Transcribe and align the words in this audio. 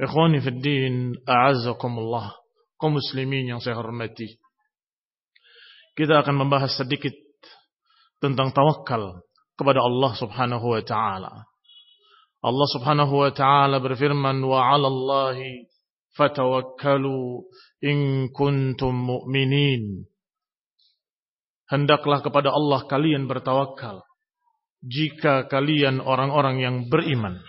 Ikhwani 0.00 0.40
fi 0.40 0.50
din, 0.56 1.12
a'azzakumullah. 1.28 2.32
Kaum 2.80 2.96
muslimin 2.96 3.52
yang 3.52 3.60
saya 3.60 3.76
hormati. 3.76 4.40
Kita 5.92 6.24
akan 6.24 6.40
membahas 6.40 6.72
sedikit 6.80 7.12
tentang 8.16 8.56
tawakal 8.56 9.20
kepada 9.60 9.84
Allah 9.84 10.12
Subhanahu 10.16 10.72
wa 10.72 10.80
taala. 10.80 11.44
Allah 12.40 12.68
Subhanahu 12.72 13.12
wa 13.20 13.28
taala 13.36 13.76
berfirman 13.84 14.40
wa 14.40 14.64
'alallahi 14.64 15.68
fatawakkalu 16.16 17.44
in 17.84 18.28
kuntum 18.32 18.96
mu'minin. 18.96 20.08
Hendaklah 21.68 22.24
kepada 22.24 22.48
Allah 22.48 22.88
kalian 22.88 23.28
bertawakal 23.28 24.00
jika 24.80 25.44
kalian 25.52 26.00
orang-orang 26.00 26.56
yang 26.64 26.76
beriman. 26.88 27.44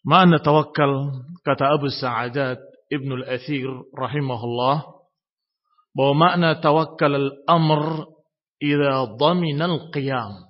Makna 0.00 0.40
tawakal 0.40 1.24
kata 1.44 1.76
Abu 1.76 1.92
Sa'adat 1.92 2.56
Ibnu 2.88 3.20
Al-Athir 3.20 3.68
rahimahullah 3.92 5.00
bahwa 5.94 6.14
makna 6.14 6.56
tawakal 6.58 7.12
al-amr 7.12 8.08
idza 8.62 9.14
dhamina 9.18 9.68
al-qiyam. 9.68 10.48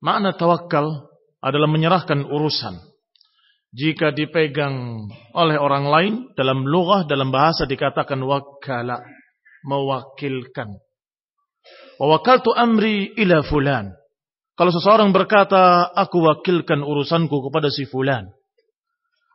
Makna 0.00 0.34
tawakal 0.34 1.06
adalah 1.44 1.68
menyerahkan 1.68 2.24
urusan. 2.24 2.80
Jika 3.70 4.10
dipegang 4.10 5.06
oleh 5.30 5.54
orang 5.54 5.86
lain 5.86 6.14
dalam 6.34 6.66
lughah 6.66 7.06
dalam 7.06 7.30
bahasa 7.30 7.70
dikatakan 7.70 8.18
wakala 8.26 8.98
mewakilkan. 9.62 10.74
Wa 12.00 12.06
wakaltu 12.18 12.50
amri 12.56 13.14
ila 13.14 13.46
fulan. 13.46 13.99
Kalau 14.60 14.76
seseorang 14.76 15.08
berkata, 15.16 15.88
aku 15.88 16.20
wakilkan 16.20 16.84
urusanku 16.84 17.48
kepada 17.48 17.72
si 17.72 17.88
fulan. 17.88 18.28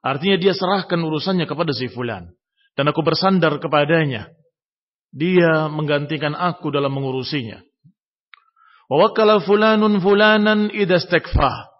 Artinya 0.06 0.38
dia 0.38 0.54
serahkan 0.54 1.02
urusannya 1.02 1.50
kepada 1.50 1.74
si 1.74 1.90
fulan. 1.90 2.30
Dan 2.78 2.94
aku 2.94 3.02
bersandar 3.02 3.58
kepadanya. 3.58 4.30
Dia 5.10 5.66
menggantikan 5.66 6.38
aku 6.38 6.70
dalam 6.70 6.94
mengurusinya. 6.94 7.58
Wawakala 8.86 9.42
fulanun 9.42 9.98
fulanan 9.98 10.70
idastekfah. 10.70 11.74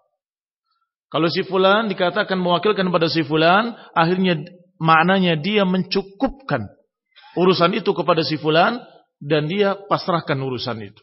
Kalau 1.06 1.30
si 1.30 1.46
fulan 1.46 1.86
dikatakan 1.86 2.42
mewakilkan 2.42 2.90
pada 2.90 3.06
si 3.06 3.22
fulan, 3.22 3.78
akhirnya 3.94 4.42
maknanya 4.82 5.38
dia 5.38 5.62
mencukupkan 5.62 6.66
urusan 7.38 7.78
itu 7.78 7.94
kepada 7.94 8.26
si 8.26 8.42
fulan 8.42 8.82
dan 9.22 9.46
dia 9.46 9.78
pasrahkan 9.86 10.34
urusan 10.34 10.82
itu. 10.82 11.02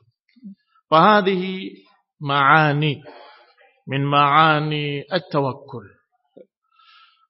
Fahadihi 0.92 1.88
ma'ani 2.24 3.04
min 3.88 4.02
ma'ani 4.08 5.04
at-tawakkul. 5.12 5.84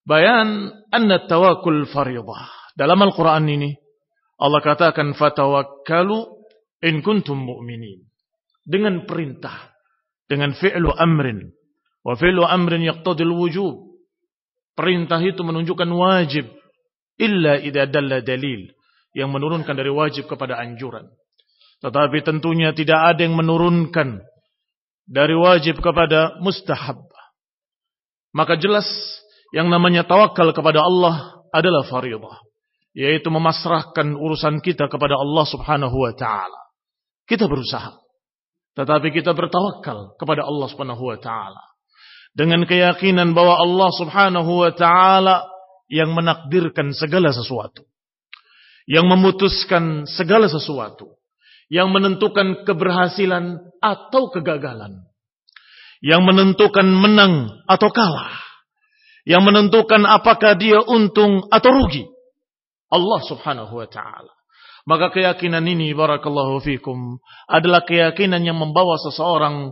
Bayan 0.04 0.70
anna 0.92 1.26
tawakkul 1.26 1.90
faridah. 1.90 2.76
Dalam 2.76 3.00
Al-Quran 3.02 3.48
ini, 3.48 3.72
Allah 4.38 4.60
katakan 4.60 5.16
fatawakkalu 5.16 6.44
in 6.84 7.00
kuntum 7.00 7.40
mu'minin. 7.40 8.04
Dengan 8.64 9.08
perintah. 9.08 9.72
Dengan 10.28 10.52
fi'lu 10.52 10.92
amrin. 10.92 11.52
Wa 12.04 12.20
fi'lu 12.20 12.44
amrin 12.44 12.84
yaqtadil 12.84 13.32
wujub. 13.32 13.96
Perintah 14.76 15.22
itu 15.24 15.40
menunjukkan 15.46 15.88
wajib. 15.88 16.52
Illa 17.16 17.62
idha 17.62 17.88
dalla 17.88 18.20
dalil. 18.20 18.68
Yang 19.14 19.30
menurunkan 19.30 19.78
dari 19.78 19.94
wajib 19.94 20.28
kepada 20.28 20.60
anjuran. 20.60 21.08
Tetapi 21.80 22.18
tentunya 22.26 22.76
tidak 22.76 23.16
ada 23.16 23.22
yang 23.24 23.38
menurunkan 23.38 24.24
dari 25.08 25.36
wajib 25.36 25.84
kepada 25.84 26.40
mustahab. 26.40 27.04
Maka 28.34 28.58
jelas 28.58 28.88
yang 29.54 29.70
namanya 29.70 30.08
tawakal 30.08 30.50
kepada 30.56 30.82
Allah 30.82 31.46
adalah 31.54 31.86
faridah. 31.86 32.42
Yaitu 32.94 33.30
memasrahkan 33.34 34.14
urusan 34.14 34.62
kita 34.62 34.86
kepada 34.86 35.18
Allah 35.18 35.46
subhanahu 35.50 35.98
wa 35.98 36.14
ta'ala. 36.14 36.62
Kita 37.26 37.50
berusaha. 37.50 37.98
Tetapi 38.78 39.10
kita 39.14 39.34
bertawakal 39.34 40.18
kepada 40.18 40.46
Allah 40.46 40.68
subhanahu 40.70 41.02
wa 41.02 41.18
ta'ala. 41.18 41.64
Dengan 42.34 42.66
keyakinan 42.66 43.34
bahwa 43.38 43.62
Allah 43.62 43.90
subhanahu 43.98 44.52
wa 44.66 44.72
ta'ala 44.74 45.46
yang 45.90 46.14
menakdirkan 46.14 46.94
segala 46.94 47.34
sesuatu. 47.34 47.86
Yang 48.86 49.06
memutuskan 49.10 50.06
segala 50.06 50.46
sesuatu 50.50 51.18
yang 51.72 51.92
menentukan 51.92 52.64
keberhasilan 52.68 53.60
atau 53.80 54.32
kegagalan, 54.32 55.04
yang 56.04 56.24
menentukan 56.28 56.88
menang 56.88 57.64
atau 57.68 57.90
kalah, 57.92 58.36
yang 59.24 59.44
menentukan 59.44 60.04
apakah 60.04 60.56
dia 60.60 60.84
untung 60.84 61.48
atau 61.48 61.70
rugi. 61.72 62.04
Allah 62.94 63.22
subhanahu 63.26 63.74
wa 63.74 63.88
ta'ala. 63.90 64.34
Maka 64.84 65.16
keyakinan 65.16 65.64
ini 65.64 65.96
barakallahu 65.96 66.60
fikum 66.60 67.18
adalah 67.48 67.88
keyakinan 67.88 68.44
yang 68.44 68.60
membawa 68.60 69.00
seseorang 69.00 69.72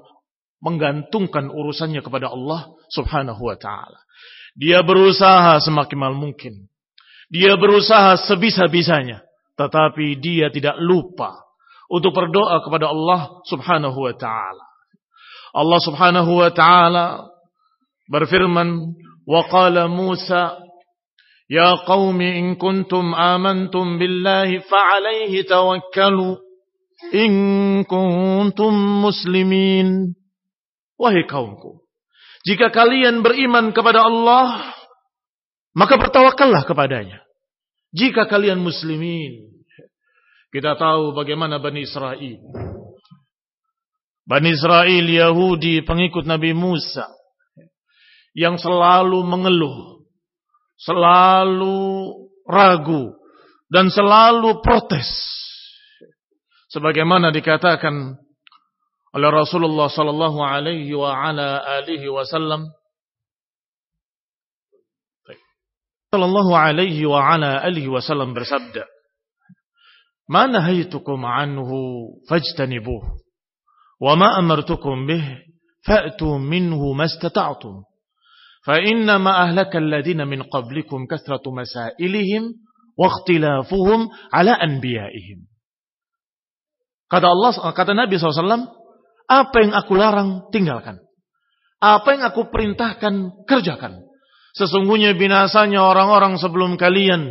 menggantungkan 0.64 1.52
urusannya 1.52 2.00
kepada 2.00 2.32
Allah 2.32 2.72
subhanahu 2.90 3.44
wa 3.44 3.60
ta'ala. 3.60 4.00
Dia 4.56 4.84
berusaha 4.88 5.60
semaksimal 5.60 6.16
mungkin. 6.16 6.72
Dia 7.28 7.60
berusaha 7.60 8.20
sebisa-bisanya. 8.24 9.24
Tetapi 9.60 10.16
dia 10.20 10.48
tidak 10.48 10.80
lupa 10.80 11.51
untuk 11.92 12.16
berdoa 12.16 12.64
kepada 12.64 12.88
Allah 12.88 13.44
Subhanahu 13.52 14.00
wa 14.00 14.16
taala. 14.16 14.66
Allah 15.52 15.80
Subhanahu 15.84 16.32
wa 16.40 16.48
taala 16.56 17.28
berfirman, 18.08 18.96
"Wa 19.28 19.44
qala 19.52 19.92
Musa, 19.92 20.56
ya 21.52 21.84
qaumi 21.84 22.40
in 22.40 22.56
kuntum 22.56 23.12
amantum 23.12 24.00
billahi 24.00 24.64
fa'alayhi 24.64 25.44
tawakkalu 25.44 26.40
in 27.12 27.34
kuntum 27.84 28.72
muslimin." 29.04 30.16
Wahai 30.96 31.28
kaumku, 31.28 31.84
jika 32.48 32.72
kalian 32.72 33.20
beriman 33.20 33.76
kepada 33.76 34.08
Allah, 34.08 34.64
maka 35.76 36.00
bertawakallah 36.00 36.64
kepadanya. 36.64 37.20
Jika 37.92 38.32
kalian 38.32 38.64
muslimin, 38.64 39.51
kita 40.52 40.76
tahu 40.76 41.16
bagaimana 41.16 41.64
Bani 41.64 41.88
Israel. 41.88 42.40
Bani 44.28 44.50
Israel 44.52 45.06
Yahudi 45.08 45.82
pengikut 45.88 46.28
Nabi 46.28 46.52
Musa 46.52 47.08
yang 48.36 48.60
selalu 48.60 49.24
mengeluh, 49.24 50.04
selalu 50.76 51.80
ragu 52.44 53.16
dan 53.72 53.88
selalu 53.88 54.60
protes. 54.60 55.08
Sebagaimana 56.72 57.32
dikatakan 57.32 58.16
oleh 59.12 59.30
Rasulullah 59.32 59.92
sallallahu 59.92 60.40
alaihi 60.40 60.96
wa 60.96 61.12
ala 61.12 61.60
alihi 61.80 62.08
wasallam 62.08 62.72
sallallahu 66.12 66.52
alaihi 66.56 67.08
wa 67.08 67.20
ala 67.20 67.60
alihi 67.64 67.92
wasallam 67.92 68.32
bersabda 68.32 68.88
Ma 70.31 70.51
nahaitukum 70.51 71.23
anhu 71.23 71.79
fajtanibuh 72.27 73.03
wa 74.03 74.13
ma 74.19 74.35
amartukum 74.37 75.07
bih 75.07 75.23
fa'tu 75.87 76.43
minhu 76.43 76.95
mastata'tum 76.99 77.87
فإنما 78.67 79.31
أهلك 79.43 79.77
الذين 79.77 80.27
من 80.27 80.43
قبلكم 80.43 81.07
كثرة 81.07 81.45
مسائلهم 81.47 82.43
واختلافهم 82.99 84.01
على 84.35 84.51
أنبيائهم 84.51 85.39
Kata 87.07 87.31
Allah, 87.31 87.55
kata 87.71 87.95
Nabi 87.95 88.19
SAW, 88.19 88.67
apa 89.31 89.57
yang 89.63 89.79
aku 89.79 89.95
larang, 89.95 90.51
tinggalkan. 90.51 90.99
Apa 91.79 92.19
yang 92.19 92.27
aku 92.27 92.51
perintahkan, 92.51 93.47
kerjakan. 93.47 94.03
Sesungguhnya 94.59 95.15
binasanya 95.15 95.87
orang-orang 95.87 96.35
sebelum 96.35 96.75
kalian 96.75 97.31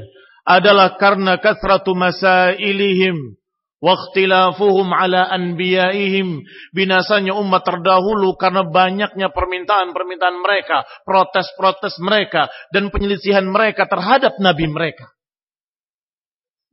adalah 0.50 0.98
karena 0.98 1.38
kathratu 1.38 1.94
masailihim 1.94 3.40
Waktilafuhum 3.80 4.92
ala 4.92 5.24
anbiyaihim. 5.32 6.44
Binasanya 6.76 7.32
umat 7.40 7.64
terdahulu 7.64 8.36
karena 8.36 8.68
banyaknya 8.68 9.32
permintaan-permintaan 9.32 10.36
mereka. 10.36 10.84
Protes-protes 11.08 11.96
mereka. 12.04 12.52
Dan 12.68 12.92
penyelisihan 12.92 13.48
mereka 13.48 13.88
terhadap 13.88 14.36
nabi 14.36 14.68
mereka. 14.68 15.08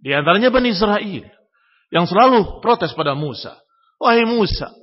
Di 0.04 0.12
antaranya 0.12 0.52
Bani 0.52 0.76
Israel. 0.76 1.26
Yang 1.88 2.06
selalu 2.12 2.60
protes 2.60 2.92
pada 2.92 3.16
Musa. 3.16 3.56
Wahai 4.04 4.28
Musa. 4.28 4.76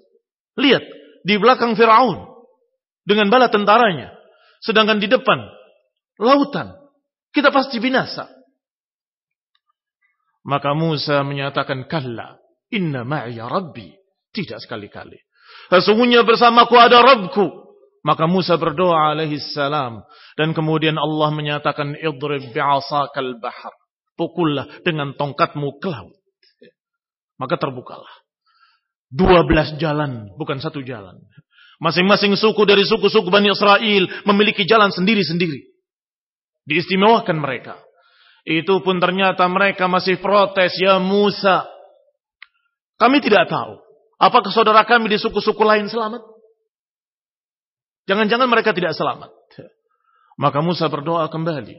Lihat. 0.56 0.82
Di 1.28 1.36
belakang 1.36 1.76
Fir'aun. 1.76 2.24
Dengan 3.04 3.28
bala 3.28 3.52
tentaranya. 3.52 4.16
Sedangkan 4.64 4.96
di 4.96 5.12
depan. 5.12 5.44
Lautan. 6.16 6.72
Kita 7.36 7.52
pasti 7.52 7.76
binasa. 7.84 8.32
Maka 10.44 10.76
Musa 10.76 11.24
menyatakan, 11.24 11.88
Kalla, 11.88 12.36
inna 12.68 13.02
ma'ya 13.02 13.48
rabbi. 13.48 13.88
Tidak 14.34 14.60
sekali-kali. 14.60 15.16
Sesungguhnya 15.72 16.26
bersamaku 16.26 16.74
ada 16.76 17.00
Rabbku. 17.00 17.64
Maka 18.04 18.28
Musa 18.28 18.60
berdoa 18.60 19.16
alaihi 19.16 19.40
salam. 19.40 20.04
Dan 20.36 20.52
kemudian 20.52 21.00
Allah 21.00 21.32
menyatakan, 21.32 21.96
Idrib 21.96 22.52
bi'asakal 22.52 23.40
bahar. 23.40 23.72
Pukullah 24.14 24.84
dengan 24.84 25.16
tongkatmu 25.16 25.80
ke 25.80 25.88
laut. 25.88 26.14
Maka 27.40 27.58
terbukalah. 27.58 28.22
Dua 29.10 29.46
belas 29.46 29.74
jalan, 29.78 30.30
bukan 30.38 30.58
satu 30.58 30.82
jalan. 30.82 31.18
Masing-masing 31.82 32.38
suku 32.38 32.62
dari 32.66 32.86
suku-suku 32.86 33.30
Bani 33.30 33.50
Israel 33.50 34.06
memiliki 34.26 34.62
jalan 34.66 34.94
sendiri-sendiri. 34.94 35.74
Diistimewakan 36.66 37.38
mereka. 37.38 37.78
Itu 38.44 38.84
pun 38.84 39.00
ternyata 39.00 39.48
mereka 39.48 39.88
masih 39.88 40.20
protes, 40.20 40.76
ya 40.76 41.00
Musa. 41.00 41.64
Kami 43.00 43.24
tidak 43.24 43.48
tahu. 43.48 43.80
Apakah 44.20 44.52
saudara 44.52 44.84
kami 44.84 45.08
di 45.08 45.18
suku-suku 45.18 45.64
lain 45.64 45.88
selamat? 45.88 46.20
Jangan-jangan 48.04 48.46
mereka 48.46 48.76
tidak 48.76 48.92
selamat. 48.92 49.32
Maka 50.36 50.60
Musa 50.60 50.92
berdoa 50.92 51.26
kembali. 51.32 51.76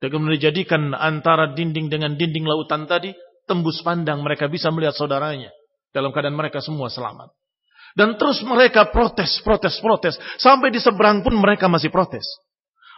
Dan 0.00 0.08
kemudian 0.12 0.36
dijadikan 0.40 0.92
antara 0.96 1.52
dinding 1.52 1.88
dengan 1.88 2.16
dinding 2.16 2.44
lautan 2.44 2.88
tadi, 2.88 3.12
tembus 3.48 3.80
pandang 3.80 4.20
mereka 4.24 4.48
bisa 4.48 4.72
melihat 4.72 4.96
saudaranya. 4.96 5.52
Dalam 5.92 6.12
keadaan 6.12 6.36
mereka 6.36 6.60
semua 6.60 6.92
selamat. 6.92 7.32
Dan 7.96 8.20
terus 8.20 8.44
mereka 8.44 8.92
protes, 8.92 9.40
protes, 9.40 9.80
protes. 9.80 10.20
Sampai 10.36 10.68
di 10.68 10.76
seberang 10.80 11.24
pun 11.24 11.32
mereka 11.32 11.64
masih 11.68 11.88
protes. 11.88 12.24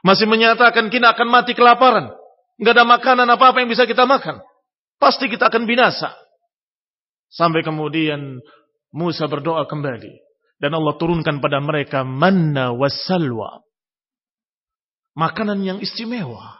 Masih 0.03 0.26
menyatakan 0.26 0.91
kita 0.91 1.14
akan 1.14 1.31
mati 1.31 1.55
kelaparan. 1.55 2.11
Nggak 2.59 2.75
ada 2.75 2.85
makanan 2.85 3.29
apa-apa 3.31 3.63
yang 3.63 3.71
bisa 3.71 3.87
kita 3.87 4.03
makan. 4.03 4.43
Pasti 4.99 5.31
kita 5.31 5.47
akan 5.47 5.63
binasa. 5.63 6.11
Sampai 7.31 7.63
kemudian 7.63 8.43
Musa 8.91 9.31
berdoa 9.31 9.63
kembali. 9.71 10.13
Dan 10.59 10.75
Allah 10.75 10.95
turunkan 10.99 11.39
pada 11.39 11.63
mereka 11.63 12.03
manna 12.03 12.75
wassalwa. 12.75 13.63
Makanan 15.15 15.63
yang 15.63 15.79
istimewa. 15.79 16.59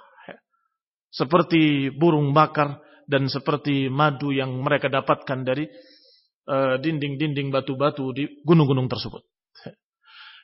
Seperti 1.11 1.91
burung 1.91 2.31
bakar 2.31 2.79
dan 3.11 3.27
seperti 3.27 3.90
madu 3.90 4.31
yang 4.31 4.55
mereka 4.62 4.87
dapatkan 4.87 5.43
dari 5.43 5.67
eh, 6.47 6.76
dinding-dinding 6.78 7.50
batu-batu 7.50 8.14
di 8.14 8.28
gunung-gunung 8.47 8.87
tersebut. 8.87 9.25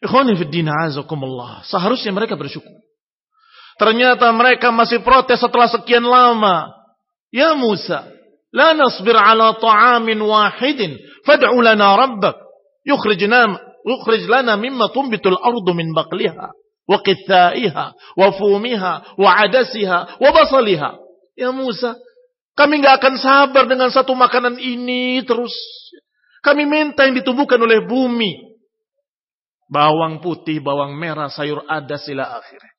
Ikhwanifiddina 0.02 0.90
azakumullah. 0.90 1.62
Seharusnya 1.68 2.10
mereka 2.10 2.34
bersyukur. 2.34 2.74
Ternyata 3.74 4.30
mereka 4.30 4.70
masih 4.70 5.02
protes 5.02 5.42
setelah 5.42 5.66
sekian 5.66 6.06
lama. 6.06 6.70
Ya 7.34 7.58
Musa, 7.58 8.06
la 8.54 8.70
nasbir 8.78 9.18
ala 9.18 9.58
ta'amin 9.58 10.22
wahidin, 10.22 10.94
fad'u 11.26 11.58
lana 11.58 11.98
rabbak, 11.98 12.38
yukhrijna 12.86 13.58
yukhrij 13.84 14.30
lana 14.30 14.54
mimma 14.54 14.94
tumbitul 14.94 15.34
ardu 15.34 15.74
min 15.74 15.90
baqliha, 15.90 16.54
wa 16.86 16.98
qithaiha, 17.02 17.86
wa 18.16 18.28
fumiha, 18.38 19.18
wa 19.18 19.30
adasiha, 19.42 20.22
wa 20.22 20.28
basaliha. 20.30 20.90
Ya 21.34 21.50
Musa, 21.50 21.98
kami 22.54 22.78
nggak 22.78 23.02
akan 23.02 23.14
sabar 23.18 23.64
dengan 23.66 23.90
satu 23.90 24.14
makanan 24.14 24.62
ini 24.62 25.26
terus. 25.26 25.54
Kami 26.46 26.68
minta 26.68 27.08
yang 27.08 27.18
ditumbuhkan 27.18 27.58
oleh 27.58 27.82
bumi. 27.82 28.54
Bawang 29.66 30.20
putih, 30.20 30.60
bawang 30.62 30.94
merah, 30.94 31.32
sayur 31.32 31.64
adas 31.66 32.06
ila 32.06 32.38
akhirnya. 32.38 32.73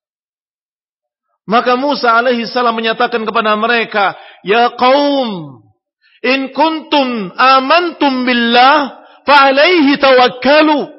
Maka 1.46 1.78
Musa 1.78 2.10
alaihi 2.18 2.50
salam 2.50 2.74
menyatakan 2.74 3.22
kepada 3.22 3.54
mereka, 3.54 4.18
Ya 4.42 4.74
kaum, 4.74 5.62
in 6.26 6.50
kuntum 6.50 7.30
amantum 7.38 8.26
billah, 8.26 9.06
fa'alaihi 9.30 10.02
tawakkalu. 10.02 10.96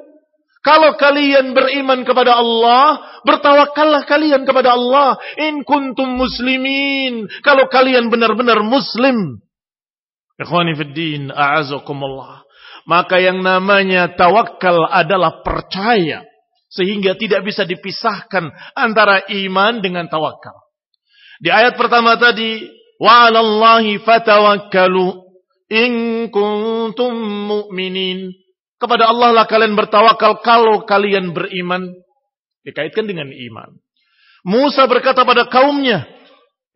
Kalau 0.63 0.99
kalian 0.99 1.55
beriman 1.55 2.03
kepada 2.03 2.39
Allah, 2.39 2.99
bertawakallah 3.23 4.03
kalian 4.03 4.43
kepada 4.43 4.75
Allah. 4.75 5.15
In 5.39 5.63
kuntum 5.63 6.19
muslimin. 6.19 7.27
Kalau 7.39 7.71
kalian 7.71 8.11
benar-benar 8.11 8.59
muslim. 8.67 9.39
Ikhwani 10.35 10.75
fiddin, 10.75 11.31
a'azakumullah. 11.31 12.43
Maka 12.83 13.19
yang 13.19 13.43
namanya 13.43 14.15
tawakal 14.15 14.87
adalah 14.91 15.43
percaya 15.43 16.23
sehingga 16.67 17.15
tidak 17.15 17.47
bisa 17.47 17.63
dipisahkan 17.63 18.51
antara 18.75 19.23
iman 19.31 19.79
dengan 19.79 20.11
tawakal. 20.11 20.55
Di 21.39 21.53
ayat 21.53 21.79
pertama 21.79 22.19
tadi, 22.19 22.65
wa 22.99 23.29
'alallahi 23.29 24.01
fatawakkalu 24.03 25.07
in 25.71 25.91
kuntum 26.33 27.13
mu'minin. 27.47 28.31
Kepada 28.77 29.09
Allah 29.09 29.33
lah 29.33 29.45
kalian 29.49 29.73
bertawakal 29.73 30.43
kalau 30.45 30.85
kalian 30.85 31.33
beriman. 31.33 31.97
Dikaitkan 32.61 33.07
dengan 33.07 33.31
iman. 33.31 33.79
Musa 34.43 34.85
berkata 34.85 35.23
pada 35.23 35.47
kaumnya, 35.47 36.03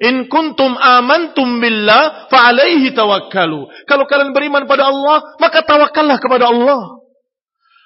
In 0.02 0.26
kuntum 0.26 0.74
amantum 0.82 1.62
billah 1.62 2.26
fa'alaihi 2.34 2.90
tawakkalu. 2.98 3.86
Kalau 3.86 4.10
kalian 4.10 4.34
beriman 4.34 4.66
pada 4.66 4.90
Allah, 4.90 5.38
maka 5.38 5.62
tawakallah 5.62 6.18
kepada 6.18 6.50
Allah. 6.50 7.01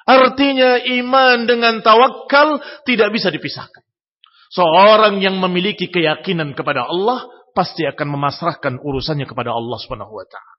Artinya 0.06 0.86
iman 1.02 1.50
dengan 1.50 1.82
tawakal 1.82 2.62
tidak 2.86 3.10
bisa 3.10 3.34
dipisahkan. 3.34 3.82
Seorang 4.54 5.18
yang 5.20 5.42
memiliki 5.42 5.90
keyakinan 5.90 6.54
kepada 6.54 6.86
Allah 6.86 7.26
pasti 7.58 7.84
akan 7.90 8.14
memasrahkan 8.14 8.78
urusannya 8.80 9.26
kepada 9.26 9.50
Allah 9.52 9.78
Subhanahu 9.82 10.14
wa 10.14 10.26
taala. 10.30 10.56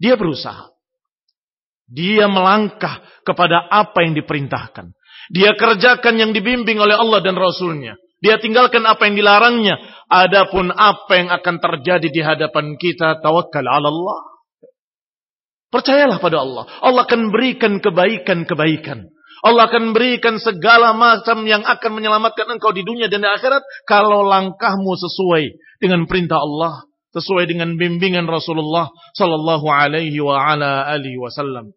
Dia 0.00 0.16
berusaha. 0.16 0.72
Dia 1.90 2.30
melangkah 2.30 3.02
kepada 3.26 3.66
apa 3.68 4.06
yang 4.06 4.16
diperintahkan. 4.16 4.96
Dia 5.30 5.58
kerjakan 5.58 6.16
yang 6.16 6.30
dibimbing 6.32 6.80
oleh 6.80 6.96
Allah 6.96 7.20
dan 7.20 7.36
Rasulnya. 7.36 8.00
Dia 8.22 8.40
tinggalkan 8.40 8.86
apa 8.86 9.10
yang 9.10 9.18
dilarangnya. 9.18 9.76
Adapun 10.08 10.72
apa 10.72 11.12
yang 11.18 11.28
akan 11.28 11.56
terjadi 11.60 12.08
di 12.08 12.20
hadapan 12.24 12.78
kita, 12.80 13.20
tawakal 13.20 13.66
Allah. 13.66 14.20
Percayalah 15.70 16.18
pada 16.18 16.42
Allah. 16.42 16.66
Allah 16.82 17.06
akan 17.06 17.30
berikan 17.30 17.78
kebaikan-kebaikan. 17.78 19.06
Allah 19.40 19.72
akan 19.72 19.96
berikan 19.96 20.36
segala 20.36 20.92
macam 20.92 21.46
yang 21.48 21.64
akan 21.64 21.90
menyelamatkan 21.96 22.44
engkau 22.50 22.76
di 22.76 22.84
dunia 22.84 23.08
dan 23.08 23.24
di 23.24 23.30
akhirat 23.30 23.64
kalau 23.88 24.20
langkahmu 24.26 24.92
sesuai 25.00 25.56
dengan 25.80 26.04
perintah 26.04 26.42
Allah, 26.42 26.84
sesuai 27.16 27.48
dengan 27.48 27.78
bimbingan 27.78 28.28
Rasulullah 28.28 28.92
sallallahu 29.16 29.64
alaihi 29.70 30.20
wa 30.20 30.36
ala 30.36 30.84
alihi 30.92 31.16
wasallam. 31.16 31.72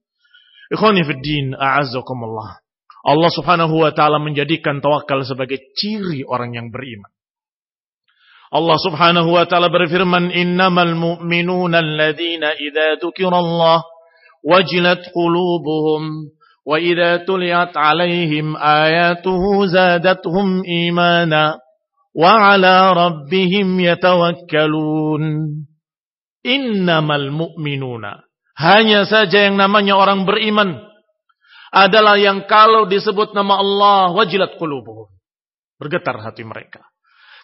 Ikhwani 0.73 1.07
fid 1.07 1.21
din, 1.23 1.45
a'azzakumullah. 1.55 2.59
Allah 3.03 3.31
subhanahu 3.31 3.83
wa 3.83 3.91
ta'ala 3.93 4.17
menjadikan 4.17 4.81
tawakal 4.81 5.21
sebagai 5.21 5.61
ciri 5.77 6.25
orang 6.25 6.57
yang 6.57 6.67
beriman. 6.73 7.12
Allah 8.53 8.77
subhanahu 8.77 9.33
wa 9.33 9.49
ta'ala 9.49 9.73
berfirman, 9.73 10.29
Innamal 10.29 10.93
mu'minuna 10.93 11.81
alladhina 11.81 12.53
idha 12.53 13.01
Allah 13.33 13.81
wajilat 14.45 15.09
qulubuhum 15.09 16.29
wa 16.61 16.77
idha 16.77 17.25
tuliyat 17.25 17.73
alaihim 17.73 18.53
ayatuhu 18.53 19.65
zadatuhum 19.65 20.61
imana 20.69 21.57
wa 22.13 22.53
ala 22.53 22.93
rabbihim 22.93 23.73
yatawakkalun. 23.73 25.65
Innamal 26.45 27.33
mu'minuna. 27.33 28.21
Hanya 28.53 29.09
saja 29.09 29.49
yang 29.49 29.57
namanya 29.57 29.97
orang 29.97 30.29
beriman 30.29 30.77
adalah 31.73 32.21
yang 32.21 32.45
kalau 32.45 32.85
disebut 32.85 33.33
nama 33.33 33.57
Allah 33.57 34.13
wajilat 34.13 34.61
qulubuhum. 34.61 35.09
Bergetar 35.81 36.21
hati 36.21 36.45
mereka. 36.45 36.92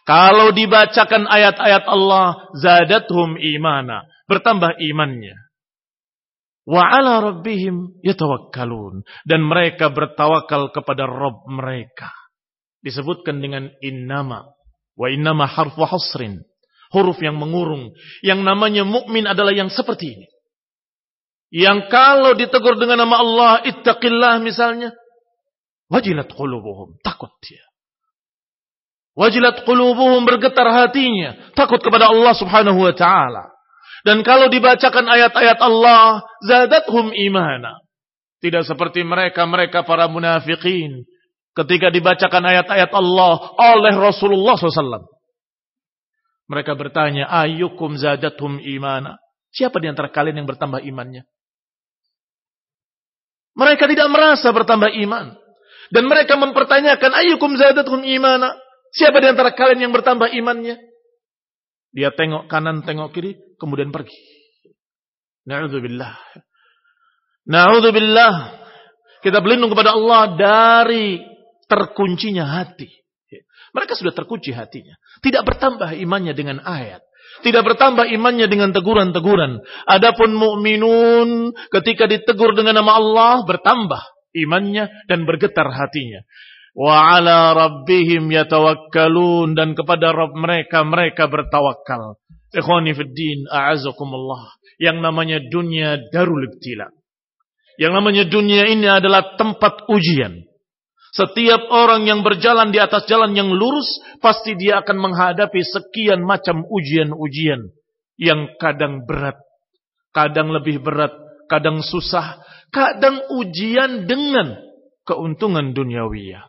Kalau 0.09 0.49
dibacakan 0.49 1.29
ayat-ayat 1.29 1.85
Allah, 1.85 2.49
zadathum 2.57 3.37
imana, 3.37 4.09
bertambah 4.25 4.81
imannya. 4.81 5.37
Wa 6.65 6.81
ala 6.81 7.21
rabbihim 7.21 8.01
yatawakkalun 8.01 9.05
dan 9.29 9.45
mereka 9.45 9.93
bertawakal 9.93 10.73
kepada 10.73 11.05
Rabb 11.05 11.45
mereka. 11.53 12.09
Disebutkan 12.81 13.37
dengan 13.37 13.69
innama 13.85 14.49
wa 14.97 15.07
innama 15.13 15.45
harfu 15.45 15.85
hasrin. 15.85 16.41
Huruf 16.89 17.21
yang 17.21 17.37
mengurung. 17.37 17.93
Yang 18.25 18.41
namanya 18.41 18.81
mukmin 18.89 19.29
adalah 19.29 19.53
yang 19.53 19.69
seperti 19.69 20.17
ini. 20.17 20.27
Yang 21.53 21.85
kalau 21.93 22.33
ditegur 22.33 22.81
dengan 22.81 23.05
nama 23.05 23.21
Allah, 23.21 23.51
ittaqillah 23.61 24.41
misalnya, 24.41 24.93
wajilat 25.89 26.33
qulubuhum, 26.33 26.97
takut 27.05 27.29
dia. 27.45 27.68
Wajilat 29.17 29.65
qulubuhum 29.65 30.23
bergetar 30.23 30.69
hatinya, 30.69 31.53
takut 31.57 31.81
kepada 31.81 32.09
Allah 32.09 32.33
Subhanahu 32.37 32.79
wa 32.79 32.93
taala. 32.93 33.51
Dan 34.07 34.23
kalau 34.23 34.47
dibacakan 34.47 35.05
ayat-ayat 35.05 35.59
Allah, 35.59 36.23
zadathum 36.45 37.11
imana. 37.11 37.83
Tidak 38.39 38.63
seperti 38.63 39.03
mereka, 39.03 39.43
mereka 39.43 39.83
para 39.83 40.07
munafikin. 40.07 41.03
Ketika 41.51 41.91
dibacakan 41.91 42.43
ayat-ayat 42.47 42.91
Allah 42.95 43.33
oleh 43.75 43.93
Rasulullah 43.99 44.55
SAW. 44.55 45.03
Mereka 46.47 46.79
bertanya, 46.79 47.27
ayukum 47.27 47.99
zadathum 47.99 48.63
imana. 48.63 49.19
Siapa 49.51 49.81
di 49.83 49.91
antara 49.91 50.07
kalian 50.07 50.45
yang 50.45 50.47
bertambah 50.47 50.79
imannya? 50.79 51.27
Mereka 53.59 53.91
tidak 53.91 54.07
merasa 54.07 54.47
bertambah 54.55 54.95
iman. 55.03 55.35
Dan 55.89 56.05
mereka 56.05 56.37
mempertanyakan, 56.39 57.11
ayyukum 57.11 57.57
zadatum 57.59 58.05
imana? 58.05 58.55
Siapa 58.89 59.21
di 59.21 59.27
antara 59.29 59.53
kalian 59.53 59.89
yang 59.89 59.93
bertambah 59.93 60.33
imannya? 60.33 60.81
Dia 61.93 62.13
tengok 62.13 62.49
kanan, 62.49 62.85
tengok 62.85 63.13
kiri, 63.13 63.37
kemudian 63.57 63.89
pergi. 63.89 64.17
Na'udzubillah. 65.49 66.13
Na'udzubillah. 67.49 68.33
Kita 69.25 69.41
berlindung 69.41 69.73
kepada 69.73 69.97
Allah 69.97 70.37
dari 70.37 71.17
terkuncinya 71.65 72.45
hati. 72.45 72.99
Mereka 73.69 73.93
sudah 73.93 74.13
terkunci 74.13 74.49
hatinya. 74.49 74.97
Tidak 75.21 75.45
bertambah 75.45 75.93
imannya 75.97 76.33
dengan 76.33 76.57
ayat. 76.65 77.05
Tidak 77.45 77.61
bertambah 77.61 78.09
imannya 78.09 78.49
dengan 78.49 78.73
teguran-teguran. 78.73 79.61
Adapun 79.85 80.33
mukminun 80.33 81.53
ketika 81.69 82.09
ditegur 82.09 82.57
dengan 82.57 82.81
nama 82.81 82.97
Allah 82.97 83.33
bertambah 83.45 84.01
imannya 84.33 84.89
dan 85.05 85.29
bergetar 85.29 85.69
hatinya. 85.69 86.25
Wa 86.77 87.17
ala 87.17 87.53
rabbihim 87.57 88.29
yatawakkalun 88.29 89.57
dan 89.57 89.73
kepada 89.73 90.13
Rabb 90.13 90.37
mereka 90.37 90.85
mereka 90.85 91.25
bertawakal. 91.25 92.17
Ikhwani 92.49 92.97
fid 92.97 93.13
din, 93.13 93.45
a'azakumullah. 93.49 94.57
Yang 94.81 94.97
namanya 95.05 95.37
dunia 95.43 96.01
darul 96.09 96.49
ibtila. 96.49 96.89
Yang 97.77 97.93
namanya 97.93 98.23
dunia 98.25 98.63
ini 98.69 98.87
adalah 98.89 99.37
tempat 99.37 99.87
ujian. 99.87 100.49
Setiap 101.09 101.73
orang 101.73 102.05
yang 102.05 102.21
berjalan 102.21 102.69
di 102.69 102.77
atas 102.77 103.09
jalan 103.09 103.33
yang 103.33 103.49
lurus, 103.49 103.87
pasti 104.21 104.53
dia 104.53 104.81
akan 104.85 104.97
menghadapi 104.97 105.61
sekian 105.65 106.21
macam 106.21 106.61
ujian-ujian 106.69 107.65
yang 108.19 108.53
kadang 108.61 109.07
berat, 109.09 109.39
kadang 110.13 110.53
lebih 110.53 110.83
berat, 110.85 111.15
kadang 111.49 111.81
susah, 111.81 112.37
kadang 112.69 113.25
ujian 113.41 114.05
dengan 114.05 114.59
keuntungan 115.07 115.73
duniawiyah. 115.73 116.45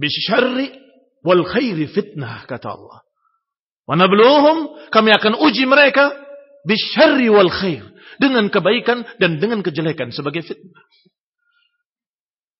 Bisyarri 0.00 0.72
wal 1.20 1.44
khairi 1.44 1.84
fitnah, 1.92 2.48
kata 2.48 2.72
Allah. 2.72 3.04
Kami 4.88 5.10
akan 5.12 5.34
uji 5.44 5.68
mereka, 5.68 6.08
bisyarri 6.64 7.28
wal 7.28 7.52
khair. 7.52 7.84
Dengan 8.20 8.52
kebaikan 8.52 9.04
dan 9.16 9.40
dengan 9.40 9.64
kejelekan 9.64 10.12
sebagai 10.12 10.44
fitnah. 10.44 10.84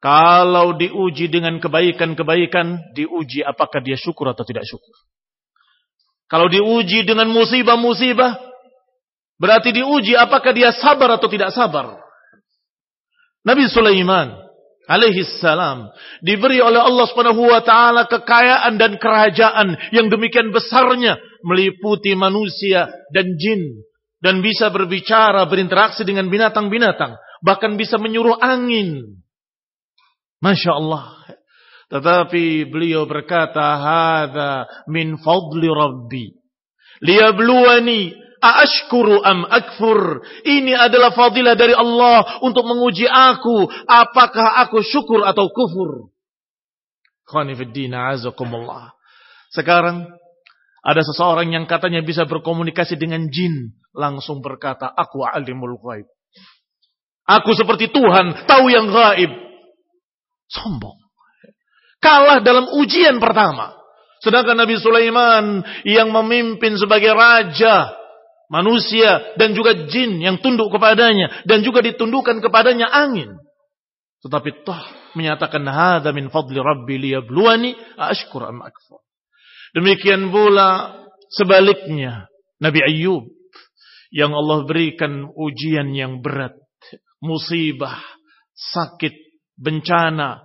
Kalau 0.00 0.72
diuji 0.80 1.28
dengan 1.28 1.60
kebaikan-kebaikan, 1.60 2.96
diuji 2.96 3.44
apakah 3.44 3.84
dia 3.84 4.00
syukur 4.00 4.32
atau 4.32 4.40
tidak 4.48 4.64
syukur. 4.64 4.96
Kalau 6.32 6.48
diuji 6.48 7.04
dengan 7.04 7.28
musibah-musibah, 7.28 8.40
berarti 9.36 9.76
diuji 9.76 10.16
apakah 10.16 10.56
dia 10.56 10.72
sabar 10.72 11.20
atau 11.20 11.28
tidak 11.28 11.52
sabar. 11.52 12.00
Nabi 13.44 13.68
Sulaiman 13.68 14.40
alaihi 14.88 15.26
salam. 15.42 15.90
Diberi 16.24 16.62
oleh 16.62 16.80
Allah 16.80 17.06
Subhanahu 17.10 17.42
wa 17.44 17.60
taala 17.60 18.06
kekayaan 18.08 18.78
dan 18.80 18.96
kerajaan 18.96 19.76
yang 19.92 20.08
demikian 20.08 20.54
besarnya. 20.54 21.18
Meliputi 21.44 22.12
manusia 22.14 22.88
dan 23.12 23.36
jin. 23.40 23.84
Dan 24.20 24.44
bisa 24.44 24.68
berbicara 24.68 25.48
berinteraksi 25.48 26.04
dengan 26.04 26.28
binatang-binatang. 26.28 27.16
Bahkan 27.40 27.80
bisa 27.80 27.96
menyuruh 27.96 28.36
angin. 28.36 29.16
Masya 30.44 30.76
Allah. 30.76 31.20
Tetapi 31.90 32.68
beliau 32.68 33.08
berkata, 33.08 33.80
Hada 33.80 34.68
min 34.86 35.16
fadli 35.18 35.68
Rabbi. 35.72 36.24
Liyabluwani 37.00 38.12
aashkuru 38.40 39.20
am 39.20 39.44
akfur. 39.46 40.24
Ini 40.42 40.74
adalah 40.74 41.12
fadilah 41.12 41.54
dari 41.54 41.76
Allah 41.76 42.40
untuk 42.40 42.64
menguji 42.64 43.04
aku. 43.06 43.68
Apakah 43.86 44.64
aku 44.66 44.80
syukur 44.80 45.22
atau 45.22 45.52
kufur. 45.52 46.10
Sekarang 49.54 49.96
ada 50.80 51.02
seseorang 51.04 51.52
yang 51.52 51.68
katanya 51.68 52.00
bisa 52.00 52.24
berkomunikasi 52.24 52.96
dengan 52.96 53.28
jin. 53.28 53.76
Langsung 53.92 54.40
berkata, 54.40 54.88
aku 54.88 55.22
alimul 55.22 55.76
ghaib. 55.78 56.08
Aku 57.30 57.54
seperti 57.54 57.92
Tuhan, 57.94 58.48
tahu 58.48 58.66
yang 58.72 58.90
gaib. 58.90 59.30
Sombong. 60.50 60.98
Kalah 62.00 62.40
dalam 62.42 62.66
ujian 62.80 63.20
pertama. 63.22 63.76
Sedangkan 64.24 64.56
Nabi 64.56 64.80
Sulaiman 64.80 65.62
yang 65.84 66.10
memimpin 66.10 66.74
sebagai 66.80 67.12
raja 67.12 67.99
manusia 68.50 69.38
dan 69.38 69.54
juga 69.54 69.86
jin 69.86 70.18
yang 70.18 70.42
tunduk 70.42 70.74
kepadanya 70.74 71.46
dan 71.46 71.62
juga 71.62 71.80
ditundukkan 71.86 72.42
kepadanya 72.42 72.90
angin. 72.90 73.38
Tetapi 74.20 74.66
toh 74.66 74.82
menyatakan 75.16 75.64
hadza 75.64 76.10
min 76.12 76.28
fadli 76.28 76.60
rabbi 76.60 77.00
liyabluwani 77.00 77.72
ashkur 77.96 78.44
am 78.44 78.60
akfur. 78.60 79.00
Demikian 79.72 80.28
pula 80.34 80.98
sebaliknya 81.30 82.26
Nabi 82.58 82.82
Ayub 82.84 83.24
yang 84.10 84.34
Allah 84.34 84.66
berikan 84.66 85.30
ujian 85.30 85.94
yang 85.94 86.18
berat, 86.18 86.58
musibah, 87.22 88.02
sakit, 88.58 89.14
bencana, 89.54 90.42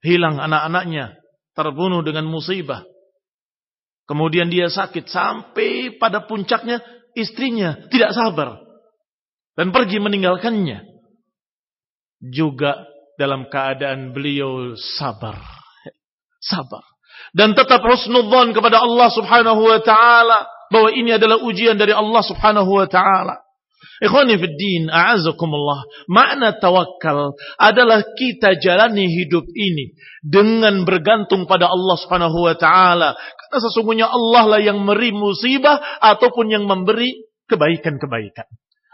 hilang 0.00 0.40
anak-anaknya, 0.40 1.20
terbunuh 1.52 2.00
dengan 2.00 2.24
musibah. 2.26 2.82
Kemudian 4.08 4.50
dia 4.50 4.66
sakit 4.66 5.06
sampai 5.06 6.00
pada 6.00 6.24
puncaknya 6.26 6.82
istrinya 7.14 7.88
tidak 7.88 8.12
sabar 8.16 8.62
dan 9.52 9.68
pergi 9.70 10.00
meninggalkannya. 10.00 10.88
Juga 12.22 12.86
dalam 13.18 13.50
keadaan 13.50 14.14
beliau 14.14 14.78
sabar. 14.78 15.36
Sabar. 16.40 16.82
Dan 17.36 17.52
tetap 17.52 17.84
husnudzon 17.84 18.56
kepada 18.56 18.80
Allah 18.80 19.08
subhanahu 19.12 19.62
wa 19.62 19.80
ta'ala. 19.82 20.48
Bahwa 20.72 20.88
ini 20.88 21.12
adalah 21.12 21.42
ujian 21.44 21.76
dari 21.76 21.92
Allah 21.92 22.22
subhanahu 22.24 22.70
wa 22.70 22.88
ta'ala. 22.88 23.41
Ikhwani 24.00 24.40
a'azakumullah. 24.88 25.84
Makna 26.08 26.56
tawakal 26.56 27.36
adalah 27.60 28.00
kita 28.16 28.56
jalani 28.56 29.10
hidup 29.10 29.44
ini 29.52 29.92
dengan 30.24 30.88
bergantung 30.88 31.44
pada 31.44 31.68
Allah 31.68 31.96
Subhanahu 32.00 32.48
wa 32.48 32.54
taala. 32.56 33.12
Karena 33.18 33.58
sesungguhnya 33.68 34.06
Allah 34.08 34.56
lah 34.56 34.60
yang 34.62 34.80
memberi 34.80 35.12
musibah 35.12 35.76
ataupun 36.00 36.48
yang 36.48 36.64
memberi 36.64 37.28
kebaikan-kebaikan. 37.50 38.48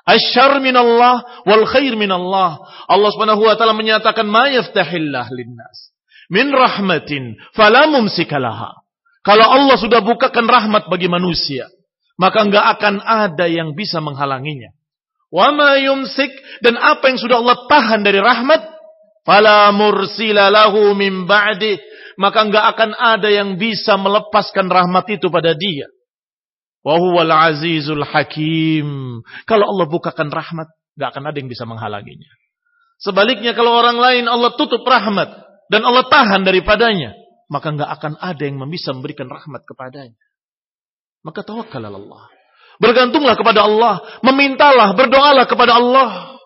Asyar 0.08 0.58
minallah 0.64 1.44
wal 1.44 1.68
khair 1.68 1.92
minallah. 1.94 2.58
Allah 2.88 3.10
Subhanahu 3.12 3.44
wa 3.44 3.54
taala 3.54 3.76
menyatakan 3.76 4.24
ma 4.24 4.48
yaftahillah 4.48 5.28
linnas 5.30 5.92
min 6.32 6.52
rahmatin 6.52 7.36
fala 7.56 7.88
mumsikalaha. 7.88 8.84
Kalau 9.24 9.44
Allah 9.44 9.76
sudah 9.76 10.00
bukakan 10.00 10.48
rahmat 10.48 10.88
bagi 10.88 11.10
manusia, 11.10 11.68
maka 12.16 12.48
enggak 12.48 12.64
akan 12.78 13.04
ada 13.04 13.44
yang 13.44 13.76
bisa 13.76 14.00
menghalanginya. 14.00 14.72
Wa 15.28 15.52
ma 15.52 15.76
yumsik 15.76 16.32
dan 16.64 16.80
apa 16.80 17.12
yang 17.12 17.20
sudah 17.20 17.44
Allah 17.44 17.58
tahan 17.68 18.00
dari 18.00 18.16
rahmat, 18.16 18.64
fala 19.28 19.68
mursila 19.76 20.48
lahu 20.48 20.96
min 20.96 21.28
ba'di, 21.28 21.76
maka 22.16 22.48
enggak 22.48 22.64
akan 22.76 22.96
ada 22.96 23.28
yang 23.28 23.60
bisa 23.60 24.00
melepaskan 24.00 24.72
rahmat 24.72 25.04
itu 25.12 25.28
pada 25.28 25.52
dia. 25.52 25.92
Wa 26.80 26.96
huwal 26.96 27.28
azizul 27.28 28.08
hakim. 28.08 29.20
Kalau 29.44 29.64
Allah 29.68 29.86
bukakan 29.92 30.32
rahmat, 30.32 30.72
enggak 30.96 31.08
akan 31.12 31.24
ada 31.28 31.36
yang 31.36 31.50
bisa 31.52 31.68
menghalanginya. 31.68 32.32
Sebaliknya 32.98 33.52
kalau 33.52 33.78
orang 33.78 34.00
lain 34.00 34.24
Allah 34.26 34.56
tutup 34.56 34.82
rahmat 34.82 35.28
dan 35.68 35.84
Allah 35.84 36.08
tahan 36.08 36.42
daripadanya, 36.42 37.12
maka 37.52 37.68
enggak 37.68 37.90
akan 38.00 38.16
ada 38.16 38.42
yang 38.48 38.56
bisa 38.72 38.96
memberikan 38.96 39.28
rahmat 39.28 39.60
kepadanya. 39.68 40.16
Maka 41.20 41.44
tawakal 41.44 41.84
Allah. 41.84 42.37
Bergantunglah 42.78 43.34
kepada 43.34 43.66
Allah. 43.66 44.02
Memintalah, 44.22 44.94
berdoalah 44.94 45.46
kepada 45.50 45.78
Allah. 45.78 46.38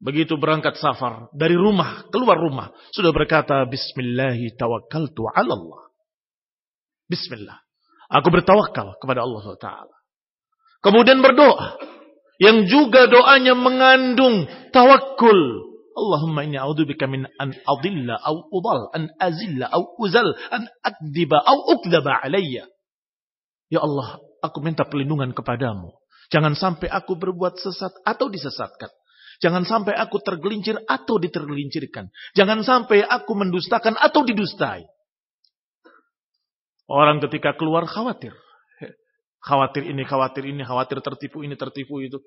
Begitu 0.00 0.40
berangkat 0.40 0.80
safar 0.80 1.28
dari 1.36 1.52
rumah, 1.52 2.08
keluar 2.08 2.40
rumah. 2.40 2.72
Sudah 2.92 3.12
berkata, 3.12 3.68
Bismillahi 3.68 4.56
tawakkaltu 4.56 5.28
ala 5.28 5.52
Allah. 5.52 5.82
Bismillah. 7.08 7.60
Aku 8.08 8.32
bertawakal 8.32 8.96
kepada 8.96 9.22
Allah 9.22 9.38
SWT. 9.44 9.68
Kemudian 10.80 11.20
berdoa. 11.20 11.76
Yang 12.40 12.72
juga 12.72 13.04
doanya 13.12 13.52
mengandung 13.52 14.48
tawakul. 14.72 15.68
Allahumma 15.92 16.48
inni 16.48 16.56
a'udzubika 16.56 17.04
min 17.04 17.28
an 17.36 17.52
adilla 17.68 18.16
au 18.24 18.48
udal, 18.48 18.88
an 18.96 19.12
azilla 19.20 19.68
au 19.68 20.00
uzal, 20.00 20.32
an 20.48 20.64
akdiba 20.80 21.36
au 21.36 21.76
ukdaba 21.76 22.24
alayya. 22.24 22.64
Ya 23.68 23.84
Allah, 23.84 24.16
aku 24.40 24.58
minta 24.64 24.88
perlindungan 24.88 25.32
kepadamu. 25.36 25.94
Jangan 26.30 26.54
sampai 26.54 26.88
aku 26.88 27.18
berbuat 27.18 27.58
sesat 27.58 27.90
atau 28.06 28.30
disesatkan. 28.30 28.90
Jangan 29.40 29.64
sampai 29.64 29.96
aku 29.96 30.20
tergelincir 30.20 30.76
atau 30.84 31.16
ditergelincirkan. 31.16 32.12
Jangan 32.36 32.60
sampai 32.60 33.00
aku 33.00 33.32
mendustakan 33.32 33.96
atau 33.96 34.20
didustai. 34.20 34.84
Orang 36.90 37.24
ketika 37.24 37.56
keluar 37.56 37.88
khawatir. 37.88 38.36
Khawatir 39.40 39.88
ini, 39.88 40.04
khawatir 40.04 40.44
ini, 40.44 40.60
khawatir 40.60 41.00
tertipu 41.00 41.40
ini, 41.40 41.56
tertipu 41.56 42.04
itu. 42.04 42.20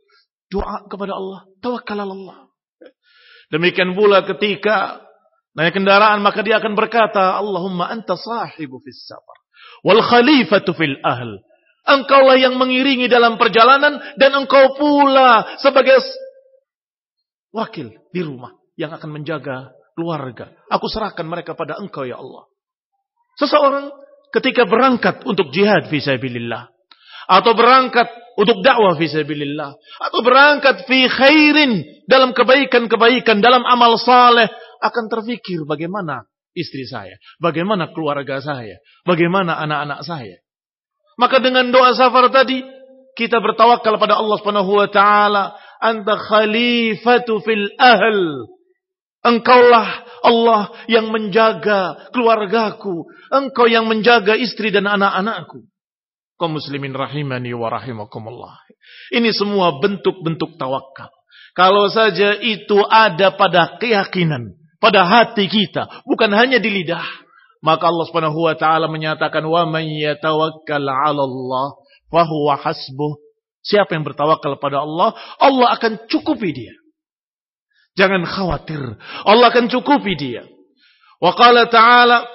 Doa 0.50 0.90
kepada 0.90 1.14
Allah. 1.14 1.46
Tawakal 1.62 2.02
Allah. 2.02 2.50
Demikian 3.54 3.94
pula 3.94 4.26
ketika 4.26 5.06
naik 5.54 5.78
kendaraan 5.78 6.26
maka 6.26 6.42
dia 6.42 6.58
akan 6.58 6.74
berkata, 6.74 7.38
Allahumma 7.38 7.94
anta 7.94 8.18
sahibu 8.18 8.82
fis 8.82 9.06
safar. 9.06 9.38
Wal 9.86 10.02
khalifatu 10.02 10.74
fil 10.74 10.98
ahl. 11.06 11.38
Engkaulah 11.84 12.39
yang 12.39 12.56
mengiringi 12.56 13.12
dalam 13.12 13.36
perjalanan 13.36 14.00
dan 14.15 14.32
engkau 14.32 14.80
pula 14.80 15.60
sebagai 15.60 16.00
wakil 17.52 17.91
di 18.15 18.22
rumah 18.24 18.56
yang 18.80 18.96
akan 18.96 19.10
menjaga 19.19 19.76
keluarga. 19.93 20.50
Aku 20.72 20.88
serahkan 20.88 21.28
mereka 21.28 21.54
pada 21.54 21.78
engkau 21.78 22.08
ya 22.08 22.17
Allah. 22.17 22.48
Seseorang 23.36 23.91
ketika 24.34 24.65
berangkat 24.65 25.22
untuk 25.28 25.54
jihad 25.54 25.91
fisabilillah 25.91 26.72
atau 27.30 27.52
berangkat 27.54 28.10
untuk 28.34 28.65
dakwah 28.65 28.98
fisabilillah 28.98 29.78
atau 30.10 30.19
berangkat 30.26 30.89
fi 30.89 31.06
khairin 31.06 31.86
dalam 32.10 32.34
kebaikan-kebaikan 32.34 33.39
dalam 33.39 33.62
amal 33.63 33.96
saleh 34.02 34.50
akan 34.82 35.06
terfikir 35.08 35.63
bagaimana 35.63 36.26
istri 36.58 36.86
saya, 36.86 37.17
bagaimana 37.41 37.93
keluarga 37.93 38.41
saya, 38.41 38.82
bagaimana 39.06 39.58
anak-anak 39.62 40.02
saya. 40.06 40.43
Maka 41.19 41.38
dengan 41.43 41.69
doa 41.69 41.93
safar 41.93 42.30
tadi 42.34 42.63
kita 43.13 43.38
bertawakal 43.38 44.02
pada 44.02 44.17
Allah 44.17 44.36
Subhanahu 44.41 44.71
wa 44.73 44.88
taala, 44.89 45.54
anta 45.78 46.17
khalifatu 46.17 47.41
fil 47.45 47.69
ahl. 47.78 48.49
Engkaulah 49.23 49.88
Allah 50.26 50.73
yang 50.91 51.08
menjaga 51.08 52.12
keluargaku, 52.12 53.08
engkau 53.32 53.71
yang 53.71 53.88
menjaga 53.88 54.36
istri 54.36 54.67
dan 54.73 54.84
anak-anakku. 54.84 55.63
Kaum 56.36 56.60
muslimin 56.60 56.91
rahimani 56.91 57.56
wa 57.56 57.71
rahimakumullah. 57.71 58.60
Ini 59.15 59.32
semua 59.32 59.80
bentuk-bentuk 59.80 60.60
tawakal. 60.60 61.08
Kalau 61.54 61.88
saja 61.88 62.36
itu 62.36 62.82
ada 62.84 63.38
pada 63.38 63.78
keyakinan, 63.78 64.58
pada 64.82 65.06
hati 65.06 65.45
kita, 65.47 66.04
bukan 66.04 66.34
hanya 66.34 66.58
di 66.58 66.67
lidah. 66.67 67.23
Maka 67.63 67.88
Allah 67.88 68.06
Subhanahu 68.12 68.43
wa 68.43 68.56
taala 68.60 68.91
menyatakan 68.91 69.39
wa 69.47 69.63
man 69.63 69.88
yatawakkal 69.88 70.84
'ala 70.84 71.23
Allah 71.23 71.67
fa 72.12 72.28
huwa 72.28 72.60
hasbuh. 72.60 73.23
Siapa 73.63 73.95
yang 73.95 74.04
bertawakal 74.04 74.60
pada 74.60 74.84
Allah, 74.84 75.15
Allah 75.39 75.67
akan 75.80 76.12
cukupi 76.12 76.52
dia. 76.52 76.76
Jangan 77.95 78.28
khawatir, 78.28 78.99
Allah 79.23 79.47
akan 79.47 79.71
cukupi 79.71 80.19
dia. 80.19 80.43
Wa 81.23 81.32
qala 81.39 81.71
ta'ala 81.71 82.28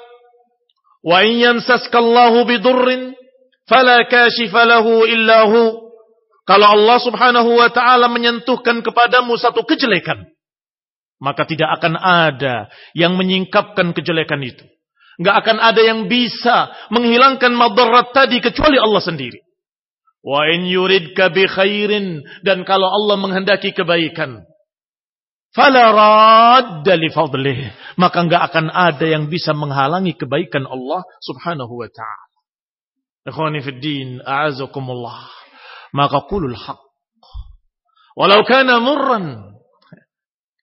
wa 1.04 1.18
in 1.20 1.36
yamsaskallahu 1.44 2.48
bidurrin 2.48 3.12
fala 3.68 4.08
kashifa 4.08 4.64
lahu 4.64 5.04
illa 5.04 5.44
hu. 5.44 5.92
Kalau 6.48 6.72
Allah 6.72 6.96
Subhanahu 7.04 7.60
wa 7.60 7.68
taala 7.68 8.08
menyentuhkan 8.08 8.80
kepadamu 8.80 9.36
satu 9.36 9.68
kejelekan, 9.68 10.24
maka 11.20 11.44
tidak 11.44 11.68
akan 11.76 12.00
ada 12.00 12.72
yang 12.96 13.20
menyingkapkan 13.20 13.92
kejelekan 13.92 14.40
itu. 14.40 14.64
Nggak 15.18 15.36
akan 15.42 15.58
ada 15.58 15.82
yang 15.82 16.06
bisa 16.06 16.70
menghilangkan 16.94 17.50
madarat 17.50 18.14
tadi 18.14 18.38
kecuali 18.38 18.78
Allah 18.78 19.02
sendiri. 19.02 19.42
Wa 20.22 20.46
in 20.46 20.70
yuridka 20.70 21.34
bi 21.34 21.46
khairin 21.46 22.22
dan 22.46 22.62
kalau 22.62 22.86
Allah 22.86 23.18
menghendaki 23.18 23.74
kebaikan, 23.74 24.46
fala 25.50 25.82
radda 25.90 26.94
li 26.94 27.10
fadlih, 27.10 27.58
maka 27.98 28.22
enggak 28.22 28.42
akan 28.50 28.70
ada 28.70 29.06
yang 29.06 29.26
bisa 29.26 29.50
menghalangi 29.58 30.14
kebaikan 30.14 30.66
Allah 30.70 31.02
Subhanahu 31.22 31.74
wa 31.82 31.90
taala. 31.90 32.38
Ikhwani 33.28 33.60
fid 33.60 33.82
din, 33.82 34.08
a'azakumullah. 34.24 35.28
Maka 35.92 36.24
qulul 36.30 36.56
haq. 36.56 36.80
Walau 38.16 38.40
kana 38.46 38.80
murran. 38.80 39.54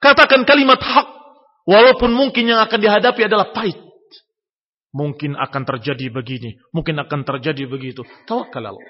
Katakan 0.02 0.44
kalimat 0.44 0.82
hak 0.82 1.08
walaupun 1.66 2.14
mungkin 2.14 2.50
yang 2.50 2.62
akan 2.62 2.80
dihadapi 2.82 3.26
adalah 3.26 3.54
pahit. 3.54 3.85
Mungkin 4.96 5.36
akan 5.36 5.68
terjadi 5.68 6.08
begini. 6.08 6.56
Mungkin 6.72 6.96
akan 7.04 7.28
terjadi 7.28 7.68
begitu. 7.68 8.08
Tawakal 8.24 8.72
Allah. 8.72 8.88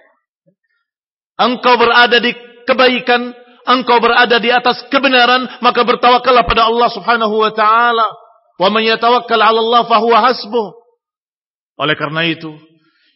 Engkau 1.41 1.81
berada 1.81 2.21
di 2.21 2.29
kebaikan. 2.69 3.33
Engkau 3.65 3.97
berada 3.97 4.37
di 4.37 4.53
atas 4.53 4.85
kebenaran. 4.93 5.49
Maka 5.65 5.81
bertawakallah 5.81 6.45
pada 6.45 6.69
Allah 6.69 6.93
subhanahu 6.93 7.41
wa 7.41 7.49
ta'ala. 7.49 8.05
Wa 8.61 8.69
man 8.69 8.85
yatawakkal 8.85 9.41
ala 9.41 9.57
Allah 9.57 9.81
fahuwa 9.89 10.17
hasbuh. 10.29 10.77
Oleh 11.81 11.97
karena 11.97 12.21
itu. 12.29 12.53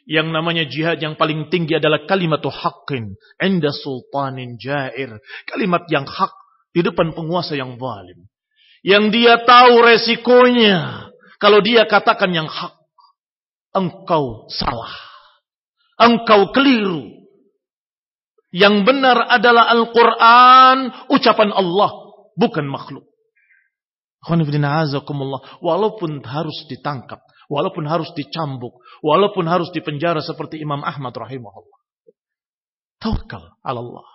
Yang 0.09 0.33
namanya 0.33 0.65
jihad 0.65 0.97
yang 0.97 1.13
paling 1.13 1.53
tinggi 1.53 1.77
adalah 1.77 2.09
kalimat 2.09 2.41
haqqin. 2.41 3.13
Inda 3.37 3.69
sultanin 3.69 4.57
jair. 4.57 5.21
Kalimat 5.45 5.85
yang 5.93 6.09
hak 6.09 6.33
di 6.73 6.81
depan 6.81 7.13
penguasa 7.13 7.53
yang 7.53 7.77
zalim. 7.77 8.25
Yang 8.81 9.05
dia 9.13 9.33
tahu 9.45 9.77
resikonya. 9.85 11.05
Kalau 11.37 11.61
dia 11.61 11.85
katakan 11.85 12.33
yang 12.33 12.49
hak 12.49 12.78
engkau 13.73 14.49
salah. 14.49 14.93
Engkau 15.99 16.55
keliru. 16.55 17.19
Yang 18.49 18.81
benar 18.81 19.29
adalah 19.29 19.69
Al-Quran, 19.69 20.77
ucapan 21.13 21.53
Allah, 21.53 21.91
bukan 22.33 22.65
makhluk. 22.65 23.05
Walaupun 25.61 26.11
harus 26.25 26.57
ditangkap, 26.65 27.21
walaupun 27.47 27.85
harus 27.85 28.09
dicambuk, 28.17 28.73
walaupun 29.05 29.45
harus 29.45 29.69
dipenjara 29.69 30.19
seperti 30.25 30.57
Imam 30.59 30.81
Ahmad 30.81 31.13
rahimahullah. 31.13 31.79
Tawakal 32.99 33.53
Allah. 33.63 34.07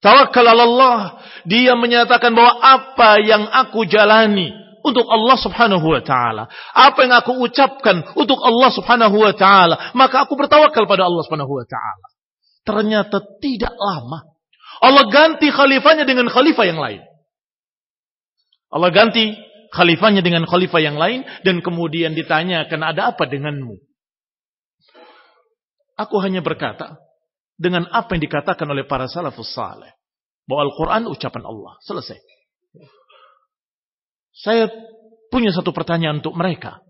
Tawakal 0.00 0.46
Allah. 0.50 1.20
Dia 1.44 1.76
menyatakan 1.76 2.32
bahwa 2.32 2.58
apa 2.58 3.20
yang 3.20 3.44
aku 3.44 3.84
jalani 3.84 4.50
untuk 4.80 5.06
Allah 5.06 5.36
subhanahu 5.36 5.84
wa 5.84 6.02
ta'ala. 6.02 6.48
Apa 6.72 6.98
yang 7.04 7.14
aku 7.16 7.36
ucapkan 7.40 8.02
untuk 8.16 8.40
Allah 8.40 8.70
subhanahu 8.72 9.16
wa 9.16 9.32
ta'ala. 9.34 9.92
Maka 9.92 10.24
aku 10.24 10.36
bertawakal 10.36 10.88
pada 10.88 11.06
Allah 11.06 11.22
subhanahu 11.26 11.52
wa 11.52 11.66
ta'ala. 11.66 12.06
Ternyata 12.64 13.20
tidak 13.40 13.72
lama. 13.76 14.24
Allah 14.80 15.04
ganti 15.12 15.52
khalifahnya 15.52 16.08
dengan 16.08 16.32
khalifah 16.32 16.64
yang 16.64 16.80
lain. 16.80 17.02
Allah 18.70 18.90
ganti 18.94 19.36
khalifahnya 19.74 20.24
dengan 20.24 20.48
khalifah 20.48 20.80
yang 20.80 20.96
lain. 20.96 21.28
Dan 21.44 21.60
kemudian 21.60 22.16
ditanyakan 22.16 22.80
ada 22.80 23.12
apa 23.12 23.28
denganmu? 23.28 23.76
Aku 26.00 26.16
hanya 26.24 26.40
berkata, 26.40 26.96
dengan 27.60 27.84
apa 27.92 28.16
yang 28.16 28.24
dikatakan 28.24 28.64
oleh 28.64 28.88
para 28.88 29.04
salafus 29.04 29.52
saleh. 29.52 29.92
Bahwa 30.48 30.64
Al-Quran 30.72 31.12
ucapan 31.12 31.44
Allah. 31.44 31.76
Selesai. 31.84 32.39
Saya 34.40 34.72
punya 35.28 35.52
satu 35.52 35.70
pertanyaan 35.76 36.24
untuk 36.24 36.32
mereka. 36.32 36.80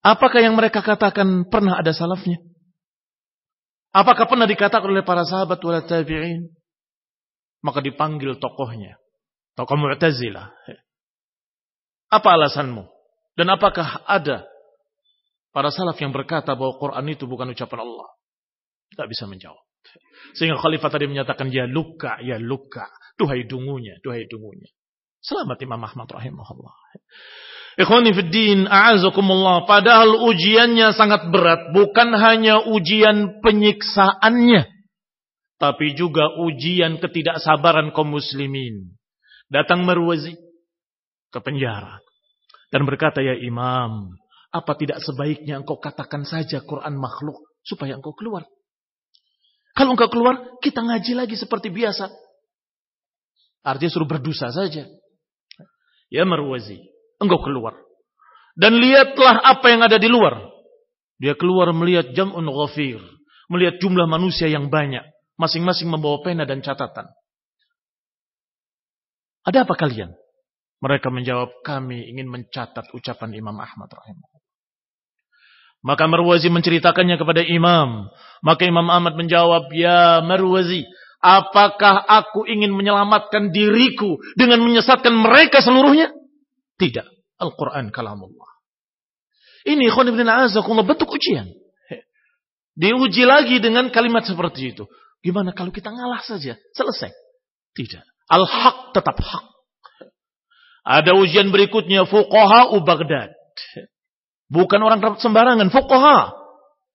Apakah 0.00 0.40
yang 0.40 0.56
mereka 0.56 0.80
katakan 0.80 1.50
pernah 1.52 1.76
ada 1.76 1.92
salafnya? 1.92 2.40
Apakah 3.92 4.28
pernah 4.28 4.48
dikatakan 4.48 4.88
oleh 4.88 5.04
para 5.04 5.24
sahabat 5.24 5.60
wala 5.60 5.84
tabi'in? 5.84 6.52
Maka 7.64 7.80
dipanggil 7.80 8.36
tokohnya. 8.36 9.00
Tokoh 9.56 9.76
Mu'tazilah. 9.80 10.52
Apa 12.12 12.28
alasanmu? 12.36 12.84
Dan 13.36 13.48
apakah 13.52 14.04
ada 14.04 14.44
para 15.50 15.72
salaf 15.72 15.96
yang 15.96 16.12
berkata 16.12 16.52
bahwa 16.52 16.76
Quran 16.76 17.08
itu 17.08 17.24
bukan 17.24 17.56
ucapan 17.56 17.88
Allah? 17.88 18.08
Tidak 18.92 19.08
bisa 19.08 19.24
menjawab. 19.24 19.64
Sehingga 20.36 20.60
khalifah 20.60 20.92
tadi 20.92 21.08
menyatakan, 21.08 21.48
ya 21.48 21.64
luka, 21.64 22.20
ya 22.20 22.36
luka. 22.36 22.84
Duhai 23.16 23.48
dungunya, 23.48 23.96
duhai 24.04 24.28
dungunya. 24.28 24.75
Selamat 25.26 25.58
Imam 25.58 25.82
Ahmad 25.82 26.06
rahimahullah. 26.06 26.74
Ikhwani 27.82 28.14
fiddin, 28.14 28.70
a'azakumullah. 28.70 29.66
Padahal 29.66 30.22
ujiannya 30.22 30.94
sangat 30.94 31.34
berat. 31.34 31.74
Bukan 31.74 32.14
hanya 32.14 32.62
ujian 32.62 33.42
penyiksaannya. 33.42 34.70
Tapi 35.58 35.86
juga 35.98 36.30
ujian 36.30 37.02
ketidaksabaran 37.02 37.90
kaum 37.90 38.14
muslimin. 38.14 38.94
Datang 39.50 39.82
Marwazi 39.82 40.38
ke 41.34 41.38
penjara. 41.42 41.98
Dan 42.70 42.86
berkata, 42.86 43.18
ya 43.18 43.34
imam, 43.34 44.14
apa 44.54 44.72
tidak 44.78 45.02
sebaiknya 45.02 45.58
engkau 45.58 45.82
katakan 45.82 46.22
saja 46.22 46.62
Quran 46.62 46.94
makhluk 46.94 47.50
supaya 47.66 47.98
engkau 47.98 48.14
keluar. 48.14 48.46
Kalau 49.74 49.98
engkau 49.98 50.06
keluar, 50.06 50.54
kita 50.62 50.86
ngaji 50.86 51.12
lagi 51.18 51.34
seperti 51.34 51.74
biasa. 51.74 52.14
Artinya 53.66 53.90
suruh 53.90 54.06
berdosa 54.06 54.54
saja. 54.54 54.86
Ya 56.12 56.22
Marwazi, 56.22 56.78
engkau 57.18 57.42
keluar. 57.42 57.74
Dan 58.56 58.80
lihatlah 58.80 59.42
apa 59.42 59.66
yang 59.68 59.84
ada 59.84 60.00
di 60.00 60.08
luar. 60.08 60.40
Dia 61.20 61.36
keluar 61.36 61.72
melihat 61.76 62.12
jam'un 62.16 62.44
ghafir. 62.44 63.00
Melihat 63.52 63.78
jumlah 63.78 64.08
manusia 64.08 64.48
yang 64.48 64.72
banyak. 64.72 65.04
Masing-masing 65.36 65.92
membawa 65.92 66.24
pena 66.24 66.48
dan 66.48 66.64
catatan. 66.64 67.06
Ada 69.46 69.68
apa 69.68 69.74
kalian? 69.76 70.10
Mereka 70.80 71.08
menjawab, 71.12 71.62
kami 71.62 72.10
ingin 72.10 72.28
mencatat 72.28 72.92
ucapan 72.92 73.32
Imam 73.36 73.56
Ahmad 73.56 73.88
rahimahullah. 73.88 74.44
Maka 75.86 76.04
Marwazi 76.10 76.50
menceritakannya 76.50 77.14
kepada 77.14 77.46
imam. 77.46 78.10
Maka 78.42 78.66
Imam 78.66 78.90
Ahmad 78.90 79.14
menjawab, 79.14 79.70
Ya 79.70 80.18
Marwazi, 80.24 80.82
apakah 81.26 82.06
aku 82.06 82.46
ingin 82.46 82.70
menyelamatkan 82.70 83.50
diriku 83.50 84.22
dengan 84.38 84.62
menyesatkan 84.62 85.10
mereka 85.10 85.58
seluruhnya? 85.58 86.14
Tidak. 86.78 87.06
Al-Quran 87.42 87.90
kalamullah. 87.90 88.62
Ini 89.66 89.90
ikhwan 89.90 90.14
ibn 90.14 90.22
a'azakullah 90.22 90.86
bentuk 90.86 91.10
ujian. 91.10 91.50
Diuji 92.78 93.26
lagi 93.26 93.58
dengan 93.58 93.90
kalimat 93.90 94.22
seperti 94.22 94.76
itu. 94.76 94.86
Gimana 95.24 95.50
kalau 95.50 95.74
kita 95.74 95.90
ngalah 95.90 96.22
saja? 96.22 96.54
Selesai. 96.76 97.10
Tidak. 97.74 98.04
Al-haq 98.30 98.94
tetap 98.94 99.18
hak. 99.18 99.44
Ada 100.86 101.18
ujian 101.18 101.50
berikutnya. 101.50 102.06
Fuqaha 102.06 102.70
Baghdad. 102.78 103.34
Bukan 104.46 104.78
orang 104.78 105.02
sembarangan, 105.18 105.66
fuqaha. 105.74 106.30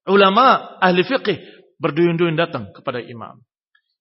Ulama, 0.07 0.79
ahli 0.79 1.03
fiqih. 1.03 1.37
Berduyun-duyun 1.81 2.39
datang 2.39 2.71
kepada 2.71 3.03
imam. 3.03 3.41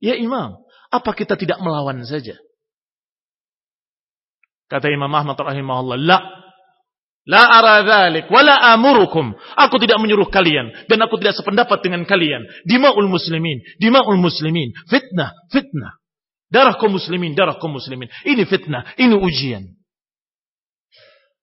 Ya 0.01 0.17
imam, 0.17 0.57
apa 0.89 1.11
kita 1.13 1.37
tidak 1.37 1.61
melawan 1.61 2.03
saja? 2.09 2.41
Kata 4.71 4.87
Imam 4.89 5.11
Ahmad 5.11 5.37
rahimahullah, 5.37 5.99
La. 5.99 6.19
La 7.29 7.43
ara 7.47 7.85
dhalik, 7.85 8.33
wa 8.33 8.41
la 8.43 8.75
amurukum. 8.75 9.37
Aku 9.37 9.77
tidak 9.77 10.01
menyuruh 10.01 10.33
kalian. 10.33 10.73
Dan 10.89 11.05
aku 11.05 11.21
tidak 11.21 11.37
sependapat 11.37 11.85
dengan 11.85 12.03
kalian. 12.09 12.43
Dima'ul 12.65 13.07
muslimin. 13.07 13.61
Dima'ul 13.77 14.19
muslimin. 14.19 14.73
Fitnah, 14.89 15.37
fitnah. 15.53 16.01
Darah 16.51 16.75
kaum 16.81 16.99
muslimin, 16.99 17.39
darah 17.39 17.61
kaum 17.63 17.79
muslimin. 17.79 18.11
Ini 18.27 18.43
fitnah, 18.49 18.99
ini 18.99 19.15
ujian. 19.15 19.79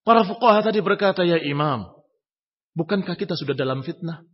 Para 0.03 0.27
fuqaha 0.27 0.67
tadi 0.67 0.83
berkata, 0.83 1.23
ya 1.23 1.39
imam. 1.39 1.87
Bukankah 2.75 3.15
kita 3.15 3.39
sudah 3.39 3.55
dalam 3.55 3.87
fitnah? 3.87 4.27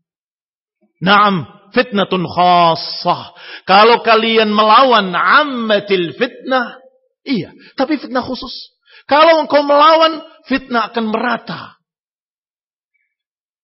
Naam, 0.97 1.45
fitnatun 1.73 2.23
khassah. 2.23 3.33
Kalau 3.67 3.99
kalian 4.05 4.53
melawan 4.53 5.11
ammatil 5.11 6.15
fitnah, 6.15 6.79
iya. 7.25 7.51
Tapi 7.75 7.99
fitnah 7.99 8.23
khusus. 8.23 8.77
Kalau 9.09 9.43
engkau 9.43 9.65
melawan, 9.65 10.23
fitnah 10.47 10.93
akan 10.93 11.05
merata. 11.11 11.75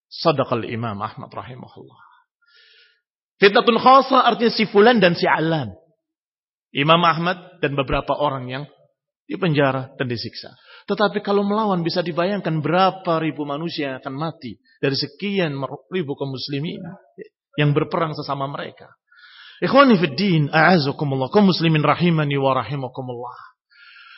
Sadaqal 0.09 0.67
Imam 0.67 0.97
Ahmad 0.99 1.29
rahimahullah. 1.31 2.01
Fitnatun 3.39 3.79
khassah 3.79 4.27
artinya 4.27 4.51
si 4.51 4.67
fulan 4.67 4.99
dan 4.99 5.15
si 5.15 5.23
alan. 5.23 5.71
Imam 6.75 6.99
Ahmad 7.01 7.61
dan 7.63 7.73
beberapa 7.73 8.13
orang 8.13 8.51
yang 8.51 8.63
dipenjara 9.29 9.93
dan 9.95 10.09
disiksa. 10.09 10.53
Tetapi 10.89 11.21
kalau 11.21 11.45
melawan 11.45 11.85
bisa 11.85 12.01
dibayangkan 12.01 12.65
berapa 12.65 13.21
ribu 13.21 13.45
manusia 13.45 13.93
yang 13.93 13.97
akan 14.01 14.15
mati 14.17 14.57
dari 14.81 14.97
sekian 14.97 15.53
ribu 15.93 16.17
kaum 16.17 16.33
muslimin 16.33 16.81
yang 17.59 17.75
berperang 17.75 18.15
sesama 18.15 18.47
mereka. 18.47 18.87
Ikhwani 19.59 19.99
fid 19.99 20.15
din, 20.15 20.43
a'azakumullah, 20.47 21.27
kaum 21.27 21.51
muslimin 21.51 21.83
rahimani 21.83 22.39
wa 22.39 22.55
rahimakumullah. 22.55 23.35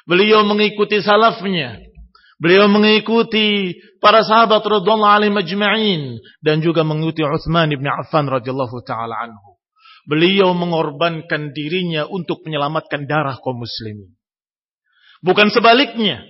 Beliau 0.05 0.45
mengikuti 0.45 1.01
salafnya. 1.01 1.81
Beliau 2.41 2.65
mengikuti 2.69 3.77
para 4.01 4.25
sahabat 4.25 4.65
radhiyallahu 4.65 5.13
alaihi 5.13 5.33
majma'in 5.33 6.01
dan 6.41 6.57
juga 6.61 6.81
mengikuti 6.81 7.21
Utsman 7.21 7.69
bin 7.69 7.85
Affan 7.85 8.25
radhiyallahu 8.25 8.81
taala 8.81 9.13
anhu. 9.29 9.61
Beliau 10.09 10.57
mengorbankan 10.57 11.53
dirinya 11.53 12.09
untuk 12.09 12.41
menyelamatkan 12.41 13.05
darah 13.05 13.37
kaum 13.37 13.61
muslimin. 13.61 14.17
Bukan 15.21 15.53
sebaliknya 15.53 16.25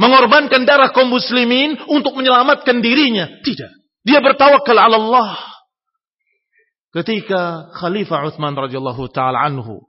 mengorbankan 0.00 0.64
darah 0.64 0.96
kaum 0.96 1.12
muslimin 1.12 1.76
untuk 1.92 2.16
menyelamatkan 2.16 2.80
dirinya. 2.80 3.28
Tidak. 3.44 3.72
Dia 4.08 4.24
bertawakal 4.24 4.80
ala 4.80 4.96
Allah. 4.96 5.57
Ketika 6.88 7.68
Khalifah 7.76 8.32
Uthman 8.32 8.56
radhiyallahu 8.56 9.12
taala 9.12 9.44
anhu 9.44 9.84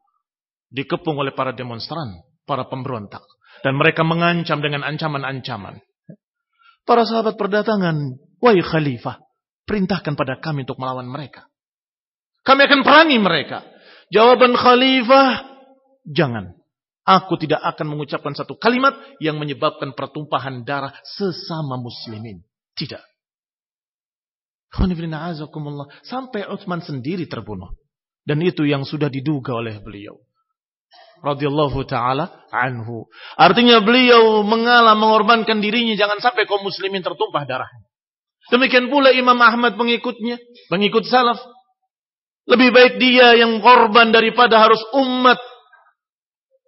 dikepung 0.70 1.16
oleh 1.16 1.32
para 1.32 1.56
demonstran, 1.56 2.22
para 2.44 2.68
pemberontak 2.68 3.24
dan 3.64 3.76
mereka 3.76 4.04
mengancam 4.04 4.60
dengan 4.64 4.84
ancaman-ancaman. 4.86 5.80
Para 6.84 7.06
sahabat 7.06 7.38
berdatangan, 7.38 8.18
"Wahai 8.42 8.64
khalifah, 8.64 9.22
perintahkan 9.68 10.18
pada 10.18 10.42
kami 10.42 10.66
untuk 10.66 10.82
melawan 10.82 11.06
mereka. 11.06 11.46
Kami 12.44 12.66
akan 12.66 12.82
perangi 12.82 13.18
mereka." 13.22 13.62
Jawaban 14.10 14.58
khalifah, 14.58 15.46
"Jangan. 16.10 16.58
Aku 17.06 17.38
tidak 17.42 17.62
akan 17.62 17.94
mengucapkan 17.94 18.34
satu 18.34 18.58
kalimat 18.58 18.94
yang 19.22 19.38
menyebabkan 19.38 19.94
pertumpahan 19.94 20.66
darah 20.66 20.94
sesama 21.06 21.78
muslimin. 21.78 22.46
Tidak. 22.78 23.02
Sampai 26.06 26.46
Utsman 26.46 26.82
sendiri 26.86 27.26
terbunuh. 27.26 27.74
Dan 28.26 28.46
itu 28.46 28.62
yang 28.66 28.86
sudah 28.86 29.10
diduga 29.10 29.58
oleh 29.58 29.82
beliau. 29.82 30.22
Radiyallahu 31.20 31.84
ta'ala 31.84 32.48
anhu. 32.54 33.10
Artinya 33.36 33.84
beliau 33.84 34.46
mengalah 34.46 34.96
mengorbankan 34.96 35.60
dirinya. 35.60 35.98
Jangan 35.98 36.24
sampai 36.24 36.48
kaum 36.48 36.64
muslimin 36.64 37.04
tertumpah 37.04 37.44
darahnya. 37.44 37.90
Demikian 38.50 38.88
pula 38.88 39.12
Imam 39.12 39.36
Ahmad 39.36 39.76
pengikutnya. 39.76 40.40
Pengikut 40.72 41.04
salaf. 41.06 41.42
Lebih 42.50 42.70
baik 42.74 42.94
dia 42.98 43.36
yang 43.38 43.62
korban 43.62 44.10
daripada 44.10 44.58
harus 44.64 44.80
umat. 44.96 45.38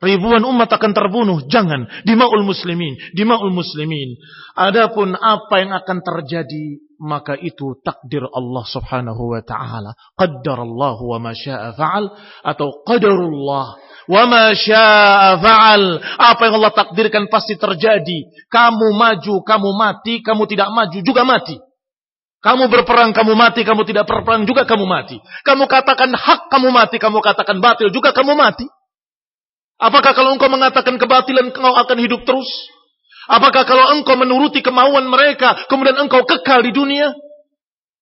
Ribuan 0.01 0.41
umat 0.41 0.65
akan 0.65 0.97
terbunuh. 0.97 1.45
Jangan. 1.45 1.85
Dima'ul 2.09 2.41
muslimin. 2.41 2.97
Dima'ul 3.13 3.53
muslimin. 3.53 4.17
Adapun 4.57 5.13
apa 5.13 5.61
yang 5.61 5.77
akan 5.77 6.01
terjadi. 6.01 6.81
Maka 6.97 7.37
itu 7.37 7.77
takdir 7.85 8.25
Allah 8.25 8.65
subhanahu 8.65 9.37
wa 9.37 9.45
ta'ala. 9.45 9.93
Qaddarallahu 10.17 11.05
wa 11.05 11.17
ma 11.21 11.37
sya'a 11.37 11.77
fa'al. 11.77 12.17
Atau 12.41 12.81
qadarullah. 12.81 13.77
Wa 14.09 14.23
ma 14.25 14.57
sya'a 14.57 15.37
fa'al. 15.37 15.83
Apa 16.17 16.49
yang 16.49 16.57
Allah 16.57 16.73
takdirkan 16.73 17.29
pasti 17.29 17.61
terjadi. 17.61 18.25
Kamu 18.49 18.97
maju, 18.97 19.45
kamu 19.45 19.69
mati. 19.77 20.25
Kamu 20.25 20.49
tidak 20.49 20.73
maju, 20.73 20.97
juga 21.05 21.21
mati. 21.21 21.61
Kamu 22.41 22.73
berperang, 22.73 23.13
kamu 23.13 23.37
mati. 23.37 23.61
Kamu 23.61 23.85
tidak 23.85 24.09
berperang, 24.09 24.49
juga 24.49 24.65
kamu 24.65 24.89
mati. 24.89 25.21
Kamu 25.45 25.69
katakan 25.69 26.09
hak, 26.09 26.49
kamu 26.49 26.73
mati. 26.73 26.97
Kamu 26.97 27.21
katakan 27.21 27.61
batil, 27.61 27.93
juga 27.93 28.09
kamu 28.17 28.33
mati. 28.33 28.65
Apakah 29.81 30.13
kalau 30.13 30.37
engkau 30.37 30.45
mengatakan 30.45 31.01
kebatilan, 31.01 31.49
engkau 31.49 31.73
akan 31.73 31.97
hidup 31.97 32.21
terus? 32.21 32.47
Apakah 33.25 33.65
kalau 33.65 33.97
engkau 33.97 34.13
menuruti 34.13 34.61
kemauan 34.61 35.09
mereka, 35.09 35.57
kemudian 35.65 35.97
engkau 35.97 36.21
kekal 36.21 36.61
di 36.61 36.69
dunia? 36.69 37.09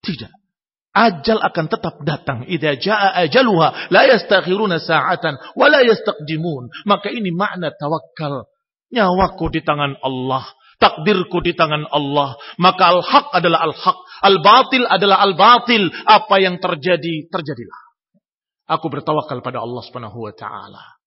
Tidak. 0.03 0.31
Ajal 0.89 1.39
akan 1.39 1.65
tetap 1.71 1.95
datang. 2.03 2.43
Idza 2.49 2.75
jaa 2.75 3.15
ajaluha 3.23 3.93
la 3.93 4.09
yastakhiruna 4.09 4.83
sa'atan 4.83 5.39
wa 5.55 5.65
la 5.71 5.85
yastaqdimun. 5.87 6.67
Maka 6.83 7.13
ini 7.15 7.31
makna 7.31 7.71
tawakal. 7.71 8.49
Nyawaku 8.91 9.53
di 9.53 9.61
tangan 9.63 9.95
Allah. 10.03 10.43
Takdirku 10.81 11.39
di 11.45 11.53
tangan 11.55 11.87
Allah. 11.93 12.35
Maka 12.57 12.89
al-haq 12.89 13.31
adalah 13.31 13.69
al-haq. 13.69 13.97
Al-batil 14.25 14.83
adalah 14.89 15.23
al-batil. 15.23 15.93
Apa 16.09 16.41
yang 16.41 16.57
terjadi, 16.57 17.29
terjadilah. 17.29 17.81
Aku 18.67 18.89
bertawakal 18.89 19.39
pada 19.45 19.61
Allah 19.61 19.81
subhanahu 19.85 20.25
wa 20.25 20.33
ta'ala. 20.33 20.98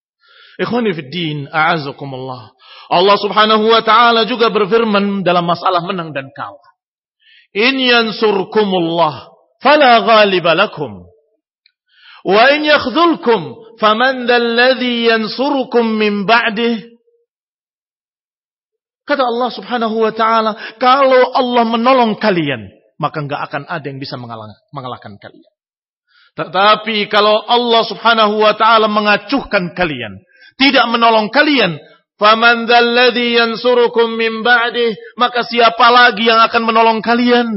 Ikhwani 0.62 0.94
fi 0.94 1.02
din, 1.10 1.38
a'azakumullah. 1.50 2.54
Allah 2.92 3.16
subhanahu 3.18 3.66
wa 3.66 3.82
ta'ala 3.82 4.22
juga 4.30 4.54
berfirman 4.54 5.26
dalam 5.26 5.42
masalah 5.42 5.82
menang 5.82 6.14
dan 6.14 6.30
kalah. 6.30 6.62
In 7.52 7.82
yansurkumullah, 7.82 9.32
fala 9.58 10.06
ghaliba 10.06 10.54
lakum. 10.54 11.10
Wa 12.22 12.54
in 12.54 12.62
yakhdhulkum, 12.68 13.74
faman 13.82 14.30
dalladhi 14.30 15.10
yansurukum 15.10 15.98
min 15.98 16.28
ba'dih. 16.28 16.94
Kata 19.02 19.26
Allah 19.26 19.50
subhanahu 19.50 19.96
wa 19.98 20.12
ta'ala, 20.14 20.78
kalau 20.78 21.34
Allah 21.34 21.64
menolong 21.66 22.22
kalian, 22.22 22.70
maka 23.02 23.18
enggak 23.18 23.50
akan 23.50 23.66
ada 23.66 23.82
yang 23.82 23.98
bisa 23.98 24.14
mengalahkan 24.14 25.18
kalian. 25.18 25.52
Tetapi 26.32 27.10
kalau 27.10 27.44
Allah 27.44 27.82
subhanahu 27.84 28.38
wa 28.38 28.54
ta'ala 28.54 28.86
mengacuhkan 28.86 29.74
kalian, 29.74 30.22
tidak 30.58 30.86
menolong 30.88 31.28
kalian, 31.32 31.78
faman 32.20 32.68
dzalladzi 32.68 33.38
yansurukum 33.38 34.16
min 34.16 34.40
ba'dih, 34.46 34.94
maka 35.18 35.44
siapa 35.46 35.88
lagi 35.92 36.28
yang 36.28 36.40
akan 36.42 36.62
menolong 36.62 37.00
kalian? 37.04 37.48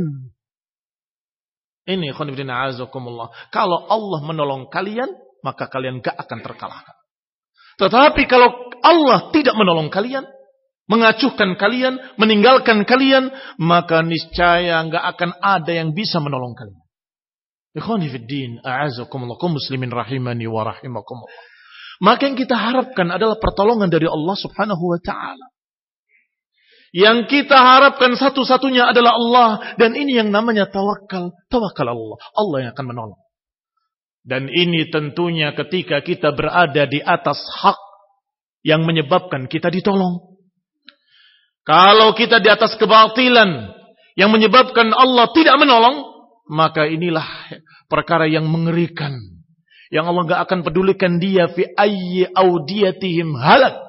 Ini 1.86 2.18
khonibdina 2.18 2.66
azakumullah. 2.74 3.30
Kalau 3.54 3.86
Allah 3.86 4.20
menolong 4.26 4.74
kalian, 4.74 5.10
maka 5.46 5.70
kalian 5.70 6.02
gak 6.02 6.18
akan 6.18 6.40
terkalahkan. 6.42 6.98
Tetapi 7.78 8.26
kalau 8.26 8.74
Allah 8.82 9.30
tidak 9.30 9.54
menolong 9.54 9.94
kalian, 9.94 10.26
mengacuhkan 10.90 11.58
kalian, 11.58 11.98
meninggalkan 12.18 12.86
kalian, 12.86 13.30
maka 13.62 14.02
niscaya 14.02 14.82
nggak 14.86 15.06
akan 15.18 15.32
ada 15.42 15.72
yang 15.74 15.92
bisa 15.92 16.22
menolong 16.22 16.54
kalian. 16.58 16.82
Ikhwani 17.76 18.08
fid 18.08 18.26
din, 18.26 18.52
muslimin 19.52 19.92
rahimani 19.92 20.48
wa 20.48 20.64
rahimakumullah. 20.64 21.34
Maka 22.04 22.28
yang 22.28 22.38
kita 22.40 22.56
harapkan 22.56 23.08
adalah 23.12 23.40
pertolongan 23.40 23.88
dari 23.88 24.08
Allah 24.08 24.36
Subhanahu 24.36 24.84
wa 24.84 25.00
taala. 25.00 25.48
Yang 26.96 27.28
kita 27.28 27.60
harapkan 27.60 28.16
satu-satunya 28.16 28.88
adalah 28.88 29.20
Allah 29.20 29.50
dan 29.76 30.00
ini 30.00 30.16
yang 30.16 30.32
namanya 30.32 30.72
tawakal, 30.72 31.36
tawakal 31.52 31.88
Allah. 31.92 32.18
Allah 32.32 32.58
yang 32.64 32.72
akan 32.72 32.88
menolong. 32.88 33.22
Dan 34.26 34.48
ini 34.48 34.88
tentunya 34.88 35.52
ketika 35.54 36.00
kita 36.00 36.32
berada 36.32 36.88
di 36.88 37.04
atas 37.04 37.38
hak 37.62 37.78
yang 38.64 38.88
menyebabkan 38.88 39.52
kita 39.52 39.68
ditolong. 39.68 40.40
Kalau 41.68 42.16
kita 42.16 42.40
di 42.40 42.50
atas 42.50 42.80
kebatilan 42.80 43.76
yang 44.16 44.32
menyebabkan 44.32 44.96
Allah 44.96 45.30
tidak 45.36 45.60
menolong, 45.60 46.16
maka 46.48 46.88
inilah 46.88 47.28
perkara 47.92 48.26
yang 48.26 48.48
mengerikan. 48.48 49.35
Yang 49.94 50.06
Allah 50.10 50.24
nggak 50.26 50.42
akan 50.50 50.60
pedulikan 50.66 51.22
dia 51.22 51.50
fi 51.52 51.70
ayyi 51.78 52.26
audiyatihim 52.30 53.38
halak. 53.38 53.86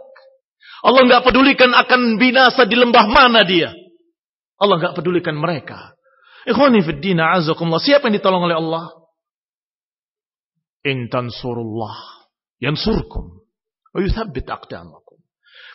Allah 0.84 1.02
nggak 1.08 1.24
pedulikan 1.24 1.72
akan 1.72 2.20
binasa 2.20 2.68
di 2.68 2.76
lembah 2.76 3.06
mana 3.08 3.42
dia. 3.42 3.72
Allah 4.60 4.76
nggak 4.80 4.96
pedulikan 4.96 5.36
mereka. 5.36 5.96
Ikhwani 6.46 6.84
fid 6.84 7.02
din 7.02 7.18
azakumullah. 7.18 7.82
Siapa 7.82 8.06
yang 8.06 8.16
ditolong 8.20 8.46
oleh 8.46 8.56
Allah? 8.56 8.84
In 10.86 11.10
tansurullah 11.10 11.96
yansurkum 12.62 13.42
wa 13.90 13.98
yuthabbit 13.98 14.46
aqdamakum. 14.46 15.18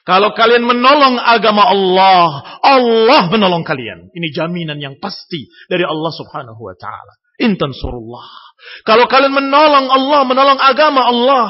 Kalau 0.02 0.34
kalian 0.34 0.66
menolong 0.66 1.22
agama 1.22 1.70
Allah, 1.70 2.58
Allah 2.66 3.30
menolong 3.30 3.62
kalian. 3.62 4.10
Ini 4.10 4.28
jaminan 4.34 4.82
yang 4.82 4.98
pasti 4.98 5.46
dari 5.70 5.86
Allah 5.86 6.10
Subhanahu 6.10 6.58
wa 6.58 6.74
taala. 6.74 7.14
Intan 7.38 7.70
surullah. 7.74 8.51
Kalau 8.86 9.06
kalian 9.06 9.34
menolong 9.34 9.88
Allah, 9.90 10.22
menolong 10.26 10.60
agama 10.60 11.02
Allah, 11.06 11.48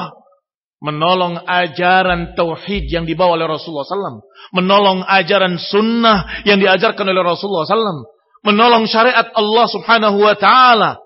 menolong 0.82 1.38
ajaran 1.46 2.34
tauhid 2.34 2.90
yang 2.90 3.06
dibawa 3.06 3.38
oleh 3.38 3.46
Rasulullah 3.46 3.86
SAW, 3.86 4.26
menolong 4.50 5.06
ajaran 5.06 5.56
sunnah 5.56 6.42
yang 6.42 6.58
diajarkan 6.58 7.06
oleh 7.06 7.22
Rasulullah 7.22 7.64
SAW, 7.64 8.04
menolong 8.42 8.90
syariat 8.90 9.30
Allah 9.32 9.66
Subhanahu 9.70 10.18
wa 10.18 10.34
taala, 10.34 10.98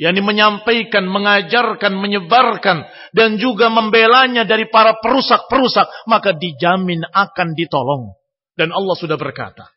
yakni 0.00 0.24
menyampaikan, 0.24 1.04
mengajarkan, 1.08 1.92
menyebarkan 1.96 2.88
dan 3.12 3.36
juga 3.36 3.68
membelanya 3.68 4.48
dari 4.48 4.68
para 4.68 4.96
perusak-perusak, 5.00 6.08
maka 6.08 6.36
dijamin 6.36 7.04
akan 7.04 7.52
ditolong. 7.52 8.16
Dan 8.56 8.72
Allah 8.76 8.96
sudah 8.96 9.16
berkata 9.16 9.68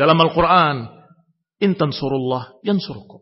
dalam 0.00 0.16
Al-Qur'an, 0.20 0.88
"Intan 1.60 1.92
surullah 1.92 2.56
yansurukum." 2.64 3.21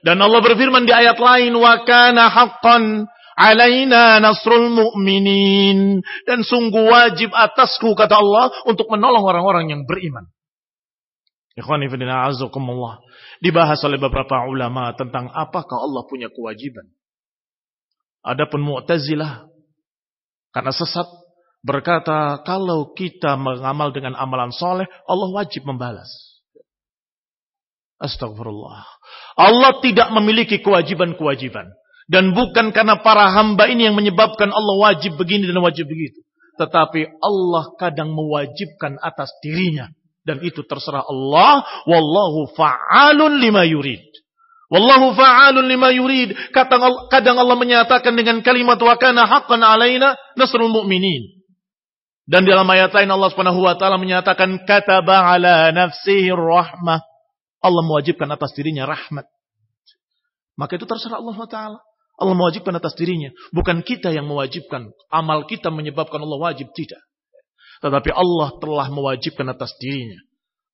Dan 0.00 0.16
Allah 0.24 0.40
berfirman 0.40 0.88
di 0.88 0.92
ayat 0.96 1.20
lain, 1.20 1.52
"Wa 1.56 1.84
kana 1.84 2.32
haqqan 2.32 3.04
alaina 3.36 4.20
nasrul 4.20 4.72
mu'minin." 4.72 6.00
Dan 6.24 6.40
sungguh 6.40 6.88
wajib 6.88 7.32
atasku 7.36 7.92
kata 7.92 8.16
Allah 8.16 8.48
untuk 8.64 8.88
menolong 8.88 9.24
orang-orang 9.24 9.72
yang 9.72 9.82
beriman. 9.84 10.28
Dibahas 13.40 13.80
oleh 13.84 13.98
beberapa 14.00 14.48
ulama 14.48 14.92
tentang 14.96 15.28
apakah 15.32 15.78
Allah 15.80 16.02
punya 16.08 16.28
kewajiban. 16.32 16.88
Adapun 18.20 18.60
Mu'tazilah 18.60 19.48
karena 20.52 20.72
sesat 20.76 21.08
berkata 21.64 22.40
kalau 22.44 22.92
kita 22.92 23.36
mengamal 23.40 23.92
dengan 23.92 24.12
amalan 24.16 24.52
soleh 24.52 24.84
Allah 25.08 25.28
wajib 25.32 25.64
membalas. 25.64 26.29
Astagfirullah. 28.00 28.80
Allah 29.36 29.72
tidak 29.84 30.08
memiliki 30.16 30.64
kewajiban-kewajiban. 30.64 31.68
Dan 32.10 32.34
bukan 32.34 32.74
karena 32.74 32.98
para 33.04 33.30
hamba 33.30 33.70
ini 33.70 33.86
yang 33.86 33.94
menyebabkan 33.94 34.50
Allah 34.50 34.76
wajib 34.90 35.14
begini 35.14 35.46
dan 35.46 35.62
wajib 35.62 35.86
begitu. 35.86 36.24
Tetapi 36.58 37.22
Allah 37.22 37.70
kadang 37.78 38.10
mewajibkan 38.10 38.98
atas 38.98 39.30
dirinya 39.44 39.92
dan 40.26 40.42
itu 40.44 40.66
terserah 40.66 41.06
Allah. 41.06 41.64
Wallahu 41.88 42.50
fa'alun 42.52 43.40
lima 43.40 43.64
yurid. 43.64 44.02
Wallahu 44.70 45.16
fa'alun 45.16 45.66
lima 45.66 45.90
yurid. 45.90 46.36
Kadang, 46.54 47.36
Allah 47.38 47.56
menyatakan 47.56 48.14
dengan 48.14 48.38
kalimat 48.44 48.78
wa 48.78 48.94
kana 49.00 49.26
haqqan 49.26 49.64
alaina 49.64 50.14
nasrul 50.36 50.70
mu'minin. 50.70 51.42
Dan 52.30 52.46
dalam 52.46 52.68
ayat 52.70 52.94
lain 52.94 53.10
Allah 53.10 53.26
Subhanahu 53.34 53.58
wa 53.66 53.74
taala 53.74 53.98
menyatakan 53.98 54.62
kataba 54.62 55.34
ala 55.34 55.74
nafsihi 55.74 56.30
rahmah. 56.30 57.02
Allah 57.60 57.82
mewajibkan 57.84 58.28
atas 58.32 58.56
dirinya 58.56 58.88
rahmat. 58.88 59.28
Maka 60.56 60.76
itu 60.76 60.84
terserah 60.84 61.20
Allah 61.20 61.36
taala. 61.48 61.78
Allah 62.20 62.36
mewajibkan 62.36 62.76
atas 62.76 62.92
dirinya, 63.00 63.32
bukan 63.48 63.80
kita 63.80 64.12
yang 64.12 64.28
mewajibkan. 64.28 64.92
Amal 65.08 65.48
kita 65.48 65.72
menyebabkan 65.72 66.20
Allah 66.20 66.52
wajib 66.52 66.68
tidak. 66.76 67.00
Tetapi 67.80 68.12
Allah 68.12 68.60
telah 68.60 68.92
mewajibkan 68.92 69.48
atas 69.48 69.72
dirinya. 69.80 70.20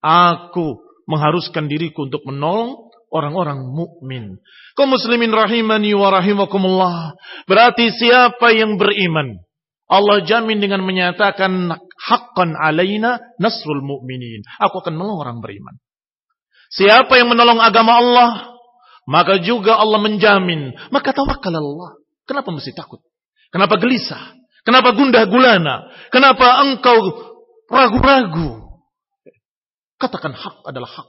Aku 0.03 0.83
mengharuskan 1.07 1.71
diriku 1.71 2.11
untuk 2.11 2.27
menolong 2.27 2.91
orang-orang 3.15 3.63
mukmin. 3.63 4.43
Kau 4.75 4.91
muslimin 4.91 5.31
rahimani 5.31 5.95
wa 5.95 6.11
rahimakumullah. 6.11 7.15
Berarti 7.47 7.95
siapa 7.95 8.51
yang 8.51 8.75
beriman, 8.75 9.39
Allah 9.87 10.27
jamin 10.27 10.59
dengan 10.59 10.83
menyatakan 10.83 11.79
haqqan 11.95 12.59
alaina 12.59 13.23
nasrul 13.39 13.87
mu'minin. 13.87 14.43
Aku 14.59 14.83
akan 14.83 14.99
menolong 14.99 15.23
orang 15.23 15.39
beriman. 15.39 15.79
Siapa 16.73 17.15
yang 17.19 17.31
menolong 17.31 17.63
agama 17.63 17.99
Allah, 18.03 18.57
Maka 19.07 19.39
juga 19.39 19.79
Allah 19.79 20.03
menjamin. 20.03 20.75
Maka 20.91 21.15
tawakal 21.15 21.55
Allah. 21.55 21.95
Kenapa 22.27 22.51
mesti 22.51 22.75
takut? 22.75 22.99
Kenapa 23.55 23.79
gelisah? 23.79 24.35
Kenapa 24.67 24.91
gundah 24.99 25.31
gulana? 25.31 25.87
Kenapa 26.11 26.67
engkau 26.67 26.99
ragu-ragu? 27.71 28.67
Katakan 29.97 30.35
hak 30.35 30.67
adalah 30.67 30.91
hak. 30.91 31.09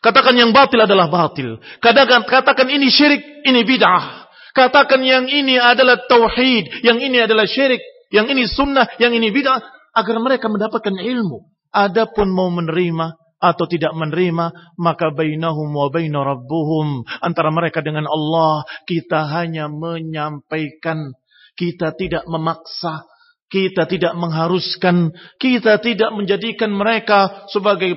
Katakan 0.00 0.32
yang 0.32 0.56
batil 0.56 0.80
adalah 0.80 1.12
batil. 1.12 1.60
Katakan, 1.84 2.24
katakan 2.24 2.72
ini 2.72 2.88
syirik, 2.88 3.20
ini 3.44 3.68
bid'ah. 3.68 4.32
Katakan 4.56 5.04
yang 5.04 5.28
ini 5.28 5.60
adalah 5.60 6.00
tauhid, 6.08 6.80
yang 6.80 6.96
ini 6.96 7.20
adalah 7.20 7.44
syirik, 7.44 7.84
yang 8.08 8.24
ini 8.32 8.48
sunnah, 8.48 8.88
yang 8.96 9.12
ini 9.12 9.28
bid'ah. 9.28 9.60
Agar 9.92 10.16
mereka 10.24 10.48
mendapatkan 10.48 10.96
ilmu. 10.96 11.52
Adapun 11.68 12.32
mau 12.32 12.48
menerima 12.48 13.12
atau 13.40 13.64
tidak 13.64 13.96
menerima, 13.96 14.76
maka 14.76 15.08
bainahum 15.10 15.72
wa 15.72 15.88
baina 15.88 16.20
rabbuhum. 16.20 17.08
Antara 17.24 17.48
mereka 17.48 17.80
dengan 17.80 18.04
Allah, 18.04 18.68
kita 18.84 19.26
hanya 19.32 19.72
menyampaikan. 19.72 21.16
Kita 21.56 21.96
tidak 21.96 22.28
memaksa. 22.28 23.08
Kita 23.50 23.88
tidak 23.88 24.14
mengharuskan. 24.14 25.16
Kita 25.40 25.80
tidak 25.80 26.12
menjadikan 26.14 26.70
mereka 26.70 27.48
sebagai 27.50 27.96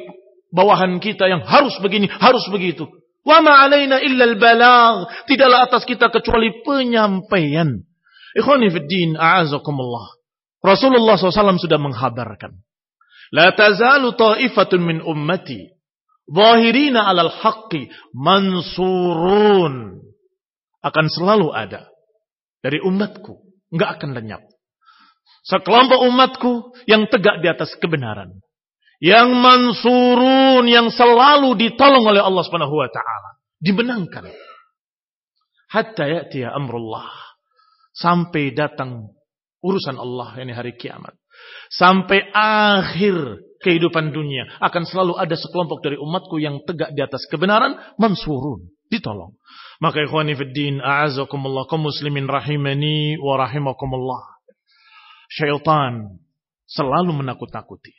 bawahan 0.50 0.98
kita 1.04 1.28
yang 1.28 1.44
harus 1.44 1.76
begini, 1.84 2.08
harus 2.08 2.48
begitu. 2.48 2.88
Wa 3.28 3.44
ma'alaina 3.44 4.00
illa 4.00 4.24
al-balagh. 4.32 5.28
Tidaklah 5.28 5.60
atas 5.68 5.84
kita 5.84 6.08
kecuali 6.08 6.64
penyampaian. 6.64 7.84
Ikhwani 8.34 8.72
fi 8.72 8.80
din, 8.90 9.10
a'azakumullah. 9.20 10.18
Rasulullah 10.64 11.20
SAW 11.20 11.60
sudah 11.60 11.78
menghabarkan. 11.78 12.63
La 13.34 13.50
tazalu 13.58 14.14
ta'ifatun 14.14 14.82
min 14.86 14.98
ummati. 15.02 15.74
Zahirina 16.30 17.10
alal 17.10 17.34
haqqi 17.34 17.90
mansurun. 18.14 20.00
Akan 20.86 21.10
selalu 21.10 21.50
ada. 21.50 21.90
Dari 22.62 22.78
umatku. 22.80 23.42
Enggak 23.74 24.00
akan 24.00 24.14
lenyap. 24.14 24.44
Sekelompok 25.44 26.00
umatku 26.08 26.78
yang 26.88 27.10
tegak 27.10 27.42
di 27.44 27.52
atas 27.52 27.76
kebenaran 27.82 28.40
yang 29.04 29.36
mansurun 29.36 30.64
yang 30.64 30.88
selalu 30.88 31.60
ditolong 31.60 32.08
oleh 32.08 32.24
Allah 32.24 32.40
Subhanahu 32.48 32.72
wa 32.72 32.88
taala, 32.88 33.36
dibenangkan. 33.60 34.32
Hatta 35.68 36.08
ya'ti 36.08 36.48
amrullah. 36.48 37.12
Sampai 37.92 38.56
datang 38.56 39.12
urusan 39.60 40.00
Allah 40.00 40.40
ini 40.40 40.56
hari 40.56 40.80
kiamat. 40.80 41.20
Sampai 41.74 42.30
akhir 42.36 43.42
kehidupan 43.64 44.12
dunia 44.12 44.46
akan 44.60 44.84
selalu 44.84 45.18
ada 45.18 45.34
sekelompok 45.34 45.80
dari 45.82 45.98
umatku 45.98 46.38
yang 46.38 46.62
tegak 46.68 46.92
di 46.92 47.02
atas 47.02 47.26
kebenaran, 47.32 47.80
mansurun, 47.96 48.70
ditolong. 48.92 49.34
Maka 49.82 50.06
ikhwani 50.06 50.38
fiddin, 50.38 50.84
a'azakumullah, 50.84 51.66
kaum 51.66 51.88
muslimin 51.88 52.30
rahimani 52.30 53.18
wa 53.18 53.40
rahimakumullah. 53.40 54.22
Syaitan 55.34 56.22
selalu 56.70 57.26
menakut-nakuti. 57.26 57.96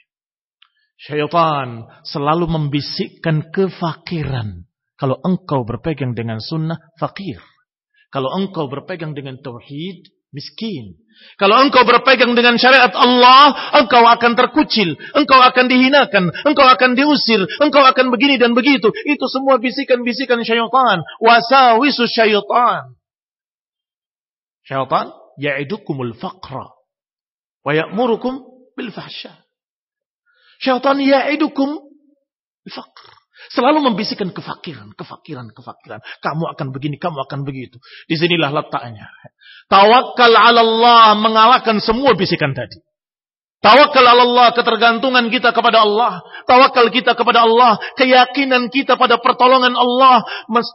Syaitan 0.94 1.90
selalu 2.06 2.46
membisikkan 2.46 3.50
kefakiran. 3.50 4.62
Kalau 4.94 5.18
engkau 5.26 5.66
berpegang 5.66 6.14
dengan 6.14 6.38
sunnah, 6.38 6.78
fakir. 7.02 7.42
Kalau 8.14 8.30
engkau 8.38 8.70
berpegang 8.70 9.10
dengan 9.10 9.42
tauhid, 9.42 10.13
miskin. 10.34 10.98
Kalau 11.38 11.62
engkau 11.62 11.86
berpegang 11.86 12.34
dengan 12.34 12.58
syariat 12.58 12.90
Allah, 12.90 13.72
engkau 13.80 14.02
akan 14.02 14.34
terkucil, 14.34 14.98
engkau 15.14 15.38
akan 15.38 15.70
dihinakan, 15.70 16.34
engkau 16.42 16.66
akan 16.66 16.98
diusir, 16.98 17.46
engkau 17.62 17.80
akan 17.86 18.10
begini 18.10 18.36
dan 18.36 18.52
begitu. 18.52 18.90
Itu 19.06 19.30
semua 19.30 19.62
bisikan-bisikan 19.62 20.42
syaitan. 20.42 21.06
Wasawisu 21.22 22.10
syaitan. 22.10 22.98
Syaitan 24.66 25.14
ya'idukumul 25.38 26.18
faqra. 26.18 26.74
Wa 27.62 27.72
ya'murukum 27.72 28.44
bil 28.74 28.90
fahsyah. 28.90 29.38
Syaitan 30.60 30.98
ya'idukum 30.98 31.78
faqr. 32.68 33.23
Selalu 33.54 33.86
membisikkan 33.86 34.34
kefakiran, 34.34 34.90
kefakiran, 34.98 35.46
kefakiran. 35.54 36.02
Kamu 36.18 36.44
akan 36.58 36.74
begini, 36.74 36.98
kamu 36.98 37.22
akan 37.22 37.46
begitu. 37.46 37.78
Di 38.10 38.18
sinilah 38.18 38.50
letaknya. 38.50 39.06
Tawakal 39.70 40.34
ala 40.34 40.58
Allah 40.58 41.14
mengalahkan 41.14 41.78
semua 41.78 42.18
bisikan 42.18 42.50
tadi. 42.50 42.82
Tawakal 43.62 44.02
ala 44.02 44.26
Allah, 44.26 44.48
ketergantungan 44.58 45.30
kita 45.30 45.54
kepada 45.54 45.86
Allah. 45.86 46.18
Tawakal 46.50 46.90
kita 46.90 47.14
kepada 47.14 47.46
Allah. 47.46 47.78
Keyakinan 47.94 48.74
kita 48.74 48.98
pada 48.98 49.22
pertolongan 49.22 49.78
Allah. 49.78 50.26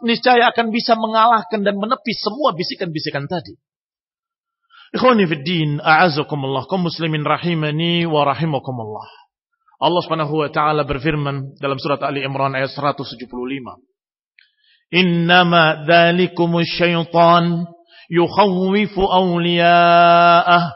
Niscaya 0.08 0.48
akan 0.56 0.72
bisa 0.72 0.96
mengalahkan 0.96 1.60
dan 1.60 1.76
menepis 1.76 2.24
semua 2.24 2.56
bisikan-bisikan 2.56 3.28
tadi. 3.28 3.60
Ikhwani 4.96 5.28
fi 5.28 5.36
din, 5.44 5.84
a'azakumullah, 5.84 6.63
rahimani 6.65 8.08
wa 8.08 8.24
rahimakumullah. 8.24 9.18
Allah 9.80 10.02
Subhanahu 10.04 10.44
wa 10.44 10.52
taala 10.52 10.84
berfirman 10.84 11.56
dalam 11.56 11.80
surat 11.80 12.04
Ali 12.04 12.20
Imran 12.20 12.52
ayat 12.52 12.76
175. 12.76 13.15
Innama 14.92 15.88
dzalikumus 15.88 16.68
syaitan 16.76 17.63
yukhawwifu 18.12 19.00
awliya'ah 19.00 20.76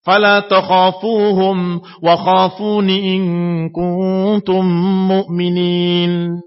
fala 0.00 0.48
takhafuhum 0.48 1.84
wa 1.84 2.14
khafuni 2.16 3.20
in 3.20 3.22
kuntum 3.68 4.64
mu'minin. 5.12 6.40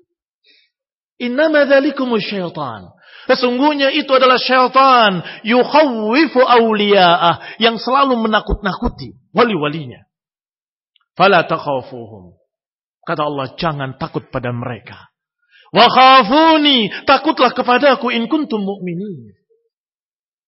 Innama 1.22 1.70
dzalikumus 1.70 2.26
syaitan 2.26 2.96
Sesungguhnya 3.26 3.90
itu 3.90 4.10
adalah 4.14 4.38
syaitan 4.38 5.26
yukhawwifu 5.42 6.42
awliya'ah 6.42 7.58
yang 7.58 7.82
selalu 7.82 8.22
menakut-nakuti 8.22 9.18
wali-walinya. 9.34 10.06
Fala 11.16 11.48
takhafuhum. 11.48 12.36
Kata 13.08 13.22
Allah, 13.24 13.56
jangan 13.56 13.96
takut 13.96 14.28
pada 14.28 14.52
mereka. 14.52 15.16
Wa 15.72 15.88
khafuni, 15.88 16.92
takutlah 17.08 17.52
kepadaku 17.56 18.12
in 18.12 18.28
kuntum 18.32 18.64
mu'minin. 18.64 19.34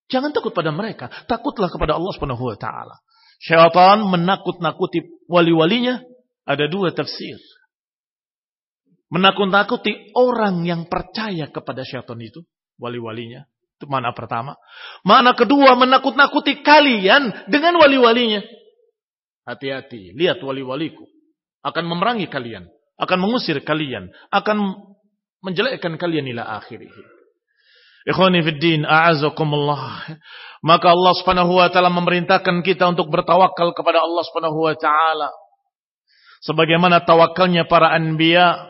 Jangan 0.08 0.32
takut 0.32 0.56
pada 0.56 0.72
mereka, 0.72 1.12
takutlah 1.28 1.68
kepada 1.68 2.00
Allah 2.00 2.12
Subhanahu 2.16 2.44
wa 2.48 2.56
taala. 2.56 2.96
Syaitan 3.44 4.08
menakut-nakuti 4.08 5.28
wali-walinya 5.30 6.00
ada 6.48 6.66
dua 6.72 6.96
tafsir. 6.96 7.38
Menakut-nakuti 9.12 10.16
orang 10.16 10.64
yang 10.64 10.88
percaya 10.88 11.48
kepada 11.52 11.84
syaitan 11.84 12.18
itu, 12.20 12.44
wali-walinya. 12.80 13.46
Itu 13.78 13.86
mana 13.86 14.16
pertama. 14.16 14.58
Mana 15.06 15.38
kedua, 15.38 15.78
menakut-nakuti 15.78 16.66
kalian 16.66 17.52
dengan 17.52 17.78
wali-walinya. 17.78 18.42
Hati-hati, 19.48 20.12
lihat 20.12 20.44
wali-waliku. 20.44 21.08
Akan 21.64 21.88
memerangi 21.88 22.28
kalian. 22.28 22.68
Akan 23.00 23.24
mengusir 23.24 23.64
kalian. 23.64 24.12
Akan 24.28 24.60
menjelekkan 25.40 25.96
kalian 25.96 26.28
ila 26.36 26.60
akhirih. 26.60 26.92
Ikhwani 28.08 28.44
fiddin, 28.44 28.84
a'azakumullah. 28.84 30.20
Maka 30.64 30.92
Allah 30.92 31.14
subhanahu 31.16 31.60
wa 31.64 31.68
ta'ala 31.72 31.88
memerintahkan 31.92 32.60
kita 32.64 32.92
untuk 32.92 33.08
bertawakal 33.08 33.72
kepada 33.72 34.04
Allah 34.04 34.24
subhanahu 34.28 34.68
wa 34.68 34.76
ta'ala. 34.76 35.32
Sebagaimana 36.44 37.08
tawakalnya 37.08 37.68
para 37.72 37.96
anbiya. 37.96 38.68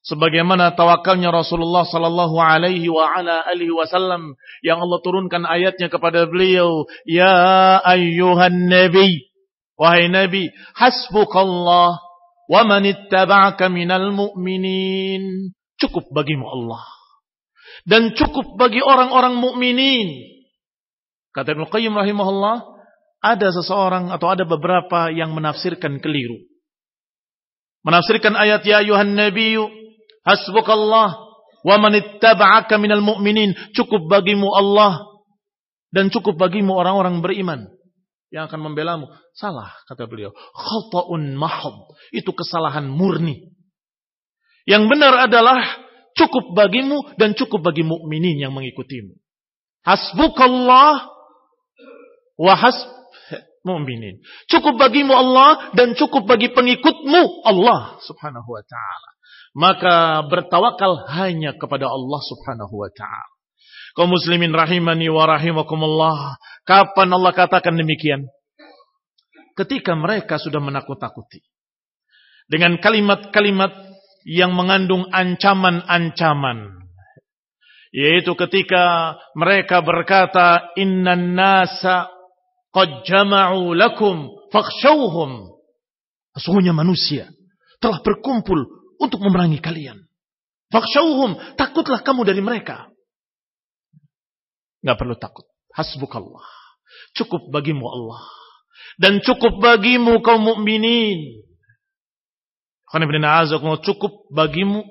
Sebagaimana 0.00 0.72
tawakalnya 0.76 1.28
Rasulullah 1.28 1.84
sallallahu 1.84 2.40
alaihi 2.40 2.88
wa 2.88 3.04
ala 3.08 3.44
alihi 3.48 3.72
wasallam. 3.72 4.36
Yang 4.64 4.78
Allah 4.84 5.00
turunkan 5.04 5.42
ayatnya 5.44 5.92
kepada 5.92 6.24
beliau. 6.24 6.88
Ya 7.04 7.80
ayyuhan 7.84 8.68
nabi. 8.68 9.29
Wahai 9.80 10.12
Nabi, 10.12 10.52
hasbukallah 10.76 11.96
wa 12.52 12.60
man 12.68 12.84
ittaba'aka 12.84 13.72
minal 13.72 14.12
mu'minin. 14.12 15.56
Cukup 15.80 16.12
bagimu 16.12 16.44
Allah. 16.44 16.84
Dan 17.88 18.12
cukup 18.12 18.60
bagi 18.60 18.84
orang-orang 18.84 19.40
mukminin. 19.40 20.36
Kata 21.32 21.56
Ibnu 21.56 21.72
Qayyim 21.72 21.96
rahimahullah, 21.96 22.60
ada 23.24 23.48
seseorang 23.48 24.12
atau 24.12 24.28
ada 24.28 24.44
beberapa 24.44 25.08
yang 25.08 25.32
menafsirkan 25.32 25.96
keliru. 26.04 26.44
Menafsirkan 27.80 28.36
ayat 28.36 28.60
ya 28.68 28.84
ayuhan 28.84 29.16
nabiyyu 29.16 29.64
hasbukallah 30.28 31.16
wa 31.64 31.76
man 31.80 31.96
ittaba'aka 31.96 32.76
minal 32.76 33.00
mu'minin. 33.00 33.56
Cukup 33.72 34.12
bagimu 34.12 34.52
Allah 34.52 35.00
dan 35.88 36.12
cukup 36.12 36.36
bagimu 36.36 36.76
orang-orang 36.76 37.24
beriman 37.24 37.79
yang 38.30 38.46
akan 38.46 38.70
membelamu. 38.70 39.10
Salah, 39.34 39.74
kata 39.90 40.06
beliau. 40.06 40.30
Khata'un 40.54 41.34
mahad. 41.34 41.76
Itu 42.14 42.30
kesalahan 42.30 42.86
murni. 42.86 43.50
Yang 44.64 44.86
benar 44.86 45.26
adalah 45.26 45.58
cukup 46.14 46.54
bagimu 46.54 47.18
dan 47.18 47.34
cukup 47.34 47.66
bagi 47.66 47.82
mukminin 47.82 48.38
yang 48.38 48.54
mengikutimu. 48.54 49.18
Hasbukallah 49.82 51.10
wa 52.38 52.54
hasb 52.54 53.00
mu'minin. 53.66 54.22
Cukup 54.48 54.80
bagimu 54.80 55.12
Allah 55.12 55.72
dan 55.76 55.92
cukup 55.96 56.24
bagi 56.24 56.48
pengikutmu 56.52 57.44
Allah 57.44 58.00
subhanahu 58.04 58.48
wa 58.48 58.62
ta'ala. 58.64 59.10
Maka 59.50 59.94
bertawakal 60.30 61.10
hanya 61.10 61.58
kepada 61.58 61.90
Allah 61.90 62.20
subhanahu 62.22 62.74
wa 62.78 62.90
ta'ala. 62.94 63.39
Kau 63.94 64.06
muslimin 64.06 64.54
rahimani 64.54 65.10
wa 65.10 65.26
rahimakumullah. 65.26 66.38
Kapan 66.62 67.10
Allah 67.10 67.32
katakan 67.34 67.74
demikian? 67.74 68.30
Ketika 69.58 69.98
mereka 69.98 70.38
sudah 70.38 70.62
menakut-takuti. 70.62 71.42
Dengan 72.50 72.78
kalimat-kalimat 72.78 73.72
yang 74.26 74.54
mengandung 74.54 75.06
ancaman-ancaman. 75.10 76.82
Yaitu 77.90 78.38
ketika 78.38 79.16
mereka 79.34 79.82
berkata, 79.82 80.70
Innan 80.78 81.34
nasa 81.34 82.06
qad 82.70 83.02
jama'u 83.02 83.74
lakum 83.74 84.30
fakhshawhum. 84.54 85.50
Sesungguhnya 86.38 86.70
manusia 86.70 87.26
telah 87.82 87.98
berkumpul 88.06 88.60
untuk 89.02 89.18
memerangi 89.18 89.58
kalian. 89.58 90.06
Fakhshawhum, 90.70 91.58
takutlah 91.58 92.06
kamu 92.06 92.22
dari 92.22 92.38
mereka. 92.38 92.86
Nggak 94.80 94.96
perlu 94.96 95.14
takut. 95.16 95.46
Hasbukallah. 95.72 96.44
Cukup 97.14 97.48
bagimu 97.52 97.84
Allah. 97.86 98.22
Dan 98.96 99.20
cukup 99.22 99.60
bagimu 99.60 100.20
kaum 100.24 100.42
mukminin. 100.44 101.46
Cukup 103.84 104.12
bagimu 104.34 104.82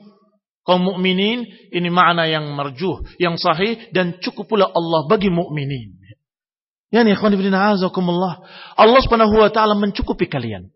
kaum 0.64 0.82
mukminin 0.86 1.44
ini 1.74 1.90
makna 1.92 2.30
yang 2.30 2.48
marjuh, 2.56 3.04
yang 3.20 3.36
sahih 3.36 3.90
dan 3.92 4.22
cukup 4.24 4.48
pula 4.48 4.70
Allah 4.72 5.10
bagi 5.10 5.28
mukminin. 5.28 6.00
Ya 6.90 7.06
nih 7.06 7.14
ikhwan 7.14 7.38
ibn 7.38 7.54
azakumullah. 7.54 8.42
Allah 8.74 9.02
Subhanahu 9.06 9.46
wa 9.46 9.50
taala 9.54 9.78
mencukupi 9.78 10.26
kalian. 10.26 10.74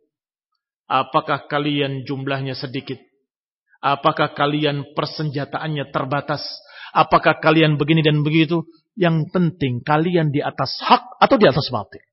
Apakah 0.85 1.49
kalian 1.49 2.05
jumlahnya 2.05 2.53
sedikit? 2.53 3.01
Apakah 3.81 4.37
kalian 4.37 4.93
persenjataannya 4.93 5.89
terbatas? 5.89 6.43
Apakah 6.93 7.41
kalian 7.41 7.81
begini 7.81 8.05
dan 8.05 8.21
begitu? 8.21 8.61
Yang 8.93 9.33
penting 9.33 9.81
kalian 9.81 10.29
di 10.29 10.39
atas 10.39 10.77
hak 10.81 11.17
atau 11.17 11.35
di 11.37 11.49
atas 11.49 11.65
batil. 11.73 12.03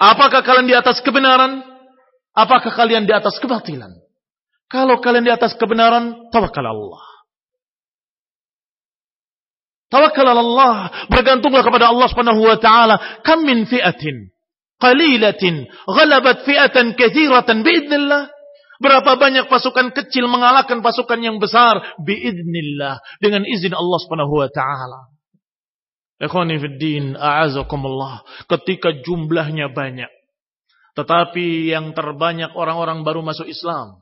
Apakah 0.00 0.40
kalian 0.42 0.66
di 0.66 0.74
atas 0.74 1.04
kebenaran? 1.04 1.62
Apakah 2.34 2.72
kalian 2.74 3.06
di 3.06 3.14
atas 3.14 3.38
kebatilan? 3.38 3.94
Kalau 4.66 4.98
kalian 4.98 5.22
di 5.22 5.30
atas 5.30 5.54
kebenaran, 5.54 6.32
tawakal 6.34 6.66
Allah. 6.66 7.04
Tawakal 9.86 10.26
Allah. 10.26 10.90
Bergantunglah 11.06 11.62
kepada 11.62 11.94
Allah 11.94 12.10
Subhanahu 12.10 12.42
wa 12.42 12.58
taala. 12.58 13.22
Kam 13.22 13.46
min 13.46 13.70
fi'atin 13.70 14.34
qalilatin 14.82 15.70
ghalabat 15.86 16.42
fi'atan 16.42 16.98
katsiratan 16.98 17.62
biidznillah. 17.62 18.34
Berapa 18.82 19.14
banyak 19.14 19.46
pasukan 19.46 19.94
kecil 19.94 20.26
mengalahkan 20.26 20.82
pasukan 20.82 21.22
yang 21.22 21.38
besar 21.38 21.94
biidznillah 22.02 22.98
dengan 23.22 23.46
izin 23.46 23.70
Allah 23.70 23.98
Subhanahu 24.02 24.42
wa 24.42 24.50
taala. 24.50 25.13
Ikhwani 26.24 26.56
fid 26.56 26.76
din, 26.80 27.04
a'azakumullah. 27.20 28.24
Ketika 28.48 28.96
jumlahnya 29.04 29.68
banyak. 29.70 30.08
Tetapi 30.94 31.74
yang 31.74 31.92
terbanyak 31.92 32.54
orang-orang 32.56 33.04
baru 33.04 33.20
masuk 33.20 33.44
Islam. 33.50 34.00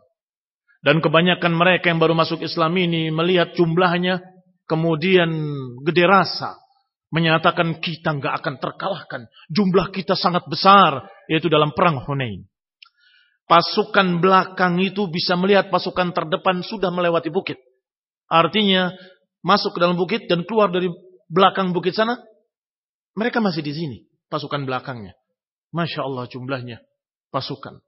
Dan 0.82 1.02
kebanyakan 1.02 1.54
mereka 1.54 1.90
yang 1.90 1.98
baru 2.02 2.14
masuk 2.14 2.42
Islam 2.42 2.74
ini 2.78 3.10
melihat 3.10 3.54
jumlahnya 3.58 4.22
kemudian 4.70 5.30
gede 5.82 6.04
rasa. 6.06 6.58
Menyatakan 7.12 7.80
kita 7.80 8.16
nggak 8.16 8.34
akan 8.40 8.54
terkalahkan. 8.60 9.22
Jumlah 9.52 9.92
kita 9.92 10.16
sangat 10.16 10.46
besar. 10.48 11.06
Yaitu 11.26 11.48
dalam 11.50 11.74
perang 11.74 12.02
Hunain. 12.04 12.44
Pasukan 13.48 14.22
belakang 14.22 14.80
itu 14.80 15.10
bisa 15.10 15.36
melihat 15.36 15.68
pasukan 15.68 16.14
terdepan 16.14 16.64
sudah 16.64 16.88
melewati 16.88 17.28
bukit. 17.28 17.60
Artinya 18.30 18.94
masuk 19.44 19.76
ke 19.76 19.78
dalam 19.82 19.98
bukit 19.98 20.24
dan 20.30 20.46
keluar 20.48 20.72
dari 20.72 20.88
belakang 21.32 21.72
bukit 21.72 21.96
sana, 21.96 22.20
mereka 23.16 23.40
masih 23.40 23.64
di 23.64 23.72
sini, 23.72 23.98
pasukan 24.28 24.68
belakangnya. 24.68 25.16
Masya 25.72 26.04
Allah 26.04 26.28
jumlahnya 26.28 26.84
pasukan. 27.32 27.80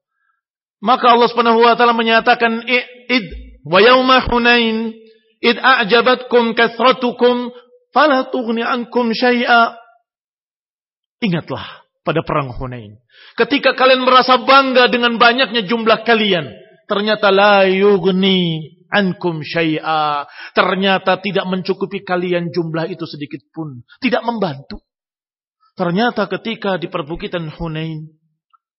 Maka 0.81 1.13
Allah 1.13 1.29
Subhanahu 1.29 1.61
wa 1.61 1.77
taala 1.77 1.93
menyatakan 1.93 2.65
id 2.65 3.27
wa 3.69 3.79
yauma 3.85 4.25
hunain 4.25 4.97
id 5.45 5.57
a'jabatkum 5.61 6.57
kathratukum 6.57 7.53
fala 7.93 8.33
tughni 8.33 8.65
ankum 8.65 9.13
syai'a. 9.13 9.77
Ingatlah 11.21 11.85
pada 12.05 12.21
perang 12.21 12.53
Hunain. 12.53 13.01
Ketika 13.39 13.73
kalian 13.73 14.05
merasa 14.05 14.37
bangga 14.45 14.93
dengan 14.93 15.17
banyaknya 15.17 15.65
jumlah 15.65 16.05
kalian, 16.05 16.53
ternyata 16.85 17.33
la 17.33 17.65
yughni 17.65 18.84
ankum 18.91 19.41
syai'a. 19.41 20.29
Ternyata 20.53 21.21
tidak 21.21 21.47
mencukupi 21.49 22.03
kalian 22.03 22.51
jumlah 22.51 22.89
itu 22.91 23.05
sedikit 23.05 23.41
pun. 23.53 23.85
Tidak 24.01 24.23
membantu. 24.25 24.83
Ternyata 25.75 26.31
ketika 26.31 26.79
di 26.79 26.87
perbukitan 26.87 27.51
Hunain, 27.51 28.07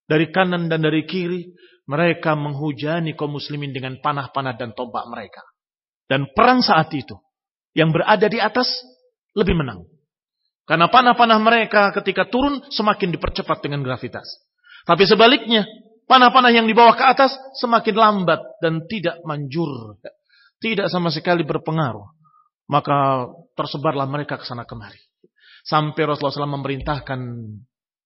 dari 0.05 0.31
kanan 0.31 0.71
dan 0.71 0.85
dari 0.85 1.03
kiri, 1.03 1.51
mereka 1.85 2.33
menghujani 2.33 3.13
kaum 3.13 3.37
muslimin 3.37 3.73
dengan 3.73 3.99
panah-panah 4.01 4.57
dan 4.57 4.73
tombak 4.73 5.05
mereka. 5.09 5.41
Dan 6.05 6.29
perang 6.33 6.61
saat 6.61 6.93
itu, 6.93 7.17
yang 7.73 7.89
berada 7.89 8.29
di 8.29 8.37
atas, 8.37 8.69
lebih 9.35 9.57
menang. 9.57 9.85
Karena 10.65 10.89
panah-panah 10.89 11.37
mereka 11.37 11.93
ketika 11.93 12.25
turun 12.25 12.61
semakin 12.73 13.13
dipercepat 13.13 13.61
dengan 13.61 13.85
gravitas. 13.85 14.25
Tapi 14.85 15.05
sebaliknya, 15.05 15.65
Panah-panah 16.05 16.53
yang 16.53 16.69
dibawa 16.69 16.93
ke 16.93 17.01
atas 17.01 17.33
semakin 17.57 17.97
lambat 17.97 18.41
dan 18.61 18.85
tidak 18.85 19.17
manjur. 19.25 19.97
Tidak 20.61 20.85
sama 20.85 21.09
sekali 21.09 21.41
berpengaruh. 21.41 22.05
Maka 22.69 23.29
tersebarlah 23.57 24.05
mereka 24.05 24.37
ke 24.37 24.45
sana 24.45 24.69
kemari. 24.69 25.01
Sampai 25.65 26.05
Rasulullah 26.05 26.45
SAW 26.45 26.61
memerintahkan 26.61 27.19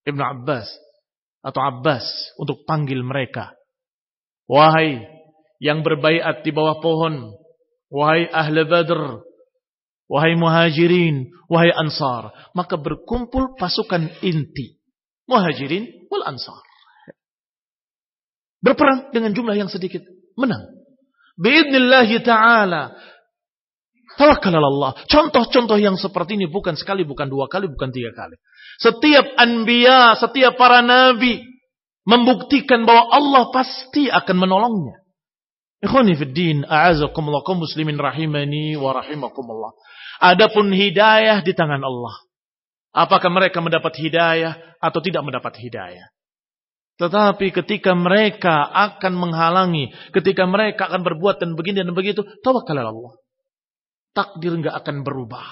Ibnu 0.08 0.24
Abbas 0.24 0.68
atau 1.44 1.60
Abbas 1.60 2.08
untuk 2.40 2.64
panggil 2.64 3.04
mereka. 3.04 3.52
Wahai 4.48 5.04
yang 5.60 5.84
berbaiat 5.84 6.48
di 6.48 6.56
bawah 6.56 6.80
pohon. 6.80 7.36
Wahai 7.92 8.32
ahli 8.32 8.64
badr. 8.64 9.28
Wahai 10.08 10.40
muhajirin. 10.40 11.36
Wahai 11.52 11.76
ansar. 11.76 12.32
Maka 12.56 12.80
berkumpul 12.80 13.60
pasukan 13.60 14.08
inti. 14.24 14.80
Muhajirin 15.28 16.08
wal 16.08 16.24
ansar. 16.24 16.69
Berperang 18.60 19.12
dengan 19.16 19.32
jumlah 19.32 19.56
yang 19.56 19.72
sedikit. 19.72 20.04
Menang. 20.36 20.68
Biidnillahi 21.40 22.20
ta'ala. 22.20 22.96
Tawakal 24.20 24.52
Allah. 24.52 25.00
Contoh-contoh 25.08 25.80
yang 25.80 25.96
seperti 25.96 26.36
ini 26.36 26.52
bukan 26.52 26.76
sekali, 26.76 27.08
bukan 27.08 27.32
dua 27.32 27.48
kali, 27.48 27.72
bukan 27.72 27.88
tiga 27.96 28.12
kali. 28.12 28.36
Setiap 28.84 29.40
anbiya, 29.40 30.20
setiap 30.20 30.60
para 30.60 30.84
nabi 30.84 31.40
membuktikan 32.04 32.84
bahwa 32.84 33.08
Allah 33.16 33.44
pasti 33.56 34.12
akan 34.12 34.36
menolongnya. 34.36 35.00
Ikhwani 35.80 36.20
fid 36.20 36.36
a'azakumullah 36.68 37.48
muslimin 37.56 37.96
rahimani 37.96 38.76
wa 38.76 38.92
rahimakumullah. 39.00 39.72
Adapun 40.20 40.76
hidayah 40.76 41.40
di 41.40 41.56
tangan 41.56 41.80
Allah. 41.80 42.16
Apakah 42.92 43.32
mereka 43.32 43.64
mendapat 43.64 43.96
hidayah 43.96 44.60
atau 44.84 45.00
tidak 45.00 45.24
mendapat 45.24 45.56
hidayah? 45.56 46.12
Tetapi 47.00 47.56
ketika 47.56 47.96
mereka 47.96 48.68
akan 48.68 49.16
menghalangi, 49.16 49.96
ketika 50.12 50.44
mereka 50.44 50.92
akan 50.92 51.00
berbuat 51.08 51.40
dan 51.40 51.56
begini 51.56 51.88
dan 51.88 51.96
begitu, 51.96 52.28
tawakal 52.44 52.76
Allah. 52.76 53.16
Takdir 54.12 54.60
nggak 54.60 54.76
akan 54.84 55.08
berubah. 55.08 55.48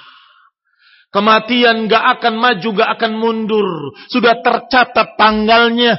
Kematian 1.07 1.87
nggak 1.87 2.19
akan 2.19 2.35
maju, 2.35 2.67
nggak 2.67 2.91
akan 2.99 3.11
mundur. 3.15 3.67
Sudah 4.11 4.43
tercatat 4.43 5.15
tanggalnya, 5.15 5.95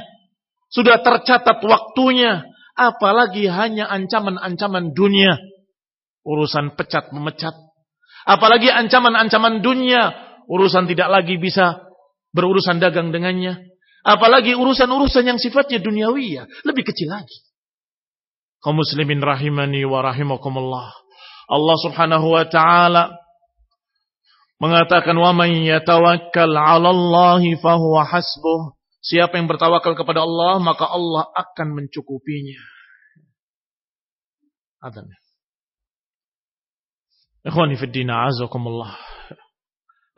sudah 0.69 1.01
tercatat 1.01 1.57
waktunya. 1.65 2.45
Apalagi 2.77 3.49
hanya 3.49 3.89
ancaman-ancaman 3.89 4.93
dunia. 4.93 5.33
Urusan 6.23 6.77
pecat 6.77 7.09
memecat. 7.09 7.57
Apalagi 8.29 8.69
ancaman-ancaman 8.69 9.65
dunia. 9.65 10.13
Urusan 10.45 10.85
tidak 10.85 11.09
lagi 11.09 11.41
bisa 11.41 11.81
berurusan 12.37 12.77
dagang 12.77 13.09
dengannya 13.09 13.69
Apalagi 14.09 14.57
urusan-urusan 14.57 15.21
yang 15.21 15.37
sifatnya 15.37 15.77
duniawi 15.77 16.41
ya, 16.41 16.49
lebih 16.65 16.81
kecil 16.81 17.13
lagi. 17.13 17.45
Kaum 18.57 18.81
muslimin 18.81 19.21
rahimani 19.21 19.85
wa 19.85 20.01
rahimakumullah. 20.01 20.89
Allah 21.45 21.77
Subhanahu 21.85 22.33
wa 22.33 22.43
taala 22.49 23.13
mengatakan 24.57 25.13
wa 25.13 25.29
man 25.29 25.53
yatawakkal 25.61 26.49
'ala 26.49 26.89
Allah 26.89 27.43
fa 27.61 27.77
hasbuh. 28.09 28.73
Siapa 28.99 29.37
yang 29.39 29.47
bertawakal 29.47 29.95
kepada 29.95 30.25
Allah, 30.25 30.59
maka 30.59 30.89
Allah 30.89 31.29
akan 31.31 31.77
mencukupinya. 31.77 32.59
Adhan. 34.83 35.07
Ikhwani 37.47 37.79
fi 37.79 37.87
azakumullah. 38.03 38.99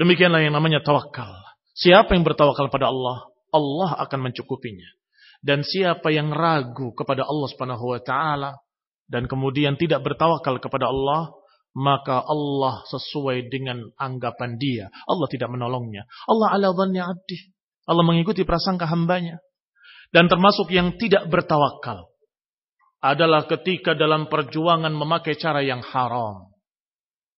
Demikianlah 0.01 0.41
yang 0.41 0.57
namanya 0.57 0.81
tawakal. 0.81 1.29
Siapa 1.77 2.17
yang 2.17 2.25
bertawakal 2.25 2.73
pada 2.73 2.89
Allah, 2.89 3.30
Allah 3.51 3.99
akan 4.07 4.31
mencukupinya. 4.31 4.87
Dan 5.41 5.65
siapa 5.65 6.13
yang 6.13 6.29
ragu 6.31 6.93
kepada 6.93 7.25
Allah 7.25 7.47
Subhanahu 7.49 7.97
wa 7.97 8.01
taala, 8.01 8.51
dan 9.11 9.27
kemudian 9.27 9.75
tidak 9.75 10.05
bertawakal 10.05 10.61
kepada 10.61 10.87
Allah, 10.87 11.35
maka 11.75 12.23
Allah 12.23 12.83
sesuai 12.87 13.47
dengan 13.47 13.91
anggapan 13.95 14.59
dia. 14.59 14.85
Allah 15.07 15.27
tidak 15.27 15.51
menolongnya. 15.51 16.07
Allah 16.27 16.55
ala 16.55 16.67
dhanni 16.75 16.99
abdi. 16.99 17.51
Allah 17.87 18.03
mengikuti 18.07 18.43
prasangka 18.43 18.87
hambanya. 18.87 19.39
Dan 20.11 20.27
termasuk 20.27 20.71
yang 20.71 20.99
tidak 20.99 21.27
bertawakal 21.31 22.11
adalah 23.01 23.47
ketika 23.47 23.95
dalam 23.95 24.27
perjuangan 24.27 24.91
memakai 24.91 25.39
cara 25.39 25.63
yang 25.63 25.81
haram. 25.81 26.51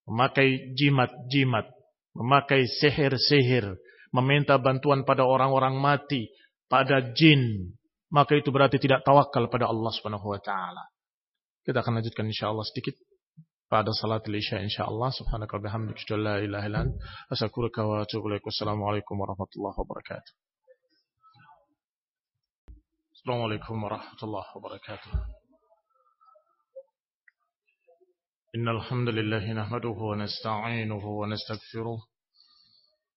Memakai 0.04 0.76
jimat-jimat, 0.76 1.72
memakai 2.12 2.68
sihir-sihir, 2.68 3.80
meminta 4.15 4.57
bantuan 4.57 5.05
pada 5.05 5.25
orang-orang 5.25 5.77
mati, 5.77 6.29
pada 6.69 7.13
jin, 7.13 7.73
maka 8.09 8.37
itu 8.37 8.49
berarti 8.49 8.81
tidak 8.81 9.05
tawakal 9.05 9.49
pada 9.53 9.69
Allah 9.69 9.93
Subhanahu 9.93 10.33
wa 10.33 10.41
taala. 10.41 10.89
Kita 11.65 11.85
akan 11.85 12.01
lanjutkan 12.01 12.25
insyaallah 12.25 12.65
sedikit 12.65 12.97
pada 13.69 13.93
salat 13.93 14.25
isya 14.25 14.65
insyaallah 14.65 15.13
subhanaka 15.13 15.61
wa 15.61 15.63
bihamdika 15.69 16.17
la 16.17 16.41
ilaha 16.41 16.65
illa 16.65 16.81
anta 16.89 16.97
astaghfiruka 17.29 17.85
wa 17.85 18.01
atubu 18.01 18.33
ilaik. 18.33 18.45
Wassalamualaikum 18.49 19.13
warahmatullahi 19.21 19.77
wabarakatuh. 19.77 20.33
Assalamualaikum 23.13 23.77
warahmatullahi 23.77 24.49
wabarakatuh. 24.57 25.13
إن 28.57 28.65
الحمد 28.69 29.09
لله 29.09 29.45
نحمده 29.53 29.99
ونستعينه 30.11 31.05
ونستغفره 31.21 31.99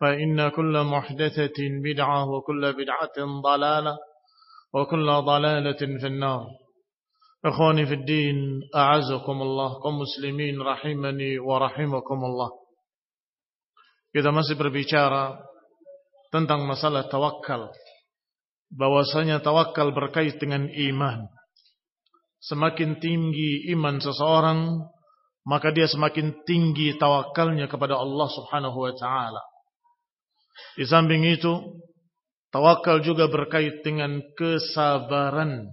فإن 0.00 0.48
كل 0.48 0.74
محدثة 0.84 1.58
بدعة 1.84 2.30
وكل 2.30 2.72
بدعة 2.72 3.16
ضلالة 3.42 3.94
وكل 4.74 5.06
ضلالة 5.06 5.80
في 6.00 6.06
النار 6.06 6.46
Ikhwani 7.46 7.86
fi 7.86 7.96
din, 8.02 8.38
a'azakumullah, 8.74 9.78
kaum 9.78 10.02
muslimin 10.02 10.58
rahimani 10.58 11.38
wa 11.38 11.62
rahimakumullah. 11.62 12.50
Kita 14.10 14.34
masih 14.34 14.58
berbicara 14.58 15.38
tentang 16.34 16.66
masalah 16.66 17.06
tawakal. 17.06 17.70
Bahwasanya 18.74 19.38
tawakal 19.46 19.94
berkait 19.94 20.42
dengan 20.42 20.66
iman. 20.66 21.30
Semakin 22.42 22.98
tinggi 22.98 23.70
iman 23.78 24.02
seseorang, 24.02 24.82
maka 25.46 25.70
dia 25.70 25.86
semakin 25.86 26.42
tinggi 26.42 26.98
tawakalnya 26.98 27.70
kepada 27.70 27.94
Allah 27.94 28.26
Subhanahu 28.26 28.90
wa 28.90 28.92
taala. 28.96 29.42
Di 30.77 30.85
samping 30.87 31.23
itu, 31.27 31.81
tawakal 32.51 33.03
juga 33.03 33.27
berkait 33.27 33.83
dengan 33.83 34.19
kesabaran 34.35 35.71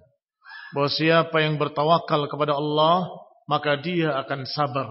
bahwa 0.73 0.91
siapa 0.93 1.41
yang 1.41 1.57
bertawakal 1.57 2.29
kepada 2.29 2.57
Allah 2.57 3.09
maka 3.49 3.81
dia 3.81 4.13
akan 4.21 4.45
sabar. 4.45 4.89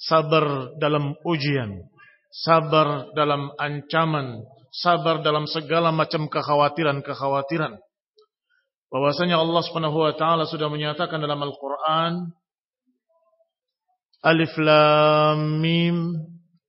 Sabar 0.00 0.74
dalam 0.80 1.14
ujian, 1.28 1.86
sabar 2.32 3.12
dalam 3.14 3.52
ancaman, 3.60 4.42
sabar 4.72 5.20
dalam 5.22 5.44
segala 5.46 5.92
macam 5.94 6.26
kekhawatiran-kekhawatiran. 6.26 7.78
Bahwasanya 8.90 9.38
Allah 9.38 9.62
Subhanahu 9.62 10.02
wa 10.02 10.12
taala 10.18 10.50
sudah 10.50 10.66
menyatakan 10.66 11.22
dalam 11.22 11.38
Al-Qur'an 11.38 12.34
Alif 14.26 14.52
Lam 14.58 15.62
Mim 15.62 16.18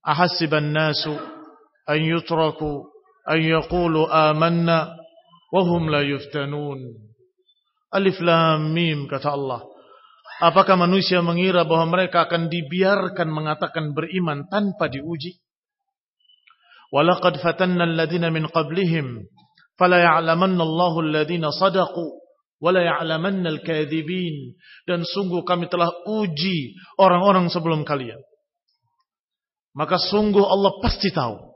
ahasiban 0.06 0.70
nasu 0.70 1.18
yutraku 2.02 2.86
an 3.26 3.40
yaqulu 3.42 4.06
amanna 4.10 4.94
wa 5.52 5.62
hum 5.66 5.90
la 5.90 6.02
yuftanun 6.06 7.12
Alif 7.92 8.24
Lam 8.24 8.72
Mim 8.72 9.04
kata 9.12 9.36
Allah. 9.36 9.68
Apakah 10.40 10.80
manusia 10.80 11.20
mengira 11.20 11.68
bahwa 11.68 11.92
mereka 11.92 12.24
akan 12.24 12.48
dibiarkan 12.48 13.28
mengatakan 13.28 13.92
beriman 13.92 14.48
tanpa 14.48 14.88
diuji? 14.88 15.38
Walaqad 16.96 17.44
fatanna 17.44 17.84
alladhina 17.84 18.32
min 18.32 18.48
qablihim 18.48 19.28
fala 19.76 20.00
ya'lamanna 20.00 20.64
Allahu 20.64 21.04
alladhina 21.04 21.52
sadaqu 21.52 22.24
dan 24.88 25.02
sungguh 25.02 25.42
kami 25.44 25.66
telah 25.66 25.90
uji 26.08 26.78
orang-orang 26.96 27.50
sebelum 27.52 27.84
kalian. 27.84 28.22
Maka 29.74 29.98
sungguh 30.00 30.46
Allah 30.46 30.80
pasti 30.80 31.10
tahu 31.10 31.51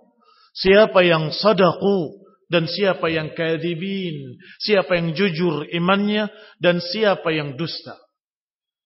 siapa 0.55 1.03
yang 1.03 1.35
sadaku 1.35 2.23
dan 2.47 2.65
siapa 2.69 3.11
yang 3.11 3.35
kadhibin, 3.35 4.39
siapa 4.63 4.95
yang 4.95 5.11
jujur 5.11 5.67
imannya 5.69 6.31
dan 6.63 6.79
siapa 6.79 7.29
yang 7.35 7.59
dusta. 7.59 7.99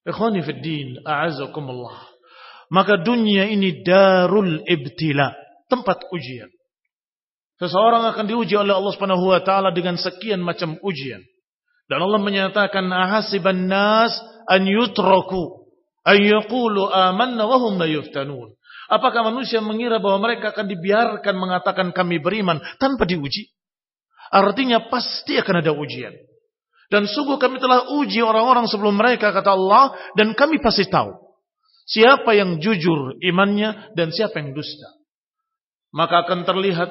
Ikhwani 0.07 0.41
fid 0.41 0.59
din, 0.65 0.89
a'azakumullah. 1.05 2.09
Maka 2.73 3.01
dunia 3.01 3.49
ini 3.49 3.85
darul 3.85 4.61
ibtila, 4.65 5.33
tempat 5.69 6.09
ujian. 6.09 6.49
Seseorang 7.59 8.07
akan 8.15 8.25
diuji 8.25 8.55
oleh 8.55 8.71
Allah 8.71 8.93
Subhanahu 8.95 9.35
wa 9.35 9.41
taala 9.43 9.75
dengan 9.75 9.99
sekian 9.99 10.39
macam 10.39 10.79
ujian. 10.79 11.19
Dan 11.91 11.99
Allah 12.05 12.21
menyatakan 12.21 12.87
ahasiban 12.87 13.67
nas 13.67 14.15
an 14.47 14.63
yutraku 14.63 15.67
an 16.07 16.17
yaqulu 16.21 16.87
amanna 16.87 17.43
wa 17.43 17.57
hum 17.59 17.75
la 17.75 17.89
yuftanun. 17.89 18.55
Apakah 18.89 19.21
manusia 19.29 19.61
mengira 19.61 20.01
bahwa 20.01 20.25
mereka 20.25 20.49
akan 20.49 20.65
dibiarkan 20.65 21.35
mengatakan 21.37 21.93
kami 21.93 22.17
beriman 22.17 22.57
tanpa 22.81 23.05
diuji? 23.05 23.53
Artinya 24.33 24.89
pasti 24.89 25.37
akan 25.37 25.61
ada 25.61 25.73
ujian. 25.73 26.13
Dan 26.89 27.05
sungguh 27.05 27.37
kami 27.37 27.61
telah 27.61 27.85
uji 28.01 28.25
orang-orang 28.25 28.65
sebelum 28.65 28.97
mereka 28.97 29.29
kata 29.29 29.53
Allah 29.53 29.93
dan 30.17 30.33
kami 30.33 30.57
pasti 30.57 30.89
tahu 30.89 31.13
siapa 31.85 32.33
yang 32.33 32.57
jujur 32.57 33.17
imannya 33.21 33.93
dan 33.93 34.09
siapa 34.09 34.41
yang 34.41 34.57
dusta. 34.57 34.89
Maka 35.93 36.25
akan 36.25 36.45
terlihat 36.45 36.89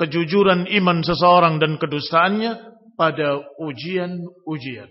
kejujuran 0.00 0.68
iman 0.80 1.04
seseorang 1.04 1.60
dan 1.60 1.76
kedustaannya 1.76 2.52
pada 2.96 3.44
ujian-ujian. 3.60 4.88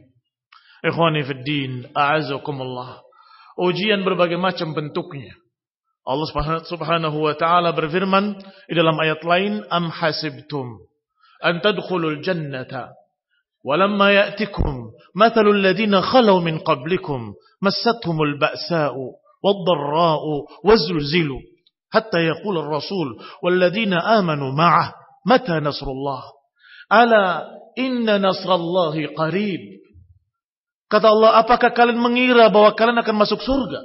Ikhwani 0.84 1.22
fid 1.26 1.42
din, 1.46 1.74
a'azakumullah. 1.94 3.02
Ujian 3.58 4.02
berbagai 4.02 4.38
macam 4.38 4.74
bentuknya. 4.74 5.34
Allah 6.04 6.28
Subhanahu 6.68 7.18
wa 7.24 7.34
taala 7.40 7.72
berfirman 7.72 8.36
di 8.68 8.74
dalam 8.76 9.00
ayat 9.00 9.24
lain, 9.24 9.64
"Am 9.72 9.88
hasibtum 9.88 10.84
an 11.44 11.64
tadkhulul 11.64 12.20
jannata 12.24 12.92
ولما 13.64 14.12
يأتكم 14.12 14.92
مثل 15.16 15.46
الذين 15.48 16.02
خلوا 16.02 16.40
من 16.44 16.60
قبلكم 16.60 17.20
مستهم 17.64 18.18
البأساء 18.22 18.96
والضراء 19.44 20.22
والزلزلوا 20.68 21.42
حتى 21.94 22.18
يقول 22.18 22.58
الرسول 22.58 23.08
والذين 23.44 23.94
آمنوا 23.94 24.52
معه 24.52 24.94
متى 25.28 25.52
نصر 25.64 25.88
الله 25.88 26.22
ألا 26.92 27.26
إن 27.80 28.04
نصر 28.22 28.56
الله 28.56 28.96
قريب 29.16 29.62
Kata 30.92 31.10
Allah, 31.10 31.42
apakah 31.42 31.74
kalian 31.74 31.98
mengira 31.98 32.54
bahwa 32.54 32.76
kalian 32.78 33.02
akan 33.02 33.16
masuk 33.18 33.42
surga? 33.42 33.82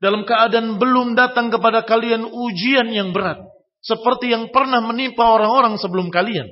Dalam 0.00 0.24
keadaan 0.24 0.80
belum 0.80 1.12
datang 1.12 1.52
kepada 1.52 1.84
kalian 1.84 2.24
ujian 2.24 2.88
yang 2.88 3.12
berat. 3.12 3.36
Seperti 3.84 4.32
yang 4.32 4.48
pernah 4.48 4.80
menimpa 4.80 5.24
orang-orang 5.24 5.76
sebelum 5.76 6.08
kalian. 6.08 6.48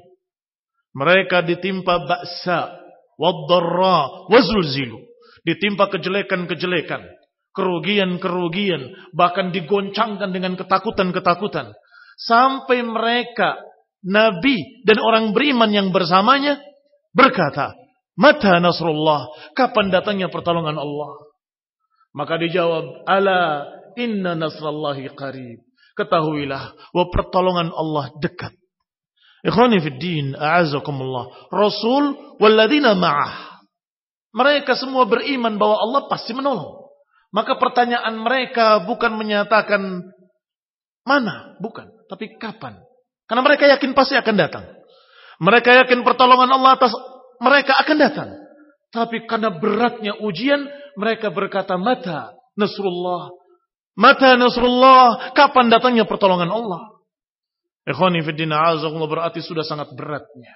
Mereka 0.92 1.44
ditimpa 1.44 2.04
baksa, 2.04 2.76
waddarra, 3.16 4.28
wazulzilu. 4.28 5.00
Ditimpa 5.44 5.88
kejelekan-kejelekan. 5.88 7.04
Kerugian-kerugian. 7.56 9.12
Bahkan 9.16 9.52
digoncangkan 9.56 10.28
dengan 10.28 10.56
ketakutan-ketakutan. 10.56 11.72
Sampai 12.20 12.84
mereka, 12.84 13.56
Nabi 14.04 14.84
dan 14.84 15.00
orang 15.00 15.32
beriman 15.32 15.72
yang 15.72 15.88
bersamanya, 15.88 16.60
berkata, 17.16 17.72
Mata 18.18 18.58
Nasrullah. 18.58 19.30
Kapan 19.54 19.94
datangnya 19.94 20.26
pertolongan 20.26 20.74
Allah? 20.74 21.27
Maka 22.18 22.34
dijawab, 22.42 23.06
Ala 23.06 23.70
inna 23.94 24.34
nasrallahi 24.34 25.06
qarib. 25.14 25.62
Ketahuilah 25.94 26.74
bahwa 26.90 27.06
pertolongan 27.14 27.70
Allah 27.70 28.10
dekat. 28.18 28.54
Ikhwani 29.46 29.78
fi 29.78 29.90
din, 29.94 30.34
a'azakumullah. 30.34 31.50
Rasul 31.54 32.34
walladina 32.42 32.98
ma'ah. 32.98 33.62
Mereka 34.34 34.74
semua 34.74 35.06
beriman 35.06 35.58
bahwa 35.58 35.78
Allah 35.78 36.10
pasti 36.10 36.34
menolong. 36.34 36.90
Maka 37.30 37.54
pertanyaan 37.54 38.18
mereka 38.18 38.82
bukan 38.82 39.14
menyatakan 39.14 40.02
mana, 41.06 41.54
bukan, 41.62 41.86
tapi 42.10 42.34
kapan. 42.34 42.82
Karena 43.28 43.42
mereka 43.44 43.64
yakin 43.68 43.94
pasti 43.94 44.18
akan 44.18 44.34
datang. 44.34 44.64
Mereka 45.38 45.86
yakin 45.86 46.02
pertolongan 46.02 46.50
Allah 46.50 46.74
atas 46.74 46.92
mereka 47.38 47.78
akan 47.78 47.96
datang. 48.00 48.28
Tapi 48.88 49.28
karena 49.28 49.52
beratnya 49.52 50.16
ujian, 50.24 50.64
mereka 50.98 51.30
berkata, 51.30 51.78
Mata 51.78 52.34
Nasrullah. 52.58 53.30
Mata 53.94 54.34
Nasrullah. 54.34 55.30
Kapan 55.30 55.70
datangnya 55.70 56.04
pertolongan 56.04 56.50
Allah? 56.50 56.98
Ikhwani 57.88 58.20
berarti 58.20 59.40
sudah 59.40 59.64
sangat 59.64 59.94
beratnya. 59.94 60.52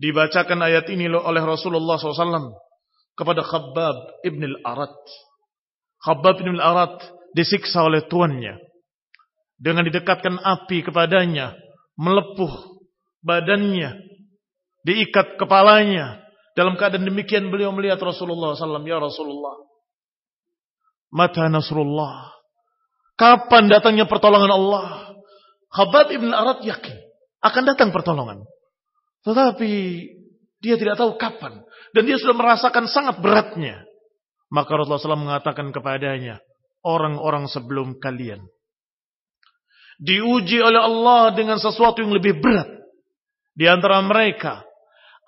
Dibacakan 0.00 0.64
ayat 0.64 0.88
ini 0.90 1.06
oleh 1.12 1.44
Rasulullah 1.44 2.00
SAW 2.00 2.56
kepada 3.14 3.44
Khabbab 3.44 4.24
ibn 4.24 4.42
al-Arat. 4.48 4.96
Khabbab 6.00 6.40
ibn 6.40 6.56
al-Arat 6.58 7.04
disiksa 7.36 7.84
oleh 7.84 8.08
tuannya. 8.08 8.56
Dengan 9.60 9.84
didekatkan 9.84 10.40
api 10.40 10.88
kepadanya, 10.88 11.52
melepuh 12.00 12.80
badannya, 13.20 13.92
diikat 14.88 15.36
kepalanya. 15.36 16.19
Dalam 16.58 16.74
keadaan 16.74 17.06
demikian 17.06 17.48
beliau 17.48 17.70
melihat 17.70 18.02
Rasulullah 18.02 18.58
SAW. 18.58 18.82
Ya 18.82 18.98
Rasulullah. 18.98 19.54
Mata 21.10 21.46
Nasrullah. 21.50 22.34
Kapan 23.18 23.68
datangnya 23.70 24.06
pertolongan 24.06 24.50
Allah? 24.50 25.14
Khabab 25.70 26.10
ibn 26.10 26.30
Arad 26.34 26.62
yakin. 26.66 26.96
Akan 27.42 27.66
datang 27.66 27.94
pertolongan. 27.94 28.42
Tetapi 29.22 29.72
dia 30.58 30.74
tidak 30.80 30.98
tahu 30.98 31.14
kapan. 31.20 31.62
Dan 31.94 32.02
dia 32.06 32.16
sudah 32.18 32.34
merasakan 32.34 32.86
sangat 32.90 33.18
beratnya. 33.22 33.82
Maka 34.50 34.70
Rasulullah 34.74 35.02
SAW 35.02 35.26
mengatakan 35.30 35.70
kepadanya. 35.70 36.42
Orang-orang 36.80 37.46
sebelum 37.46 38.00
kalian. 38.00 38.40
Diuji 40.00 40.64
oleh 40.64 40.80
Allah 40.80 41.36
dengan 41.36 41.60
sesuatu 41.60 42.00
yang 42.00 42.16
lebih 42.16 42.40
berat. 42.40 42.66
Di 43.52 43.68
antara 43.68 44.00
mereka 44.00 44.64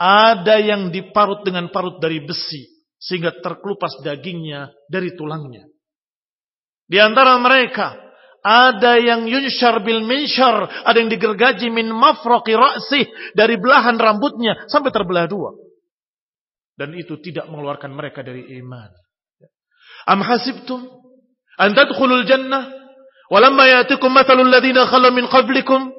ada 0.02 0.58
yang 0.58 0.90
diparut 0.90 1.46
dengan 1.46 1.70
parut 1.70 2.02
dari 2.02 2.18
besi. 2.18 2.66
Sehingga 2.98 3.38
terkelupas 3.38 4.02
dagingnya 4.02 4.74
dari 4.90 5.14
tulangnya. 5.14 5.62
Di 6.90 6.98
antara 6.98 7.38
mereka. 7.38 8.02
Ada 8.42 8.98
yang 8.98 9.30
yunshar 9.30 9.86
bil 9.86 10.02
minshar. 10.02 10.66
Ada 10.82 10.98
yang 10.98 11.10
digergaji 11.14 11.70
min 11.70 11.94
mafraqi 11.94 12.58
ra'sih. 12.58 13.06
Dari 13.38 13.54
belahan 13.62 13.94
rambutnya. 13.94 14.66
Sampai 14.66 14.90
terbelah 14.90 15.30
dua. 15.30 15.54
Dan 16.74 16.98
itu 16.98 17.22
tidak 17.22 17.46
mengeluarkan 17.46 17.94
mereka 17.94 18.26
dari 18.26 18.58
iman. 18.58 18.90
Am 20.10 20.18
hasibtum. 20.18 20.82
An 21.62 21.78
tadkhulul 21.78 22.26
jannah. 22.26 22.74
Walamma 23.30 23.70
yatikum 23.70 24.10
mathalul 24.10 24.50
ladhina 24.50 24.82
khala 24.90 25.14
min 25.14 25.30
qablikum. 25.30 25.94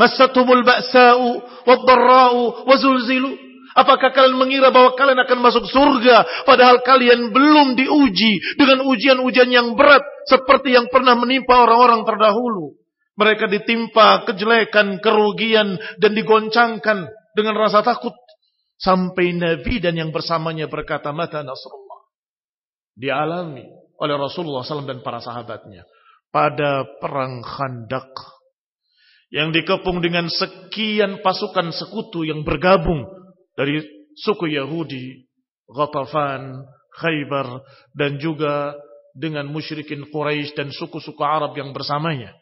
Massatumul 0.00 0.64
ba'sa'u 0.64 1.44
wadh-dharra'u 1.68 2.64
wazulzilu. 2.64 3.36
Apakah 3.76 4.10
kalian 4.10 4.40
mengira 4.40 4.72
bahwa 4.72 4.96
kalian 4.98 5.20
akan 5.22 5.38
masuk 5.44 5.68
surga 5.68 6.42
padahal 6.42 6.82
kalian 6.82 7.30
belum 7.30 7.78
diuji 7.78 8.58
dengan 8.58 8.82
ujian-ujian 8.82 9.46
yang 9.46 9.78
berat 9.78 10.02
seperti 10.26 10.74
yang 10.74 10.90
pernah 10.90 11.14
menimpa 11.14 11.54
orang-orang 11.54 12.02
terdahulu? 12.02 12.74
Mereka 13.14 13.46
ditimpa 13.52 14.24
kejelekan, 14.26 14.98
kerugian 15.04 15.76
dan 16.00 16.12
digoncangkan 16.16 16.98
dengan 17.36 17.54
rasa 17.54 17.84
takut 17.84 18.16
sampai 18.80 19.36
Nabi 19.36 19.78
dan 19.78 19.94
yang 20.00 20.10
bersamanya 20.10 20.66
berkata 20.66 21.12
mata 21.12 21.44
Nasrullah. 21.44 22.08
Dialami 22.96 23.68
oleh 24.00 24.16
Rasulullah 24.16 24.64
SAW 24.64 24.88
dan 24.88 25.04
para 25.04 25.20
sahabatnya 25.20 25.84
pada 26.32 26.88
perang 26.98 27.44
Khandak 27.44 28.39
yang 29.30 29.54
dikepung 29.54 30.02
dengan 30.02 30.26
sekian 30.26 31.22
pasukan 31.22 31.70
sekutu 31.70 32.26
yang 32.26 32.42
bergabung 32.42 33.06
dari 33.54 33.78
suku 34.18 34.50
Yahudi, 34.58 35.26
Ghatafan, 35.70 36.66
Khaybar, 36.98 37.62
dan 37.94 38.18
juga 38.18 38.74
dengan 39.14 39.46
musyrikin 39.46 40.10
Quraisy 40.10 40.58
dan 40.58 40.74
suku-suku 40.74 41.22
Arab 41.22 41.54
yang 41.54 41.70
bersamanya. 41.70 42.34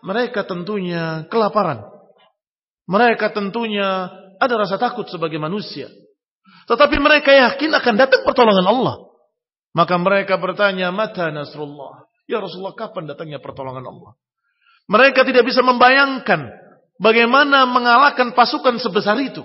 Mereka 0.00 0.46
tentunya 0.46 1.26
kelaparan. 1.26 1.84
Mereka 2.88 3.34
tentunya 3.36 4.08
ada 4.38 4.54
rasa 4.54 4.80
takut 4.80 5.04
sebagai 5.10 5.36
manusia. 5.36 5.90
Tetapi 6.70 6.96
mereka 7.02 7.34
yakin 7.34 7.74
akan 7.74 7.94
datang 7.98 8.22
pertolongan 8.24 8.64
Allah. 8.64 8.96
Maka 9.76 10.00
mereka 10.00 10.40
bertanya, 10.40 10.88
Mata 10.88 11.28
Nasrullah? 11.28 12.08
Ya 12.28 12.44
Rasulullah, 12.44 12.76
kapan 12.76 13.08
datangnya 13.08 13.40
pertolongan 13.40 13.88
Allah? 13.88 14.12
Mereka 14.88 15.24
tidak 15.24 15.48
bisa 15.48 15.64
membayangkan 15.64 16.48
bagaimana 17.00 17.64
mengalahkan 17.64 18.36
pasukan 18.36 18.76
sebesar 18.76 19.16
itu. 19.24 19.44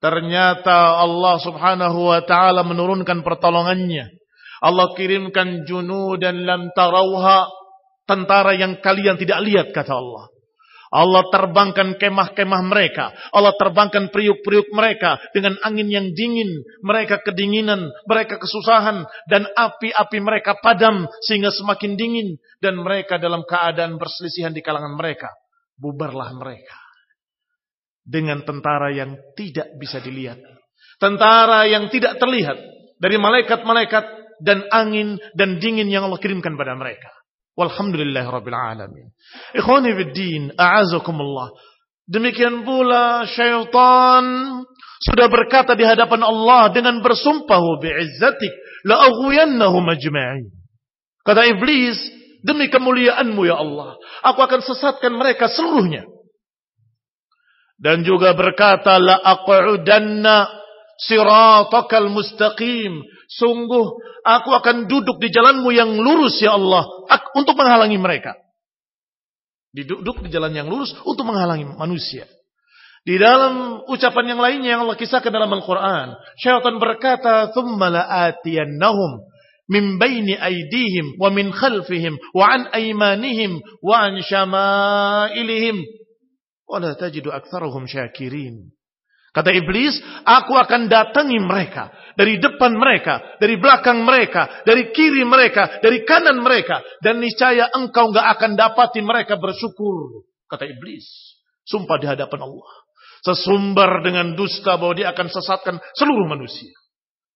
Ternyata 0.00 1.00
Allah 1.00 1.36
subhanahu 1.40 2.12
wa 2.12 2.20
ta'ala 2.24 2.64
menurunkan 2.64 3.24
pertolongannya. 3.24 4.12
Allah 4.60 4.92
kirimkan 4.96 5.68
junu 5.68 6.16
dan 6.16 6.44
lam 6.44 6.72
tarauha. 6.72 7.48
Tentara 8.06 8.54
yang 8.54 8.78
kalian 8.78 9.18
tidak 9.18 9.42
lihat 9.42 9.74
kata 9.74 9.90
Allah. 9.98 10.30
Allah 10.96 11.28
terbangkan 11.28 12.00
kemah-kemah 12.00 12.62
mereka. 12.64 13.12
Allah 13.28 13.52
terbangkan 13.60 14.08
periuk-periuk 14.08 14.72
mereka 14.72 15.20
dengan 15.36 15.60
angin 15.60 15.92
yang 15.92 16.16
dingin. 16.16 16.48
Mereka 16.80 17.20
kedinginan, 17.20 17.92
mereka 18.08 18.40
kesusahan. 18.40 19.04
Dan 19.28 19.44
api-api 19.44 20.18
mereka 20.24 20.56
padam 20.56 21.04
sehingga 21.20 21.52
semakin 21.52 22.00
dingin. 22.00 22.40
Dan 22.64 22.80
mereka 22.80 23.20
dalam 23.20 23.44
keadaan 23.44 24.00
perselisihan 24.00 24.56
di 24.56 24.64
kalangan 24.64 24.96
mereka. 24.96 25.28
Bubarlah 25.76 26.32
mereka. 26.32 26.80
Dengan 28.00 28.40
tentara 28.48 28.88
yang 28.88 29.20
tidak 29.36 29.76
bisa 29.76 30.00
dilihat. 30.00 30.40
Tentara 30.96 31.68
yang 31.68 31.92
tidak 31.92 32.16
terlihat. 32.16 32.56
Dari 32.96 33.20
malaikat-malaikat 33.20 34.04
dan 34.40 34.64
angin 34.72 35.20
dan 35.36 35.60
dingin 35.60 35.92
yang 35.92 36.08
Allah 36.08 36.20
kirimkan 36.20 36.56
pada 36.56 36.72
mereka. 36.72 37.15
Walhamdulillah 37.56 38.24
Rabbil 38.28 38.54
Alamin. 38.56 39.08
Ikhwani 39.56 39.96
biddin, 39.96 40.52
a'azakumullah. 40.54 41.56
Demikian 42.06 42.62
pula 42.62 43.26
syaitan 43.26 44.24
sudah 45.02 45.26
berkata 45.26 45.74
di 45.74 45.82
hadapan 45.82 46.22
Allah 46.22 46.70
dengan 46.70 47.02
bersumpah 47.02 47.58
bi'izzatik 47.82 48.52
la'aghwiyannahum 48.86 49.82
ajma'in. 49.90 50.52
Kata 51.26 51.42
iblis, 51.50 51.98
demi 52.46 52.70
kemuliaanmu 52.70 53.42
ya 53.42 53.58
Allah, 53.58 53.98
aku 54.22 54.38
akan 54.38 54.62
sesatkan 54.62 55.10
mereka 55.16 55.50
seluruhnya. 55.50 56.06
Dan 57.76 58.06
juga 58.06 58.32
berkata, 58.32 58.96
La 58.96 59.20
aq'udanna 59.20 60.48
siratakal 60.96 62.08
mustaqim. 62.08 63.04
Sungguh 63.29 63.85
aku 64.23 64.49
akan 64.51 64.89
duduk 64.89 65.17
di 65.21 65.29
jalanmu 65.33 65.69
yang 65.73 65.97
lurus 65.97 66.39
ya 66.41 66.55
Allah. 66.55 66.85
Untuk 67.37 67.57
menghalangi 67.57 67.97
mereka. 67.97 68.37
Duduk 69.71 70.19
di 70.23 70.29
jalan 70.29 70.51
yang 70.51 70.67
lurus 70.67 70.91
untuk 71.07 71.23
menghalangi 71.23 71.63
manusia. 71.63 72.27
Di 73.01 73.17
dalam 73.17 73.81
ucapan 73.89 74.35
yang 74.35 74.39
lainnya 74.43 74.69
yang 74.77 74.81
Allah 74.85 74.99
kisahkan 74.99 75.33
dalam 75.33 75.49
Al-Quran. 75.49 76.13
Syaitan 76.37 76.77
berkata, 76.77 77.49
ثُمَّ 77.55 77.81
لَآتِيَنَّهُمْ 77.81 79.31
min 79.71 79.95
baini 79.95 80.35
aidihim 80.35 81.15
wa 81.15 81.31
min 81.31 81.55
khalfihim 81.55 82.19
wa 82.35 82.43
an 82.51 82.67
aymanihim 82.75 83.63
wa 83.79 84.03
an 84.03 84.19
syama'ilihim 84.19 85.79
wa 86.67 86.83
la 86.83 86.91
tajidu 86.99 87.31
aktsarahum 87.31 87.87
syakirin 87.87 88.74
Kata 89.36 89.52
iblis, 89.52 90.00
aku 90.24 90.56
akan 90.56 90.88
datangi 90.88 91.36
mereka. 91.36 91.92
Dari 92.16 92.40
depan 92.40 92.72
mereka, 92.72 93.36
dari 93.36 93.60
belakang 93.60 94.00
mereka, 94.00 94.64
dari 94.64 94.88
kiri 94.96 95.28
mereka, 95.28 95.76
dari 95.84 96.08
kanan 96.08 96.40
mereka. 96.40 96.80
Dan 97.04 97.20
niscaya 97.20 97.68
engkau 97.68 98.16
gak 98.16 98.40
akan 98.40 98.56
dapati 98.56 99.04
mereka 99.04 99.36
bersyukur. 99.36 100.24
Kata 100.48 100.64
iblis. 100.64 101.04
Sumpah 101.68 102.00
di 102.00 102.08
hadapan 102.08 102.48
Allah. 102.48 102.72
Sesumbar 103.28 104.00
dengan 104.00 104.32
dusta 104.32 104.80
bahwa 104.80 104.96
dia 104.96 105.12
akan 105.12 105.28
sesatkan 105.28 105.84
seluruh 105.92 106.24
manusia. 106.24 106.72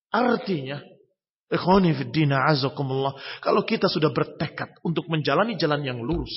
Artinya. 0.08 0.80
Kalau 3.44 3.60
kita 3.68 3.92
sudah 3.92 4.08
bertekad 4.08 4.70
untuk 4.88 5.04
menjalani 5.12 5.60
jalan 5.60 5.84
yang 5.84 6.00
lurus. 6.00 6.32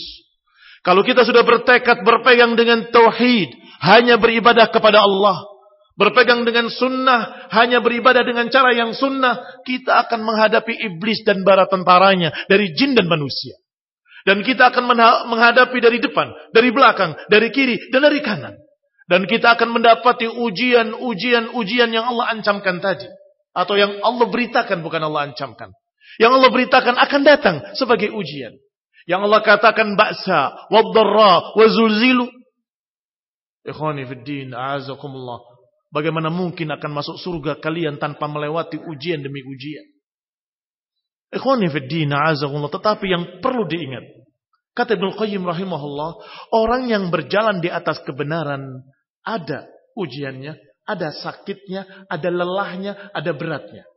Kalau 0.83 1.07
kita 1.07 1.23
sudah 1.23 1.47
bertekad 1.47 2.03
berpegang 2.03 2.59
dengan 2.59 2.91
tauhid. 2.91 3.55
Hanya 3.79 4.19
beribadah 4.19 4.67
kepada 4.67 4.99
Allah. 4.99 5.52
Berpegang 5.93 6.41
dengan 6.41 6.73
sunnah. 6.73 7.49
Hanya 7.53 7.79
beribadah 7.79 8.25
dengan 8.25 8.49
cara 8.49 8.73
yang 8.73 8.97
sunnah. 8.97 9.61
Kita 9.61 10.07
akan 10.07 10.25
menghadapi 10.25 10.73
iblis 10.89 11.21
dan 11.21 11.45
bara 11.45 11.69
tentaranya. 11.69 12.33
Dari 12.49 12.73
jin 12.73 12.97
dan 12.97 13.05
manusia. 13.05 13.53
Dan 14.25 14.41
kita 14.41 14.73
akan 14.73 14.89
menghadapi 15.29 15.77
dari 15.77 16.01
depan. 16.01 16.33
Dari 16.49 16.73
belakang. 16.73 17.13
Dari 17.29 17.53
kiri. 17.53 17.93
Dan 17.93 18.09
dari 18.09 18.23
kanan. 18.25 18.57
Dan 19.05 19.27
kita 19.27 19.53
akan 19.59 19.69
mendapati 19.77 20.25
ujian-ujian-ujian 20.31 21.89
yang 21.91 22.05
Allah 22.07 22.33
ancamkan 22.33 22.81
tadi. 22.81 23.05
Atau 23.53 23.77
yang 23.77 24.01
Allah 24.01 24.25
beritakan 24.31 24.81
bukan 24.81 25.03
Allah 25.05 25.29
ancamkan. 25.29 25.69
Yang 26.17 26.31
Allah 26.41 26.49
beritakan 26.49 26.95
akan 26.97 27.21
datang 27.21 27.55
sebagai 27.77 28.09
ujian. 28.09 28.57
Yang 29.03 29.29
Allah 29.29 29.41
katakan 29.43 29.99
ba'sa, 29.99 30.71
waddarra, 30.71 31.53
wazulzilu. 31.59 32.31
Ikhwani 33.67 34.07
fiddin, 34.07 34.55
a'azakumullah. 34.55 35.52
Bagaimana 35.93 36.33
mungkin 36.33 36.73
akan 36.73 36.89
masuk 36.89 37.21
surga 37.21 37.61
kalian 37.61 38.01
tanpa 38.01 38.25
melewati 38.25 38.81
ujian 38.81 39.21
demi 39.21 39.45
ujian. 39.45 39.85
Tetapi 42.73 43.05
yang 43.05 43.23
perlu 43.45 43.69
diingat. 43.69 44.01
Kata 44.73 44.97
Ibn 44.97 45.13
Qayyim 45.13 45.45
rahimahullah. 45.45 46.11
Orang 46.49 46.89
yang 46.89 47.13
berjalan 47.13 47.61
di 47.61 47.69
atas 47.69 48.01
kebenaran. 48.01 48.81
Ada 49.21 49.69
ujiannya. 49.93 50.57
Ada 50.83 51.15
sakitnya, 51.15 51.87
ada 52.11 52.27
lelahnya, 52.27 53.13
ada 53.15 53.31
beratnya. 53.31 53.87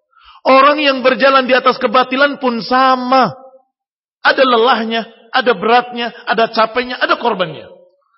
Orang 0.47 0.79
yang 0.79 1.03
berjalan 1.03 1.51
di 1.51 1.55
atas 1.57 1.83
kebatilan 1.83 2.39
pun 2.39 2.63
sama. 2.63 3.35
Ada 4.23 4.47
lelahnya, 4.47 5.03
ada 5.35 5.53
beratnya, 5.59 6.15
ada 6.31 6.47
capeknya, 6.47 6.95
ada 7.03 7.19
korbannya. 7.19 7.67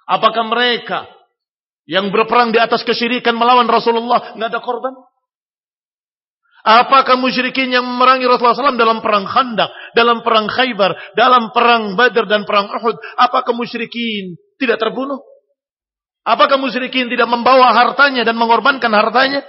Apakah 0.05 0.45
mereka 0.53 1.09
yang 1.89 2.13
berperang 2.13 2.53
di 2.53 2.61
atas 2.61 2.85
kesyirikan 2.85 3.33
melawan 3.33 3.65
Rasulullah 3.65 4.37
nggak 4.37 4.51
ada 4.53 4.61
korban? 4.61 4.93
Apakah 6.69 7.17
musyrikin 7.17 7.73
yang 7.73 7.89
memerangi 7.89 8.29
Rasulullah 8.29 8.77
SAW 8.77 8.77
dalam 8.77 9.01
perang 9.01 9.25
Khandak, 9.25 9.73
dalam 9.97 10.21
perang 10.21 10.53
Khaybar, 10.53 11.17
dalam 11.17 11.49
perang 11.49 11.97
Badr 11.97 12.29
dan 12.29 12.45
perang 12.45 12.69
Uhud, 12.69 13.01
apakah 13.17 13.57
musyrikin 13.57 14.37
tidak 14.61 14.77
terbunuh? 14.77 15.17
Apakah 16.29 16.61
musyrikin 16.61 17.09
tidak 17.09 17.25
membawa 17.25 17.73
hartanya 17.73 18.21
dan 18.21 18.37
mengorbankan 18.37 18.93
hartanya? 18.93 19.49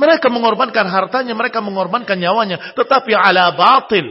Mereka 0.00 0.32
mengorbankan 0.32 0.88
hartanya, 0.88 1.36
mereka 1.36 1.60
mengorbankan 1.60 2.16
nyawanya, 2.16 2.72
tetapi 2.72 3.12
ala 3.12 3.52
batil. 3.52 4.08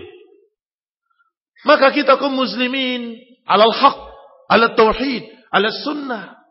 Maka 1.65 1.89
kita 1.89 2.21
kaum 2.21 2.37
muslimin 2.37 3.17
alal 3.49 3.73
haq, 3.73 3.97
ala 4.45 4.77
tauhid, 4.77 5.25
ala 5.49 5.73
sunnah. 5.73 6.42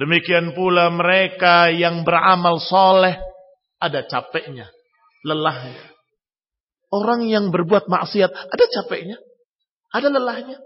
Demikian 0.00 0.56
pula 0.56 0.88
mereka 0.88 1.68
yang 1.68 2.02
beramal 2.02 2.56
soleh, 2.58 3.20
ada 3.76 4.00
capeknya, 4.08 4.72
lelahnya. 5.26 5.92
Orang 6.92 7.28
yang 7.28 7.52
berbuat 7.52 7.88
maksiat, 7.88 8.30
ada 8.32 8.64
capeknya, 8.68 9.20
ada 9.92 10.08
lelahnya. 10.08 10.60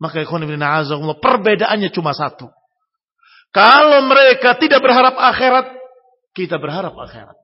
Maka 0.00 0.24
ikhwan 0.24 0.44
ibn 0.48 0.60
a'azakumullah, 0.60 1.20
perbedaannya 1.20 1.92
cuma 1.92 2.16
satu. 2.16 2.48
Kalau 3.52 4.08
mereka 4.08 4.56
tidak 4.56 4.80
berharap 4.80 5.16
akhirat, 5.16 5.76
kita 6.32 6.56
berharap 6.56 6.96
akhirat. 6.96 7.36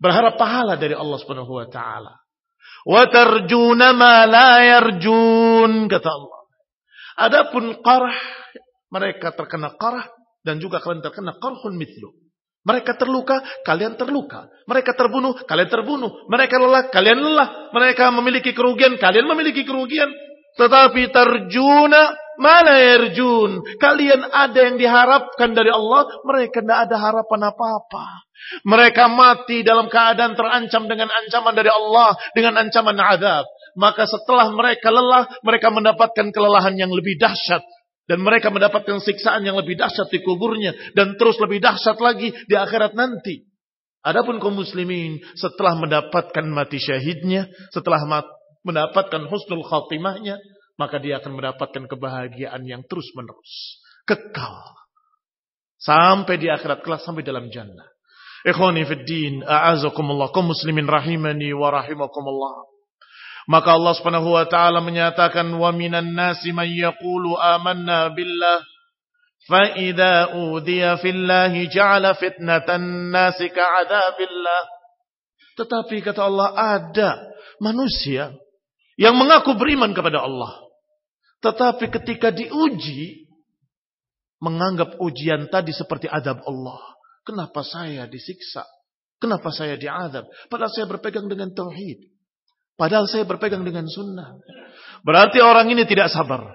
Berharap 0.00 0.40
pahala 0.40 0.80
dari 0.80 0.96
Allah 0.96 1.18
Subhanahu 1.20 1.60
wa 1.60 1.68
taala. 1.68 2.16
Wa 2.88 3.04
tarjuna 3.06 3.92
ma 3.92 4.24
la 4.24 4.64
yarjun 4.64 5.86
kata 5.86 6.08
Allah. 6.08 6.40
Adapun 7.20 7.84
qarah 7.84 8.16
mereka 8.90 9.32
terkena 9.32 9.72
qarah 9.78 10.10
dan 10.42 10.58
juga 10.58 10.82
kalian 10.82 11.00
terkena 11.00 11.38
qarhun 11.38 11.78
mithlu. 11.78 12.10
Mereka 12.60 13.00
terluka, 13.00 13.40
kalian 13.64 13.96
terluka. 13.96 14.52
Mereka 14.68 14.92
terbunuh, 14.92 15.32
kalian 15.48 15.70
terbunuh. 15.72 16.28
Mereka 16.28 16.60
lelah, 16.60 16.92
kalian 16.92 17.16
lelah. 17.16 17.72
Mereka 17.72 18.12
memiliki 18.12 18.52
kerugian, 18.52 19.00
kalian 19.00 19.24
memiliki 19.24 19.64
kerugian. 19.64 20.12
Tetapi 20.60 21.08
terjuna 21.08 22.12
mana 22.36 22.76
yarjun. 22.76 23.64
Kalian 23.80 24.28
ada 24.28 24.60
yang 24.60 24.76
diharapkan 24.76 25.56
dari 25.56 25.72
Allah. 25.72 26.04
Mereka 26.20 26.60
tidak 26.60 26.78
ada 26.84 26.96
harapan 27.00 27.48
apa-apa. 27.48 28.28
Mereka 28.68 29.08
mati 29.08 29.64
dalam 29.64 29.88
keadaan 29.88 30.36
terancam 30.36 30.84
dengan 30.84 31.08
ancaman 31.08 31.56
dari 31.56 31.72
Allah. 31.72 32.12
Dengan 32.36 32.60
ancaman 32.60 32.96
azab. 33.00 33.48
Maka 33.72 34.04
setelah 34.04 34.52
mereka 34.52 34.92
lelah, 34.92 35.32
mereka 35.40 35.72
mendapatkan 35.72 36.28
kelelahan 36.28 36.76
yang 36.76 36.92
lebih 36.92 37.16
dahsyat. 37.16 37.64
Dan 38.10 38.26
mereka 38.26 38.50
mendapatkan 38.50 38.98
siksaan 38.98 39.46
yang 39.46 39.54
lebih 39.54 39.78
dahsyat 39.78 40.10
di 40.10 40.18
kuburnya. 40.26 40.74
Dan 40.98 41.14
terus 41.14 41.38
lebih 41.38 41.62
dahsyat 41.62 41.94
lagi 42.02 42.34
di 42.34 42.58
akhirat 42.58 42.98
nanti. 42.98 43.46
Adapun 44.02 44.42
kaum 44.42 44.58
muslimin 44.58 45.22
setelah 45.38 45.78
mendapatkan 45.78 46.42
mati 46.50 46.82
syahidnya, 46.82 47.46
setelah 47.70 48.26
mendapatkan 48.66 49.30
husnul 49.30 49.62
khatimahnya, 49.62 50.42
maka 50.74 50.98
dia 50.98 51.22
akan 51.22 51.38
mendapatkan 51.38 51.86
kebahagiaan 51.86 52.66
yang 52.66 52.82
terus 52.90 53.06
menerus. 53.14 53.78
Kekal. 54.08 54.58
Sampai 55.78 56.40
di 56.40 56.50
akhirat 56.50 56.82
kelak, 56.82 57.06
sampai 57.06 57.22
dalam 57.22 57.46
jannah. 57.52 57.86
Ikhwani 58.42 58.88
fid 58.88 59.04
din, 59.04 59.34
a'azakumullah, 59.44 60.32
kaum 60.32 60.48
muslimin 60.48 60.88
rahimani 60.88 61.52
wa 61.52 61.68
rahimakumullah. 61.68 62.69
Maka 63.48 63.76
Allah 63.76 63.92
Subhanahu 63.96 64.36
wa 64.36 64.44
taala 64.44 64.84
menyatakan 64.84 65.48
wa 65.56 65.70
minan 65.72 66.12
nasi 66.12 66.52
man 66.52 66.68
yaqulu 66.68 67.38
amanna 67.40 68.12
billah 68.12 68.60
fa 69.48 69.72
idza 69.78 70.36
udiya 70.36 71.00
fillahi 71.00 71.70
ja'ala 71.72 72.12
fitnatan 72.18 73.08
nasi 73.08 73.48
ka'adabillah. 73.48 74.62
Tetapi 75.56 75.96
kata 76.04 76.20
Allah 76.24 76.48
ada 76.52 77.10
manusia 77.60 78.32
yang 79.00 79.16
mengaku 79.16 79.56
beriman 79.56 79.96
kepada 79.96 80.20
Allah. 80.24 80.60
Tetapi 81.40 81.88
ketika 81.88 82.28
diuji, 82.28 83.30
menganggap 84.40 84.96
ujian 85.00 85.48
tadi 85.52 85.70
seperti 85.70 86.08
adab 86.08 86.40
Allah. 86.48 86.80
Kenapa 87.24 87.60
saya 87.60 88.08
disiksa? 88.08 88.64
Kenapa 89.20 89.52
saya 89.52 89.76
diadab? 89.76 90.24
Padahal 90.48 90.72
saya 90.72 90.88
berpegang 90.88 91.28
dengan 91.28 91.52
tauhid. 91.52 92.09
Padahal 92.80 93.04
saya 93.04 93.28
berpegang 93.28 93.60
dengan 93.60 93.84
sunnah. 93.84 94.40
Berarti 95.04 95.44
orang 95.44 95.68
ini 95.68 95.84
tidak 95.84 96.08
sabar. 96.08 96.48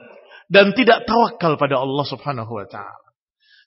Dan 0.49 0.73
tidak 0.73 1.05
tawakal 1.05 1.53
pada 1.61 1.77
Allah 1.77 2.05
subhanahu 2.05 2.49
wa 2.49 2.65
ta'ala. 2.65 3.05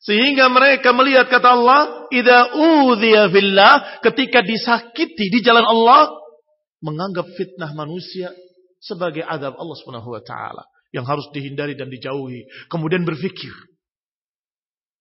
Sehingga 0.03 0.47
mereka 0.51 0.95
melihat 0.95 1.27
kata 1.27 1.59
Allah, 1.59 2.07
Ida 2.11 2.55
udhiya 2.55 3.31
fillah, 3.31 4.03
ketika 4.03 4.43
disakiti 4.47 5.27
di 5.27 5.43
jalan 5.43 5.67
Allah, 5.67 6.15
menganggap 6.79 7.27
fitnah 7.35 7.75
manusia 7.75 8.31
sebagai 8.79 9.27
adab 9.27 9.59
Allah 9.59 9.77
Subhanahu 9.83 10.15
wa 10.15 10.23
taala 10.23 10.63
yang 10.95 11.03
harus 11.03 11.27
dihindari 11.35 11.75
dan 11.75 11.91
dijauhi. 11.91 12.47
Kemudian 12.71 13.03
berpikir, 13.03 13.51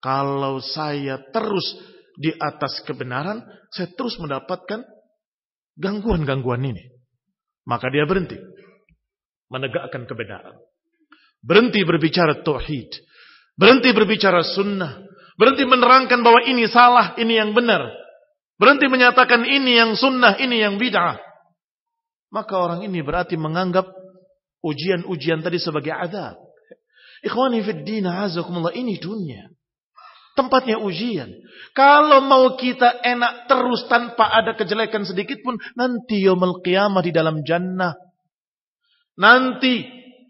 kalau 0.01 0.57
saya 0.57 1.21
terus 1.29 1.77
di 2.17 2.33
atas 2.33 2.81
kebenaran, 2.81 3.45
saya 3.69 3.93
terus 3.93 4.17
mendapatkan 4.17 4.81
gangguan-gangguan 5.77 6.65
ini. 6.65 6.96
Maka 7.67 7.91
dia 7.91 8.07
berhenti 8.07 8.39
menegakkan 9.51 10.07
kebenaran. 10.07 10.55
Berhenti 11.43 11.83
berbicara 11.83 12.39
tauhid. 12.39 12.89
Berhenti 13.59 13.91
berbicara 13.91 14.39
sunnah. 14.43 15.03
Berhenti 15.37 15.67
menerangkan 15.67 16.23
bahwa 16.23 16.41
ini 16.47 16.65
salah, 16.65 17.13
ini 17.19 17.37
yang 17.37 17.51
benar. 17.53 17.91
Berhenti 18.57 18.89
menyatakan 18.89 19.45
ini 19.45 19.77
yang 19.77 19.93
sunnah, 19.93 20.39
ini 20.41 20.63
yang 20.63 20.81
bid'ah. 20.81 21.21
Maka 22.33 22.57
orang 22.57 22.81
ini 22.83 23.05
berarti 23.05 23.37
menganggap 23.37 23.85
ujian-ujian 24.65 25.45
tadi 25.45 25.61
sebagai 25.61 25.93
azab. 25.93 26.35
Ikhwani 27.21 27.61
fid 27.61 27.85
din 27.85 28.05
azakumullah 28.09 28.73
ini 28.73 28.97
dunia. 28.97 29.47
Tempatnya 30.37 30.77
ujian. 30.77 31.33
Kalau 31.73 32.21
mau 32.21 32.53
kita 32.53 33.01
enak 33.01 33.49
terus 33.49 33.89
tanpa 33.89 34.29
ada 34.29 34.53
kejelekan 34.53 35.01
sedikit 35.01 35.41
pun 35.41 35.57
nanti 35.73 36.21
yaumul 36.21 36.61
qiyamah 36.61 37.01
di 37.01 37.09
dalam 37.09 37.41
jannah. 37.41 37.97
Nanti 39.17 39.81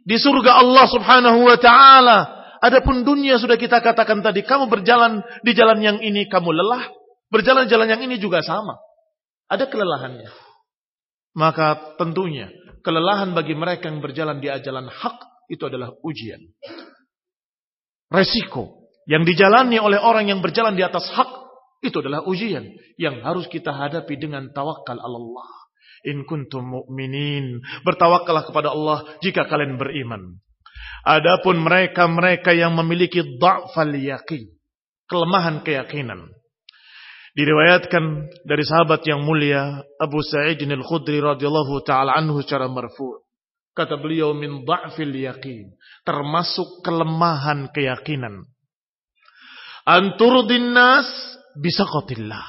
di 0.07 0.15
surga 0.15 0.63
Allah 0.63 0.85
Subhanahu 0.87 1.43
wa 1.43 1.59
taala. 1.59 2.19
Adapun 2.63 3.03
dunia 3.03 3.35
sudah 3.35 3.59
kita 3.59 3.83
katakan 3.83 4.23
tadi 4.23 4.47
kamu 4.47 4.71
berjalan 4.71 5.19
di 5.43 5.51
jalan 5.51 5.83
yang 5.83 5.99
ini 5.99 6.25
kamu 6.31 6.55
lelah, 6.55 6.87
berjalan 7.27 7.67
jalan 7.67 7.91
yang 7.91 8.01
ini 8.01 8.15
juga 8.15 8.39
sama. 8.39 8.79
Ada 9.51 9.67
kelelahannya. 9.67 10.31
Maka 11.35 11.99
tentunya 11.99 12.47
kelelahan 12.79 13.35
bagi 13.35 13.53
mereka 13.53 13.91
yang 13.91 13.99
berjalan 13.99 14.39
di 14.39 14.47
jalan 14.63 14.87
hak 14.87 15.19
itu 15.51 15.63
adalah 15.67 15.91
ujian. 15.99 16.39
Resiko 18.07 18.76
yang 19.07 19.23
dijalani 19.23 19.79
oleh 19.79 19.97
orang 19.97 20.27
yang 20.27 20.43
berjalan 20.43 20.75
di 20.75 20.83
atas 20.83 21.07
hak 21.15 21.31
itu 21.79 22.03
adalah 22.03 22.27
ujian 22.27 22.75
yang 22.99 23.23
harus 23.23 23.47
kita 23.47 23.71
hadapi 23.71 24.19
dengan 24.19 24.51
tawakal 24.51 24.99
Allah. 24.99 25.49
In 26.05 26.27
kuntum 26.27 26.61
mu'minin. 26.61 27.63
Bertawakallah 27.87 28.45
kepada 28.45 28.69
Allah 28.75 29.07
jika 29.23 29.47
kalian 29.49 29.79
beriman. 29.79 30.37
Adapun 31.07 31.57
mereka-mereka 31.63 32.53
yang 32.53 32.75
memiliki 32.75 33.23
dha'fal 33.39 33.95
yakin. 33.95 34.43
Kelemahan 35.07 35.63
keyakinan. 35.63 36.27
Diriwayatkan 37.37 38.03
dari 38.49 38.63
sahabat 38.65 39.05
yang 39.05 39.21
mulia 39.21 39.85
Abu 40.01 40.19
Sa'id 40.25 40.57
al-Khudri 40.57 41.21
radhiyallahu 41.21 41.85
taala 41.85 42.17
anhu 42.17 42.41
secara 42.41 42.65
marfu'. 42.65 43.23
Kata 43.77 43.93
beliau 44.01 44.33
min 44.33 44.65
dha'fil 44.65 45.13
yakin, 45.13 45.69
termasuk 46.01 46.81
kelemahan 46.81 47.69
keyakinan. 47.69 48.49
Anturudin 49.87 50.75
nas 50.75 51.07
bisaqatillah. 51.55 52.43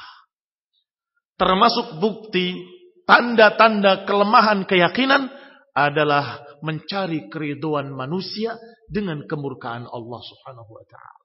Termasuk 1.39 1.95
bukti 2.03 2.59
tanda-tanda 3.07 4.03
kelemahan 4.03 4.67
keyakinan 4.67 5.31
adalah 5.71 6.43
mencari 6.59 7.31
keriduan 7.31 7.95
manusia 7.95 8.59
dengan 8.91 9.23
kemurkaan 9.23 9.87
Allah 9.87 10.19
Subhanahu 10.19 10.67
wa 10.67 10.83
taala. 10.83 11.23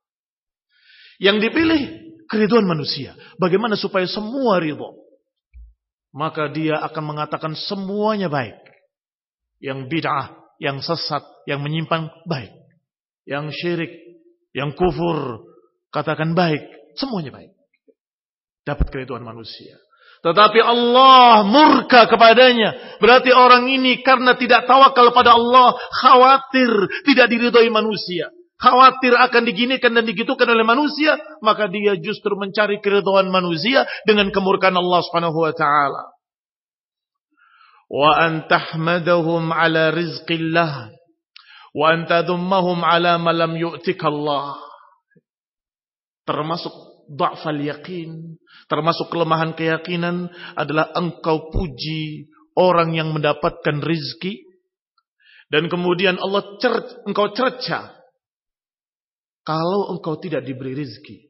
Yang 1.18 1.50
dipilih 1.50 1.82
keriduan 2.30 2.62
manusia. 2.62 3.18
Bagaimana 3.34 3.74
supaya 3.74 4.06
semua 4.06 4.62
ridho? 4.62 4.94
Maka 6.14 6.46
dia 6.54 6.78
akan 6.78 7.04
mengatakan 7.10 7.58
semuanya 7.58 8.30
baik. 8.30 8.54
Yang 9.58 9.90
bid'ah, 9.90 10.30
yang 10.62 10.78
sesat, 10.78 11.26
yang 11.50 11.58
menyimpan 11.58 12.06
baik. 12.30 12.54
Yang 13.26 13.50
syirik, 13.58 13.92
yang 14.54 14.70
kufur, 14.78 15.42
katakan 15.94 16.34
baik. 16.34 16.66
Semuanya 16.98 17.30
baik. 17.30 17.54
Dapat 18.66 18.86
keriduan 18.90 19.22
manusia. 19.22 19.78
Tetapi 20.26 20.58
Allah 20.58 21.46
murka 21.46 22.10
kepadanya. 22.10 22.98
Berarti 22.98 23.30
orang 23.30 23.70
ini 23.70 24.02
karena 24.02 24.34
tidak 24.34 24.66
tawakal 24.66 25.14
pada 25.14 25.38
Allah, 25.38 25.78
khawatir 26.02 26.72
tidak 27.06 27.30
diridhoi 27.30 27.70
manusia 27.70 28.34
khawatir 28.64 29.12
akan 29.12 29.42
diginikan 29.44 29.92
dan 29.92 30.08
digitukan 30.08 30.48
oleh 30.48 30.64
manusia, 30.64 31.20
maka 31.44 31.68
dia 31.68 32.00
justru 32.00 32.32
mencari 32.38 32.80
keridhaan 32.80 33.28
manusia 33.28 33.84
dengan 34.08 34.32
kemurkaan 34.32 34.72
Allah 34.72 35.00
Subhanahu 35.04 35.38
wa 35.44 35.52
taala. 35.52 36.02
Wa 37.92 38.10
an 38.24 38.48
tahmadahum 38.48 39.52
ala 39.52 39.92
rizqillah 39.92 40.96
wa 41.76 41.84
an 41.92 42.08
tadummahum 42.08 42.80
ala 42.80 43.20
ma 43.20 43.36
lam 43.36 43.52
yu'tika 43.52 44.08
Allah. 44.08 44.56
Termasuk 46.24 46.72
dha'fal 47.12 47.60
yakin, 47.60 48.40
termasuk 48.66 49.12
kelemahan 49.12 49.52
keyakinan 49.52 50.32
adalah 50.56 50.88
engkau 50.96 51.52
puji 51.52 52.32
orang 52.56 52.96
yang 52.96 53.12
mendapatkan 53.12 53.84
rizki 53.84 54.44
dan 55.52 55.68
kemudian 55.68 56.16
Allah 56.16 56.56
cer 56.58 57.04
engkau 57.04 57.30
cerca 57.36 57.92
kalau 59.44 59.92
engkau 59.92 60.16
tidak 60.16 60.48
diberi 60.48 60.72
rizki. 60.72 61.28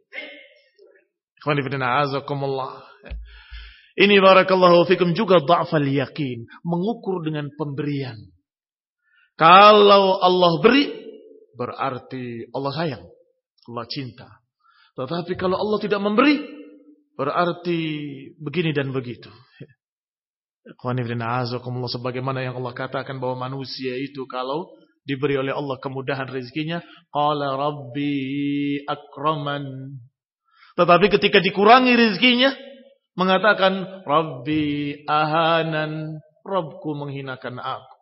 Ini 3.95 4.17
barakallahu 4.19 4.87
fikum 4.91 5.15
juga 5.15 5.39
da'fal 5.43 5.87
yakin. 5.87 6.47
Mengukur 6.67 7.23
dengan 7.23 7.51
pemberian. 7.55 8.17
Kalau 9.35 10.23
Allah 10.23 10.53
beri, 10.63 10.89
berarti 11.59 12.49
Allah 12.55 12.73
sayang. 12.75 13.05
Allah 13.71 13.87
cinta. 13.91 14.44
Tetapi 14.95 15.33
kalau 15.35 15.59
Allah 15.59 15.79
tidak 15.83 16.01
memberi, 16.03 16.39
berarti 17.19 17.81
begini 18.39 18.71
dan 18.71 18.95
begitu. 18.95 19.31
Sebagaimana 21.91 22.41
yang 22.41 22.57
Allah 22.63 22.73
katakan 22.73 23.21
bahwa 23.21 23.51
manusia 23.51 23.99
itu 24.01 24.25
kalau 24.31 24.73
diberi 25.05 25.37
oleh 25.37 25.53
Allah 25.53 25.77
kemudahan 25.83 26.31
rezekinya, 26.31 26.81
qala 27.13 27.59
rabbi 27.59 28.81
akraman. 28.89 29.65
Tetapi 30.75 31.07
ketika 31.21 31.39
dikurangi 31.45 31.93
rezekinya, 31.93 32.51
mengatakan 33.15 34.03
rabbi 34.09 35.05
ahanan, 35.07 36.19
Rabbku 36.45 36.93
menghinakan 36.93 37.57
aku. 37.57 37.97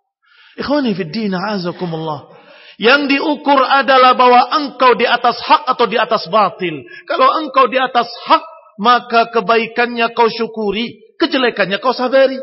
Ikhwani 0.59 0.99
fid 0.99 1.15
din 1.15 1.31
azakumullah. 1.31 2.42
Yang 2.83 3.15
diukur 3.15 3.63
adalah 3.63 4.19
bahwa 4.19 4.43
engkau 4.59 4.99
di 4.99 5.07
atas 5.07 5.39
hak 5.39 5.71
atau 5.71 5.87
di 5.87 5.95
atas 5.95 6.27
batil. 6.27 6.83
Kalau 7.07 7.31
engkau 7.39 7.71
di 7.71 7.79
atas 7.79 8.11
hak, 8.27 8.43
maka 8.83 9.31
kebaikannya 9.31 10.11
kau 10.19 10.27
syukuri, 10.27 11.15
kejelekannya 11.15 11.79
kau 11.79 11.95
sabari. 11.95 12.43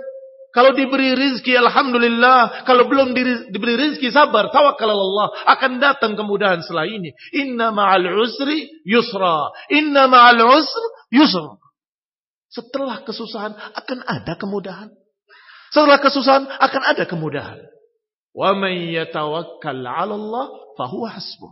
Kalau 0.55 0.71
diberi 0.73 1.13
rizki, 1.13 1.53
Alhamdulillah. 1.53 2.65
Kalau 2.65 2.87
belum 2.87 3.13
diberi 3.51 3.75
rizki, 3.77 4.09
sabar. 4.09 4.49
Tawakal 4.49 4.89
Allah. 4.89 5.27
Akan 5.45 5.77
datang 5.77 6.15
kemudahan 6.15 6.63
setelah 6.65 6.89
ini. 6.89 7.13
Inna 7.37 7.69
ma'al 7.69 8.07
usri 8.17 8.65
yusra. 8.81 9.53
Inna 9.69 10.09
ma'al 10.09 10.41
usri 10.41 10.87
yusra. 11.13 11.53
Setelah 12.49 13.05
kesusahan 13.05 13.53
akan 13.53 13.99
ada 14.07 14.33
kemudahan. 14.39 14.89
Setelah 15.69 16.01
kesusahan 16.01 16.49
akan 16.49 16.81
ada 16.81 17.03
kemudahan. 17.05 17.59
Wa 18.39 18.55
yatawakkal 18.71 19.83
Allah 19.83 20.47
hasbuh. 20.79 21.51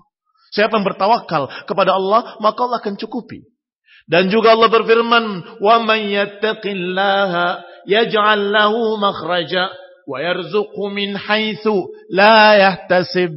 Siapa 0.56 0.80
yang 0.80 0.88
bertawakal 0.88 1.52
kepada 1.68 2.00
Allah, 2.00 2.40
maka 2.40 2.64
Allah 2.64 2.80
akan 2.80 2.96
cukupi. 2.96 3.44
Dan 4.08 4.32
juga 4.32 4.56
Allah 4.56 4.72
berfirman, 4.72 5.60
"Wa 5.60 5.84
man 5.84 6.08
yattaqillaha 6.08 7.48
yaj'al 7.92 8.56
lahu 8.56 8.96
makhraja 9.04 9.68
wa 10.08 10.24
min 10.96 11.20
haitsu 11.20 11.76
la 12.08 12.56
yahtasib." 12.56 13.36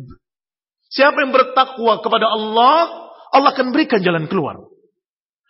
Siapa 0.86 1.26
yang 1.26 1.34
bertakwa 1.34 1.98
kepada 1.98 2.30
Allah, 2.30 3.10
Allah 3.34 3.50
akan 3.50 3.74
berikan 3.74 3.98
jalan 3.98 4.30
keluar. 4.30 4.62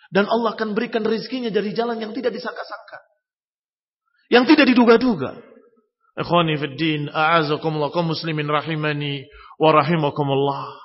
Dan 0.09 0.25
Allah 0.25 0.57
akan 0.57 0.73
berikan 0.73 1.05
rezekinya 1.05 1.53
dari 1.53 1.77
jalan 1.77 2.01
yang 2.01 2.17
tidak 2.17 2.33
disangka-sangka. 2.33 2.99
Yang 4.33 4.57
tidak 4.57 4.73
diduga-duga. 4.73 5.50
Ikhwani 6.21 6.61
fi 6.61 6.67
din, 6.77 7.03
a'azakumullah 7.09 7.89
kaum 7.89 8.13
muslimin 8.13 8.45
rahimani 8.45 9.25
wa 9.57 9.73
rahimakumullah. 9.73 10.77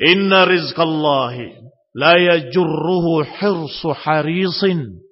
Inna 0.00 0.48
rizqallahi 0.48 1.60
la 1.92 2.16
yajurruhu 2.16 3.28
hirsu 3.28 3.92
harisin 3.92 5.04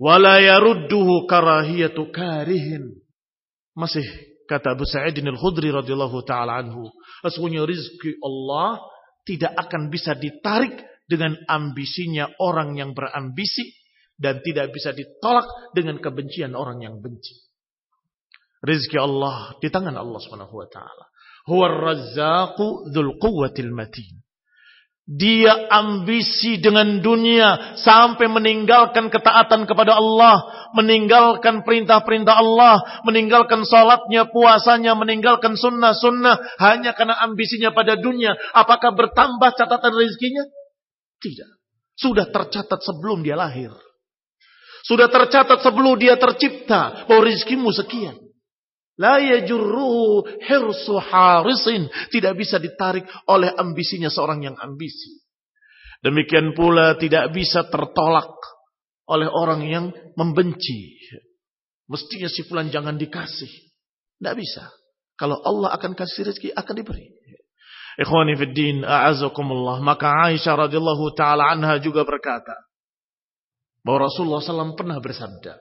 wa 0.00 0.16
la 0.16 0.40
yarudduhu 0.40 1.28
karahiyatu 1.28 2.08
karihin. 2.08 2.96
Masih 3.76 4.04
kata 4.48 4.72
Abu 4.72 4.88
Sa'id 4.88 5.20
al-Khudri 5.20 5.68
radhiyallahu 5.68 6.24
taala 6.24 6.64
anhu, 6.64 6.88
sesungguhnya 7.20 7.68
rizki 7.68 8.16
Allah 8.24 8.80
tidak 9.28 9.52
akan 9.68 9.92
bisa 9.92 10.16
ditarik 10.16 10.80
dengan 11.04 11.36
ambisinya 11.44 12.32
orang 12.40 12.80
yang 12.80 12.96
berambisi 12.96 13.68
dan 14.16 14.40
tidak 14.40 14.72
bisa 14.72 14.96
ditolak 14.96 15.44
dengan 15.76 16.00
kebencian 16.00 16.56
orang 16.56 16.80
yang 16.80 16.96
benci. 16.96 17.51
Rizki 18.62 18.94
Allah 18.94 19.58
di 19.58 19.66
tangan 19.68 19.98
Allah 19.98 20.20
Subhanahu 20.22 20.54
wa 20.54 20.68
taala. 20.70 21.10
Huwa 21.50 21.66
ar-razzaqu 21.66 22.94
dzul 22.94 23.18
quwwatil 23.18 23.74
matin. 23.74 24.22
Dia 25.02 25.66
ambisi 25.66 26.62
dengan 26.62 27.02
dunia 27.02 27.74
sampai 27.74 28.30
meninggalkan 28.30 29.10
ketaatan 29.10 29.66
kepada 29.66 29.98
Allah, 29.98 30.70
meninggalkan 30.78 31.66
perintah-perintah 31.66 32.38
Allah, 32.38 33.02
meninggalkan 33.02 33.66
salatnya, 33.66 34.30
puasanya, 34.30 34.94
meninggalkan 34.94 35.58
sunnah-sunnah 35.58 36.54
hanya 36.62 36.94
karena 36.94 37.18
ambisinya 37.18 37.74
pada 37.74 37.98
dunia. 37.98 38.38
Apakah 38.54 38.94
bertambah 38.94 39.58
catatan 39.58 39.90
rezekinya? 39.90 40.46
Tidak. 41.18 41.50
Sudah 41.98 42.30
tercatat 42.30 42.78
sebelum 42.78 43.26
dia 43.26 43.34
lahir. 43.34 43.74
Sudah 44.86 45.10
tercatat 45.10 45.66
sebelum 45.66 45.98
dia 45.98 46.14
tercipta 46.14 47.10
bahwa 47.10 47.26
rezekimu 47.26 47.74
sekian. 47.74 48.22
La 49.00 49.16
yajurruhu 49.20 50.28
hirsu 50.44 51.00
harisin. 51.00 51.88
Tidak 52.12 52.34
bisa 52.36 52.60
ditarik 52.60 53.08
oleh 53.30 53.48
ambisinya 53.52 54.12
seorang 54.12 54.44
yang 54.44 54.56
ambisi. 54.60 55.22
Demikian 56.02 56.52
pula 56.52 56.98
tidak 56.98 57.30
bisa 57.30 57.64
tertolak 57.70 58.28
oleh 59.06 59.30
orang 59.30 59.62
yang 59.64 59.84
membenci. 60.18 60.98
Mestinya 61.86 62.28
si 62.28 62.42
fulan 62.44 62.68
jangan 62.68 62.98
dikasih. 62.98 63.50
Tidak 64.18 64.34
bisa. 64.34 64.66
Kalau 65.14 65.38
Allah 65.44 65.76
akan 65.78 65.94
kasih 65.94 66.26
rezeki, 66.26 66.48
akan 66.56 66.74
diberi. 66.74 67.06
Ikhwani 68.00 68.34
fiddin, 68.34 68.82
a'azakumullah. 68.82 69.84
Maka 69.84 70.32
Aisyah 70.32 70.66
radhiyallahu 70.66 71.12
ta'ala 71.12 71.52
anha 71.52 71.76
juga 71.78 72.02
berkata. 72.08 72.56
Bahwa 73.84 74.08
Rasulullah 74.08 74.40
SAW 74.40 74.78
pernah 74.78 74.98
bersabda. 75.02 75.58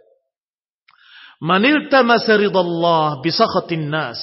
Manil 1.41 1.89
iltamasa 1.89 2.37
ridallah 2.37 3.17
bisakhatin 3.25 3.89
nas 3.89 4.21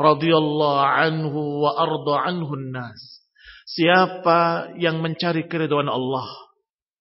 radhiyallahu 0.00 0.80
anhu 0.80 1.60
wa 1.60 1.76
arda 1.76 2.32
anhu 2.32 2.56
nas. 2.72 3.20
Siapa 3.68 4.72
yang 4.80 5.04
mencari 5.04 5.44
keridhaan 5.44 5.92
Allah 5.92 6.24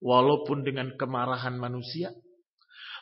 walaupun 0.03 0.67
dengan 0.67 0.91
kemarahan 0.99 1.55
manusia, 1.55 2.11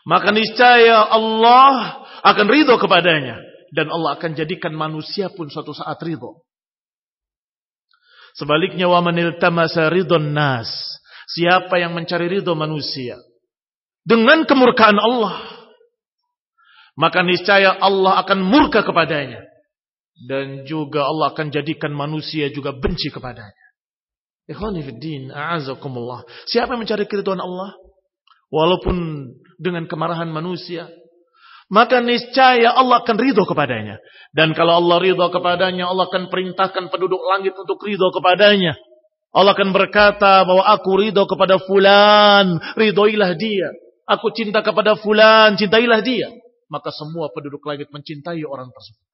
maka 0.06 0.30
niscaya 0.30 1.02
Allah 1.02 2.06
akan 2.22 2.46
ridho 2.46 2.78
kepadanya 2.78 3.42
dan 3.74 3.90
Allah 3.90 4.14
akan 4.20 4.38
jadikan 4.38 4.78
manusia 4.78 5.34
pun 5.34 5.50
suatu 5.50 5.74
saat 5.74 5.98
ridho. 6.06 6.46
Sebaliknya 8.38 8.86
wa 8.86 9.02
manil 9.02 9.34
nas. 10.30 10.70
Siapa 11.24 11.80
yang 11.82 11.98
mencari 11.98 12.30
ridho 12.30 12.54
manusia 12.54 13.18
dengan 14.04 14.44
kemurkaan 14.44 15.00
Allah, 15.00 15.53
maka 16.94 17.26
niscaya 17.26 17.74
Allah 17.74 18.22
akan 18.22 18.40
murka 18.46 18.86
kepadanya. 18.86 19.42
Dan 20.14 20.70
juga 20.70 21.10
Allah 21.10 21.34
akan 21.34 21.50
jadikan 21.50 21.90
manusia 21.90 22.54
juga 22.54 22.70
benci 22.70 23.10
kepadanya. 23.10 23.66
Ikhwanifiddin, 24.46 25.34
a'azakumullah. 25.34 26.22
Siapa 26.46 26.78
yang 26.78 26.86
mencari 26.86 27.10
keridhaan 27.10 27.42
Allah? 27.42 27.74
Walaupun 28.54 28.96
dengan 29.58 29.90
kemarahan 29.90 30.30
manusia. 30.30 30.86
Maka 31.74 32.06
niscaya 32.06 32.78
Allah 32.78 33.02
akan 33.02 33.18
ridho 33.18 33.42
kepadanya. 33.50 33.98
Dan 34.30 34.54
kalau 34.54 34.78
Allah 34.78 35.02
ridho 35.02 35.26
kepadanya, 35.34 35.90
Allah 35.90 36.06
akan 36.06 36.30
perintahkan 36.30 36.94
penduduk 36.94 37.24
langit 37.34 37.58
untuk 37.58 37.82
ridho 37.82 38.14
kepadanya. 38.14 38.78
Allah 39.34 39.58
akan 39.58 39.74
berkata 39.74 40.46
bahwa 40.46 40.62
aku 40.70 40.92
ridho 41.02 41.26
kepada 41.26 41.58
fulan, 41.58 42.62
ridhoilah 42.78 43.34
dia. 43.34 43.74
Aku 44.06 44.30
cinta 44.30 44.62
kepada 44.62 44.94
fulan, 44.94 45.58
cintailah 45.58 46.06
dia 46.06 46.43
maka 46.72 46.92
semua 46.92 47.32
penduduk 47.32 47.64
langit 47.66 47.90
mencintai 47.90 48.44
orang 48.46 48.70
tersebut. 48.70 49.08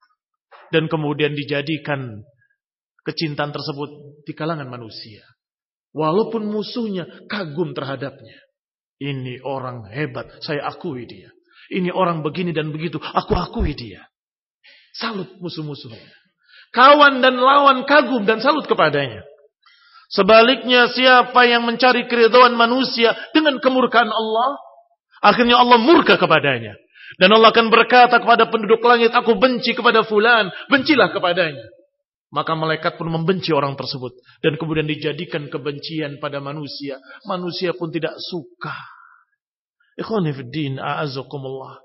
Dan 0.70 0.86
kemudian 0.86 1.34
dijadikan 1.34 2.22
kecintaan 3.06 3.50
tersebut 3.50 4.22
di 4.26 4.34
kalangan 4.38 4.70
manusia. 4.70 5.26
Walaupun 5.90 6.46
musuhnya 6.46 7.10
kagum 7.26 7.74
terhadapnya. 7.74 8.38
Ini 9.00 9.42
orang 9.48 9.88
hebat, 9.90 10.44
saya 10.44 10.68
akui 10.68 11.08
dia. 11.08 11.32
Ini 11.72 11.90
orang 11.94 12.20
begini 12.20 12.52
dan 12.52 12.70
begitu, 12.70 13.00
aku 13.00 13.32
akui 13.34 13.72
dia. 13.74 14.04
Salut 14.94 15.40
musuh-musuhnya. 15.40 16.14
Kawan 16.76 17.24
dan 17.24 17.40
lawan 17.40 17.88
kagum 17.88 18.28
dan 18.28 18.44
salut 18.44 18.68
kepadanya. 18.68 19.26
Sebaliknya 20.10 20.90
siapa 20.90 21.46
yang 21.46 21.70
mencari 21.70 22.10
keridhaan 22.10 22.58
manusia 22.58 23.14
dengan 23.30 23.62
kemurkaan 23.62 24.10
Allah, 24.10 24.58
akhirnya 25.22 25.62
Allah 25.62 25.78
murka 25.78 26.18
kepadanya. 26.18 26.74
Dan 27.18 27.34
Allah 27.34 27.50
akan 27.50 27.74
berkata 27.74 28.22
kepada 28.22 28.52
penduduk 28.54 28.84
langit, 28.86 29.10
aku 29.16 29.40
benci 29.40 29.74
kepada 29.74 30.06
fulan, 30.06 30.54
bencilah 30.70 31.10
kepadanya. 31.10 31.66
Maka 32.30 32.54
malaikat 32.54 33.02
pun 33.02 33.10
membenci 33.10 33.50
orang 33.50 33.74
tersebut. 33.74 34.14
Dan 34.46 34.62
kemudian 34.62 34.86
dijadikan 34.86 35.50
kebencian 35.50 36.22
pada 36.22 36.38
manusia. 36.38 37.02
Manusia 37.26 37.74
pun 37.74 37.90
tidak 37.90 38.14
suka. 38.22 38.78
Ikhwanifiddin, 39.98 40.78
a'azakumullah. 40.78 41.82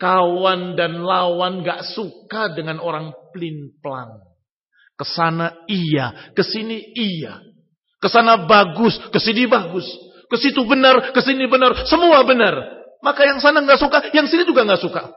Kawan 0.00 0.78
dan 0.78 1.04
lawan 1.04 1.60
gak 1.66 1.84
suka 1.84 2.56
dengan 2.56 2.80
orang 2.80 3.12
plin-plan. 3.34 4.08
Ke 4.98 5.04
sana 5.04 5.54
iya, 5.68 6.32
ke 6.32 6.42
sini 6.42 6.80
iya. 6.96 7.38
Ke 7.98 8.08
sana 8.08 8.48
bagus, 8.48 8.98
ke 9.10 9.18
sini 9.20 9.44
bagus. 9.50 9.86
Ke 10.30 10.38
situ 10.38 10.64
benar, 10.64 11.12
ke 11.12 11.20
sini 11.20 11.44
benar, 11.50 11.86
semua 11.86 12.22
benar. 12.22 12.77
Maka 12.98 13.22
yang 13.26 13.38
sana 13.38 13.62
nggak 13.62 13.78
suka, 13.78 13.98
yang 14.10 14.26
sini 14.26 14.42
juga 14.42 14.66
nggak 14.66 14.82
suka. 14.82 15.14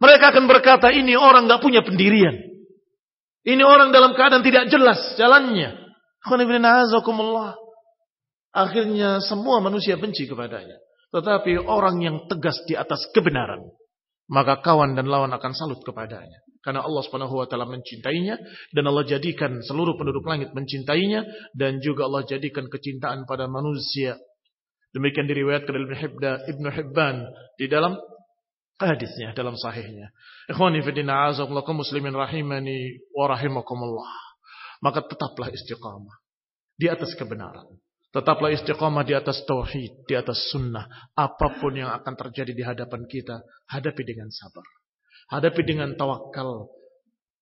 Mereka 0.00 0.32
akan 0.32 0.44
berkata, 0.48 0.92
ini 0.92 1.16
orang 1.16 1.48
nggak 1.48 1.60
punya 1.64 1.80
pendirian. 1.80 2.36
Ini 3.46 3.62
orang 3.62 3.94
dalam 3.94 4.12
keadaan 4.12 4.42
tidak 4.42 4.68
jelas 4.68 4.98
jalannya. 5.16 5.86
Akhirnya 8.50 9.22
semua 9.22 9.62
manusia 9.62 9.94
benci 9.94 10.26
kepadanya. 10.26 10.76
Tetapi 11.14 11.62
orang 11.62 12.02
yang 12.02 12.16
tegas 12.26 12.58
di 12.66 12.74
atas 12.74 13.06
kebenaran. 13.14 13.62
Maka 14.26 14.58
kawan 14.58 14.98
dan 14.98 15.06
lawan 15.06 15.30
akan 15.30 15.52
salut 15.54 15.78
kepadanya. 15.86 16.42
Karena 16.58 16.82
Allah 16.82 16.98
subhanahu 17.06 17.38
wa 17.38 17.46
ta'ala 17.46 17.70
mencintainya. 17.70 18.34
Dan 18.74 18.90
Allah 18.90 19.06
jadikan 19.06 19.62
seluruh 19.62 19.94
penduduk 19.94 20.26
langit 20.26 20.50
mencintainya. 20.50 21.22
Dan 21.54 21.78
juga 21.78 22.10
Allah 22.10 22.26
jadikan 22.26 22.66
kecintaan 22.66 23.22
pada 23.30 23.46
manusia 23.46 24.18
Demikian 24.96 25.28
diriwayatkan 25.28 25.76
oleh 25.76 26.00
Ibnu 26.48 26.68
Hibban 26.72 27.28
di 27.60 27.68
dalam 27.68 28.00
hadisnya 28.80 29.36
dalam 29.36 29.52
sahihnya. 29.52 30.08
Ikhwani 30.48 30.80
fi 30.80 30.90
din 30.96 31.12
a'azakumullah 31.12 31.68
muslimin 31.76 32.16
rahimani 32.16 33.04
wa 33.12 33.28
rahimakumullah. 33.28 34.08
Maka 34.80 35.04
tetaplah 35.04 35.52
istiqamah 35.52 36.16
di 36.80 36.88
atas 36.88 37.12
kebenaran. 37.12 37.68
Tetaplah 38.08 38.48
istiqamah 38.56 39.04
di 39.04 39.12
atas 39.12 39.44
tauhid, 39.44 40.08
di 40.08 40.16
atas 40.16 40.48
sunnah. 40.48 40.88
Apa 41.12 41.60
pun 41.60 41.76
yang 41.76 41.92
akan 41.92 42.16
terjadi 42.16 42.56
di 42.56 42.64
hadapan 42.64 43.04
kita, 43.04 43.44
hadapi 43.68 44.00
dengan 44.00 44.32
sabar. 44.32 44.64
Hadapi 45.28 45.60
dengan 45.60 45.92
tawakal. 45.92 46.72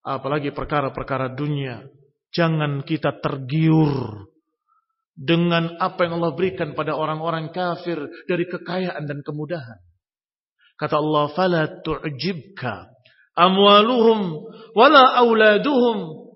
Apalagi 0.02 0.50
perkara-perkara 0.50 1.30
dunia. 1.38 1.86
Jangan 2.34 2.82
kita 2.82 3.22
tergiur 3.22 4.26
dengan 5.14 5.78
apa 5.78 6.06
yang 6.06 6.18
Allah 6.18 6.34
berikan 6.34 6.74
pada 6.74 6.98
orang-orang 6.98 7.54
kafir 7.54 7.98
dari 8.26 8.44
kekayaan 8.50 9.06
dan 9.06 9.22
kemudahan. 9.22 9.78
Kata 10.74 10.98
Allah, 10.98 11.30
"Fala 11.30 11.62
tu'jibka 11.82 12.90
amwaluhum 13.38 14.50
wala 14.74 15.14
auladuhum." 15.22 16.26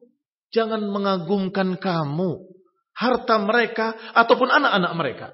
Jangan 0.48 0.80
mengagumkan 0.88 1.76
kamu 1.76 2.48
harta 2.96 3.36
mereka 3.42 3.92
ataupun 4.16 4.48
anak-anak 4.48 4.92
mereka. 4.96 5.26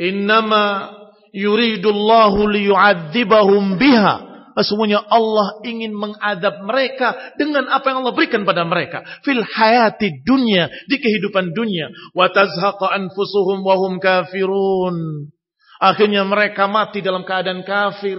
Innama 0.00 0.90
yuridullahu 1.36 2.48
liyu'adzibahum 2.48 3.76
biha 3.76 4.25
Sesungguhnya 4.56 5.04
Allah 5.12 5.60
ingin 5.68 5.92
mengadab 5.92 6.64
mereka 6.64 7.36
dengan 7.36 7.68
apa 7.68 7.92
yang 7.92 8.00
Allah 8.00 8.16
berikan 8.16 8.48
pada 8.48 8.64
mereka. 8.64 9.04
Fil 9.20 9.44
hayati 9.44 10.24
dunia, 10.24 10.72
di 10.88 10.96
kehidupan 10.96 11.52
dunia. 11.52 11.92
Watazhaqa 12.16 12.88
anfusuhum 12.88 13.60
wahum 13.60 14.00
kafirun. 14.00 15.28
Akhirnya 15.76 16.24
mereka 16.24 16.64
mati 16.72 17.04
dalam 17.04 17.28
keadaan 17.28 17.68
kafir. 17.68 18.16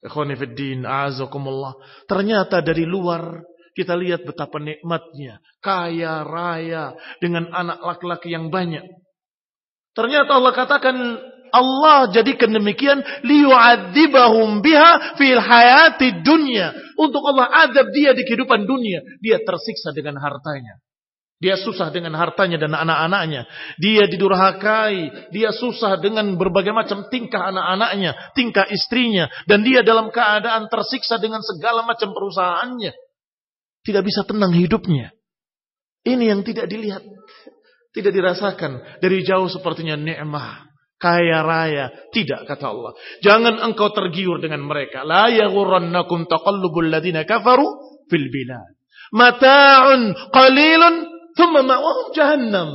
Ikhwanifiddin, 0.00 0.88
a'azakumullah. 0.88 1.76
Ternyata 2.08 2.64
dari 2.64 2.88
luar 2.88 3.44
kita 3.76 3.92
lihat 4.00 4.24
betapa 4.24 4.56
nikmatnya. 4.56 5.44
Kaya 5.60 6.24
raya 6.24 6.96
dengan 7.20 7.52
anak 7.52 7.84
laki-laki 7.84 8.32
yang 8.32 8.48
banyak. 8.48 8.88
Ternyata 9.92 10.32
Allah 10.32 10.52
katakan 10.56 10.96
Allah 11.54 12.10
jadikan 12.10 12.50
demikian 12.50 13.06
liyu'adzibahum 13.22 14.58
biha 14.58 15.14
fil 15.14 15.38
hayati 15.38 16.26
dunya. 16.26 16.74
Untuk 16.98 17.22
Allah 17.22 17.70
adab 17.70 17.94
dia 17.94 18.10
di 18.18 18.26
kehidupan 18.26 18.66
dunia. 18.66 19.06
Dia 19.22 19.38
tersiksa 19.46 19.94
dengan 19.94 20.18
hartanya. 20.18 20.82
Dia 21.38 21.60
susah 21.60 21.92
dengan 21.94 22.14
hartanya 22.18 22.58
dan 22.58 22.74
anak-anaknya. 22.74 23.46
Dia 23.78 24.10
didurhakai. 24.10 25.30
Dia 25.30 25.54
susah 25.54 26.00
dengan 26.02 26.34
berbagai 26.34 26.74
macam 26.74 27.06
tingkah 27.06 27.54
anak-anaknya. 27.54 28.34
Tingkah 28.34 28.66
istrinya. 28.70 29.30
Dan 29.46 29.62
dia 29.62 29.86
dalam 29.86 30.10
keadaan 30.10 30.66
tersiksa 30.66 31.22
dengan 31.22 31.44
segala 31.44 31.86
macam 31.86 32.10
perusahaannya. 32.10 32.92
Tidak 33.84 34.02
bisa 34.02 34.24
tenang 34.24 34.56
hidupnya. 34.56 35.12
Ini 36.04 36.36
yang 36.36 36.40
tidak 36.44 36.68
dilihat, 36.68 37.00
tidak 37.96 38.12
dirasakan. 38.12 39.00
Dari 39.00 39.24
jauh 39.24 39.48
sepertinya 39.48 39.96
nikmah, 39.96 40.68
kaya 40.98 41.44
raya. 41.44 41.90
Tidak 42.10 42.46
kata 42.48 42.66
Allah. 42.70 42.92
Jangan 43.20 43.60
engkau 43.60 43.90
tergiur 43.92 44.40
dengan 44.40 44.64
mereka. 44.64 45.02
La 45.02 45.28
yaghurrannakum 45.30 46.26
taqallubul 46.26 46.88
ladina 46.88 47.26
kafaru 47.28 47.66
fil 48.08 48.28
bilad. 48.32 48.74
Mata'un 49.14 50.16
qalilun 50.32 50.94
thumma 51.38 51.60
ma'wahum 51.62 52.14
jahannam. 52.16 52.70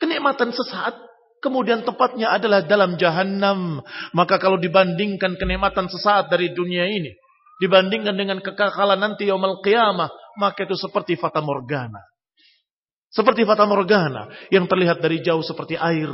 Kenikmatan 0.00 0.52
sesaat 0.52 0.96
kemudian 1.44 1.82
tempatnya 1.84 2.32
adalah 2.36 2.64
dalam 2.64 2.96
jahannam. 3.00 3.80
Maka 4.12 4.36
kalau 4.38 4.60
dibandingkan 4.60 5.36
kenikmatan 5.40 5.88
sesaat 5.88 6.28
dari 6.28 6.52
dunia 6.52 6.86
ini 6.88 7.12
dibandingkan 7.60 8.16
dengan 8.16 8.40
kekekalan 8.40 8.96
nanti 8.96 9.28
yaumul 9.28 9.60
qiyamah, 9.60 10.08
maka 10.40 10.64
itu 10.64 10.74
seperti 10.80 11.20
fata 11.20 11.44
morgana. 11.44 12.00
Seperti 13.12 13.44
fata 13.44 13.68
morgana 13.68 14.32
yang 14.48 14.64
terlihat 14.64 15.04
dari 15.04 15.20
jauh 15.20 15.44
seperti 15.44 15.76
air. 15.76 16.08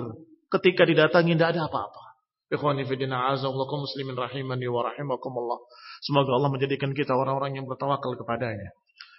Ketika 0.47 0.87
didatangi 0.87 1.35
tidak 1.35 1.59
ada 1.59 1.67
apa-apa. 1.67 2.03
Ikhwani 2.47 2.87
fidina 2.87 3.35
azallakum 3.35 3.83
muslimin 3.83 4.15
rahimani 4.15 4.71
wa 4.71 4.87
rahimakumullah. 4.87 5.59
Semoga 6.07 6.31
Allah 6.39 6.51
menjadikan 6.55 6.95
kita 6.95 7.11
orang-orang 7.19 7.59
yang 7.59 7.67
bertawakal 7.67 8.15
kepadanya. 8.15 8.71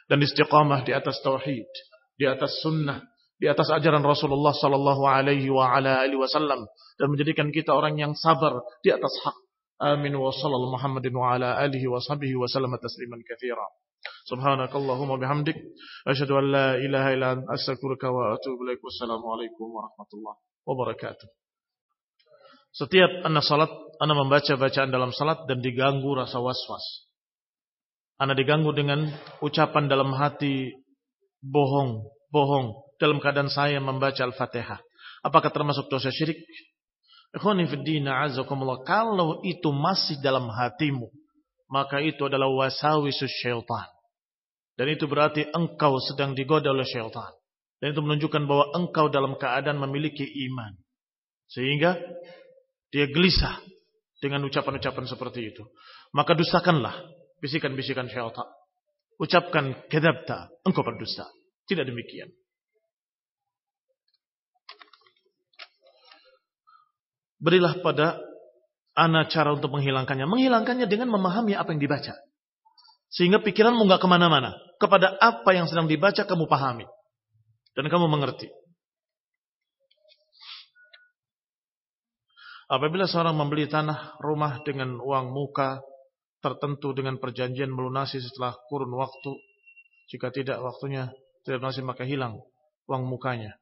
Dan 0.08 0.24
istiqamah 0.24 0.88
di 0.88 0.96
atas 0.96 1.20
tauhid, 1.20 1.68
di 2.16 2.24
atas 2.24 2.64
sunnah, 2.64 3.04
di 3.36 3.52
atas 3.52 3.68
ajaran 3.68 4.00
Rasulullah 4.02 4.56
sallallahu 4.56 5.04
alaihi 5.04 5.52
wa 5.52 5.76
ala 5.76 6.02
alihi 6.02 6.16
wasallam 6.16 6.66
dan 6.98 7.08
menjadikan 7.12 7.52
kita 7.52 7.76
orang 7.76 8.00
yang 8.00 8.16
sabar 8.16 8.64
di 8.80 8.90
atas 8.96 9.12
hak. 9.28 9.36
Amin 9.78 10.16
wa 10.18 10.34
sallallahu 10.34 10.80
Muhammadin 10.80 11.14
wa 11.14 11.38
ala 11.38 11.60
alihi 11.60 11.86
wa 11.86 12.02
sahbihi 12.02 12.34
wa 12.34 12.50
sallam 12.50 12.74
tasliman 12.80 13.22
katsira. 13.28 13.68
Subhanakallahumma 14.32 15.22
bihamdik 15.22 15.60
asyhadu 16.08 16.40
an 16.40 16.46
la 16.50 16.68
ilaha 16.80 17.10
illa 17.14 17.28
anta 17.38 17.52
astaghfiruka 17.54 18.08
wa 18.10 18.34
atubu 18.34 18.66
ilaik. 18.66 18.82
Wassalamu 18.82 19.28
alaikum 19.36 19.70
warahmatullahi 19.70 20.47
wabarakatuh. 20.68 21.28
Setiap 22.76 23.26
anak 23.26 23.48
salat, 23.48 23.72
anak 24.04 24.18
membaca 24.20 24.54
bacaan 24.60 24.92
dalam 24.92 25.16
salat 25.16 25.48
dan 25.48 25.64
diganggu 25.64 26.14
rasa 26.14 26.38
was-was. 26.38 27.08
Anak 28.20 28.38
diganggu 28.38 28.76
dengan 28.76 29.08
ucapan 29.42 29.90
dalam 29.90 30.14
hati 30.14 30.76
bohong, 31.42 32.06
bohong 32.30 32.76
dalam 33.02 33.18
keadaan 33.24 33.50
saya 33.50 33.80
membaca 33.80 34.22
Al-Fatihah. 34.22 34.84
Apakah 35.26 35.50
termasuk 35.50 35.90
dosa 35.90 36.14
syirik? 36.14 36.38
Kalau 37.34 37.58
itu 39.46 39.70
masih 39.70 40.18
dalam 40.22 40.50
hatimu, 40.50 41.10
maka 41.70 42.02
itu 42.02 42.26
adalah 42.26 42.50
wasawisus 42.50 43.30
syaitan. 43.42 43.86
Dan 44.78 44.94
itu 44.94 45.10
berarti 45.10 45.50
engkau 45.50 45.98
sedang 46.02 46.38
digoda 46.38 46.70
oleh 46.70 46.86
syaitan. 46.86 47.34
Dan 47.78 47.94
itu 47.94 48.02
menunjukkan 48.02 48.44
bahwa 48.50 48.66
engkau 48.74 49.06
dalam 49.14 49.38
keadaan 49.38 49.78
memiliki 49.78 50.26
iman. 50.50 50.74
Sehingga 51.48 51.96
dia 52.90 53.06
gelisah 53.08 53.62
dengan 54.18 54.42
ucapan-ucapan 54.50 55.06
seperti 55.06 55.54
itu. 55.54 55.64
Maka 56.16 56.34
dustakanlah 56.34 56.96
bisikan-bisikan 57.38 58.10
syaitan. 58.10 58.50
Ucapkan 59.18 59.78
kedabta, 59.90 60.50
engkau 60.66 60.82
berdusta. 60.82 61.30
Tidak 61.70 61.86
demikian. 61.86 62.30
Berilah 67.38 67.78
pada 67.86 68.18
anak 68.98 69.30
cara 69.30 69.54
untuk 69.54 69.70
menghilangkannya. 69.70 70.26
Menghilangkannya 70.26 70.90
dengan 70.90 71.14
memahami 71.14 71.54
apa 71.54 71.70
yang 71.70 71.82
dibaca. 71.82 72.18
Sehingga 73.14 73.42
pikiranmu 73.46 73.86
nggak 73.86 74.02
ke 74.02 74.10
mana-mana. 74.10 74.58
Kepada 74.82 75.14
apa 75.22 75.54
yang 75.54 75.70
sedang 75.70 75.86
dibaca 75.86 76.26
kamu 76.26 76.50
pahami. 76.50 76.86
Dan 77.78 77.94
kamu 77.94 78.10
mengerti. 78.10 78.50
Apabila 82.68 83.06
seorang 83.06 83.38
membeli 83.38 83.70
tanah 83.70 84.18
rumah 84.20 84.60
dengan 84.66 84.98
uang 84.98 85.30
muka 85.32 85.80
tertentu 86.42 86.92
dengan 86.92 87.22
perjanjian 87.22 87.70
melunasi 87.70 88.18
setelah 88.18 88.58
kurun 88.68 88.92
waktu. 88.98 89.32
Jika 90.10 90.34
tidak 90.34 90.60
waktunya 90.60 91.14
tidak 91.46 91.64
melunasi 91.64 91.86
maka 91.86 92.04
hilang 92.04 92.42
uang 92.88 93.04
mukanya. 93.06 93.56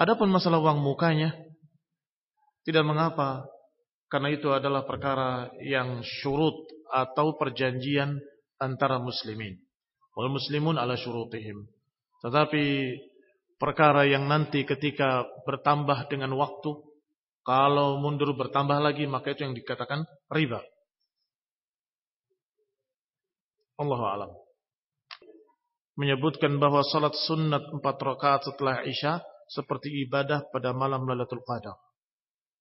Adapun 0.00 0.32
masalah 0.32 0.58
uang 0.64 0.80
mukanya 0.80 1.36
tidak 2.64 2.84
mengapa, 2.88 3.44
karena 4.08 4.32
itu 4.32 4.48
adalah 4.52 4.88
perkara 4.88 5.52
yang 5.60 6.00
syurut 6.00 6.56
atau 6.88 7.36
perjanjian 7.36 8.16
antara 8.56 8.96
muslimin. 9.00 9.60
Wal 10.16 10.32
muslimun 10.32 10.76
ala 10.76 10.96
syurutihim. 10.96 11.68
Tetapi 12.20 12.64
perkara 13.56 14.04
yang 14.04 14.28
nanti 14.28 14.64
ketika 14.68 15.24
bertambah 15.48 16.08
dengan 16.12 16.36
waktu, 16.36 16.70
kalau 17.40 18.00
mundur 18.00 18.36
bertambah 18.36 18.76
lagi, 18.80 19.08
maka 19.08 19.32
itu 19.32 19.48
yang 19.48 19.56
dikatakan 19.56 20.04
riba. 20.28 20.60
Allah 23.80 24.00
alam. 24.12 24.30
Menyebutkan 25.96 26.60
bahwa 26.60 26.84
salat 26.84 27.16
sunat 27.16 27.80
empat 27.80 27.96
rakaat 27.96 28.44
setelah 28.44 28.84
Isya 28.84 29.24
seperti 29.48 30.04
ibadah 30.04 30.44
pada 30.52 30.76
malam 30.76 31.08
Lailatul 31.08 31.40
Qadar. 31.44 31.76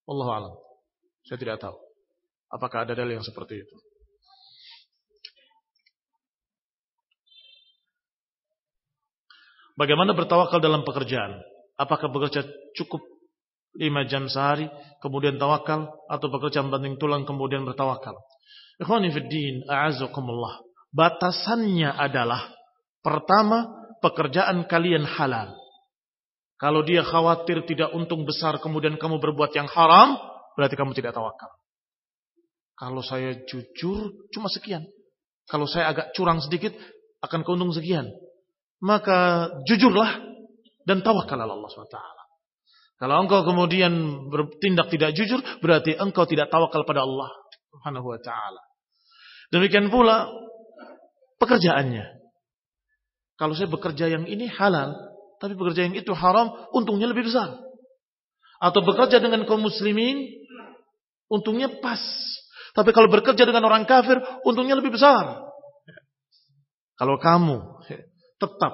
Allah 0.08 0.28
alam. 0.32 0.54
Saya 1.28 1.38
tidak 1.38 1.60
tahu. 1.60 1.76
Apakah 2.50 2.88
ada 2.88 2.98
dalil 2.98 3.20
yang 3.20 3.28
seperti 3.28 3.62
itu? 3.62 3.76
Bagaimana 9.80 10.12
bertawakal 10.12 10.60
dalam 10.60 10.84
pekerjaan? 10.84 11.40
Apakah 11.80 12.12
bekerja 12.12 12.44
cukup 12.76 13.00
lima 13.80 14.04
jam 14.04 14.28
sehari, 14.28 14.68
kemudian 15.00 15.40
tawakal, 15.40 15.88
atau 16.12 16.28
bekerja 16.28 16.60
banting 16.68 17.00
tulang, 17.00 17.24
kemudian 17.24 17.64
bertawakal? 17.64 18.20
Ikhwanifiddin, 18.84 19.64
a'azakumullah. 19.72 20.60
Batasannya 20.92 21.96
adalah, 21.96 22.52
pertama, 23.00 23.72
pekerjaan 24.04 24.68
kalian 24.68 25.08
halal. 25.08 25.56
Kalau 26.60 26.84
dia 26.84 27.00
khawatir 27.08 27.64
tidak 27.64 27.96
untung 27.96 28.28
besar 28.28 28.60
kemudian 28.60 29.00
kamu 29.00 29.24
berbuat 29.24 29.56
yang 29.56 29.72
haram, 29.72 30.20
berarti 30.60 30.76
kamu 30.76 30.92
tidak 30.92 31.16
tawakal. 31.16 31.48
Kalau 32.76 33.00
saya 33.00 33.32
jujur 33.48 34.28
cuma 34.36 34.52
sekian. 34.52 34.84
Kalau 35.48 35.64
saya 35.72 35.88
agak 35.88 36.12
curang 36.12 36.44
sedikit 36.44 36.76
akan 37.24 37.48
keuntung 37.48 37.72
sekian. 37.72 38.12
Maka 38.80 39.52
jujurlah 39.68 40.24
dan 40.88 41.04
tawakal 41.04 41.36
Allah 41.36 41.68
SWT. 41.68 42.00
Kalau 43.00 43.16
engkau 43.24 43.48
kemudian 43.48 44.28
bertindak 44.28 44.92
tidak 44.92 45.16
jujur, 45.16 45.40
berarti 45.64 45.96
engkau 45.96 46.28
tidak 46.28 46.52
tawakal 46.52 46.84
pada 46.84 47.08
Allah 47.08 47.32
Subhanahu 47.72 48.08
wa 48.12 48.20
taala. 48.20 48.60
Demikian 49.56 49.88
pula 49.88 50.28
pekerjaannya. 51.40 52.20
Kalau 53.40 53.56
saya 53.56 53.72
bekerja 53.72 54.12
yang 54.12 54.28
ini 54.28 54.52
halal, 54.52 54.92
tapi 55.40 55.56
bekerja 55.56 55.88
yang 55.88 55.96
itu 55.96 56.12
haram, 56.12 56.52
untungnya 56.76 57.08
lebih 57.08 57.32
besar. 57.32 57.56
Atau 58.60 58.84
bekerja 58.84 59.24
dengan 59.24 59.48
kaum 59.48 59.64
muslimin, 59.64 60.20
untungnya 61.32 61.72
pas. 61.80 62.04
Tapi 62.76 62.92
kalau 62.92 63.08
bekerja 63.08 63.48
dengan 63.48 63.64
orang 63.64 63.88
kafir, 63.88 64.20
untungnya 64.44 64.76
lebih 64.76 64.92
besar. 64.92 65.40
Kalau 67.00 67.16
kamu 67.16 67.80
tetap 68.40 68.74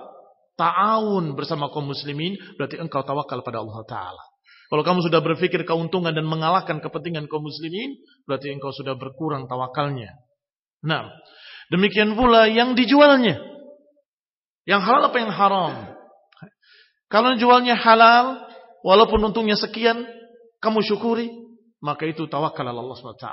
ta'awun 0.56 1.36
bersama 1.36 1.68
kaum 1.74 1.92
muslimin, 1.92 2.38
berarti 2.56 2.80
engkau 2.80 3.04
tawakal 3.04 3.44
pada 3.44 3.60
Allah 3.60 3.82
Ta'ala. 3.84 4.24
Kalau 4.66 4.82
kamu 4.82 5.06
sudah 5.06 5.22
berpikir 5.22 5.62
keuntungan 5.62 6.10
dan 6.10 6.26
mengalahkan 6.26 6.82
kepentingan 6.82 7.30
kaum 7.30 7.46
muslimin, 7.46 8.02
berarti 8.26 8.50
engkau 8.50 8.74
sudah 8.74 8.98
berkurang 8.98 9.46
tawakalnya. 9.46 10.18
Nah, 10.82 11.10
demikian 11.70 12.18
pula 12.18 12.50
yang 12.50 12.74
dijualnya. 12.74 13.38
Yang 14.66 14.82
halal 14.90 15.04
apa 15.14 15.18
yang 15.22 15.32
haram? 15.34 15.74
Kalau 17.06 17.38
jualnya 17.38 17.78
halal, 17.78 18.42
walaupun 18.82 19.22
untungnya 19.22 19.54
sekian, 19.54 20.02
kamu 20.58 20.82
syukuri, 20.82 21.30
maka 21.86 22.10
itu 22.10 22.26
tawakal 22.26 22.66
Allah 22.66 22.98
SWT. 22.98 23.28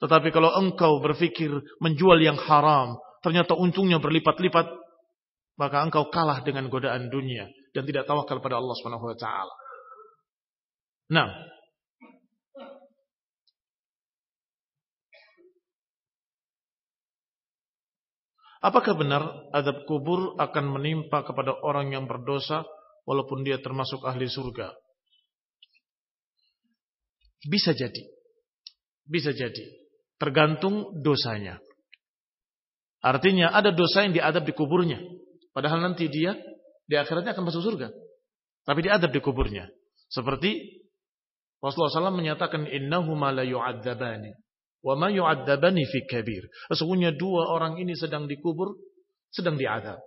Tetapi 0.00 0.28
kalau 0.32 0.48
engkau 0.56 1.04
berpikir 1.04 1.52
menjual 1.84 2.16
yang 2.24 2.40
haram, 2.40 2.96
ternyata 3.20 3.52
untungnya 3.52 4.00
berlipat-lipat, 4.00 4.64
maka 5.60 5.84
engkau 5.84 6.08
kalah 6.08 6.40
dengan 6.40 6.72
godaan 6.72 7.12
dunia 7.12 7.44
dan 7.76 7.84
tidak 7.84 8.08
tawakal 8.08 8.40
pada 8.40 8.56
Allah 8.56 8.74
SWT. 8.80 9.26
Nah, 11.12 11.28
Apakah 18.60 18.92
benar 18.92 19.24
adab 19.56 19.88
kubur 19.88 20.36
akan 20.36 20.64
menimpa 20.76 21.24
kepada 21.24 21.56
orang 21.64 21.96
yang 21.96 22.04
berdosa 22.04 22.60
walaupun 23.08 23.40
dia 23.40 23.56
termasuk 23.56 24.04
ahli 24.04 24.28
surga. 24.28 24.76
Bisa 27.48 27.72
jadi. 27.72 28.04
Bisa 29.08 29.32
jadi. 29.32 29.64
Tergantung 30.20 30.92
dosanya. 31.00 31.56
Artinya 33.00 33.48
ada 33.48 33.72
dosa 33.72 34.04
yang 34.04 34.12
diadab 34.12 34.44
di 34.44 34.52
kuburnya. 34.52 35.00
Padahal 35.50 35.82
nanti 35.82 36.06
dia 36.06 36.34
di 36.86 36.94
akhiratnya 36.94 37.34
akan 37.34 37.44
masuk 37.46 37.62
surga. 37.62 37.90
Tapi 38.66 38.80
diadab 38.86 39.10
di 39.10 39.20
kuburnya. 39.22 39.66
Seperti 40.10 40.82
Rasulullah 41.60 42.10
SAW 42.10 42.16
menyatakan 42.16 42.66
innahuma 42.66 43.30
la 43.30 43.44
yu'adzabani 43.44 44.32
wa 44.80 44.94
ma 44.96 45.08
yu'adzabani 45.12 45.84
fi 45.86 45.98
kabir. 46.08 46.48
Sesungguhnya 46.72 47.14
dua 47.14 47.52
orang 47.52 47.76
ini 47.78 47.92
sedang 47.94 48.24
dikubur, 48.24 48.74
sedang 49.30 49.60
diadab. 49.60 50.00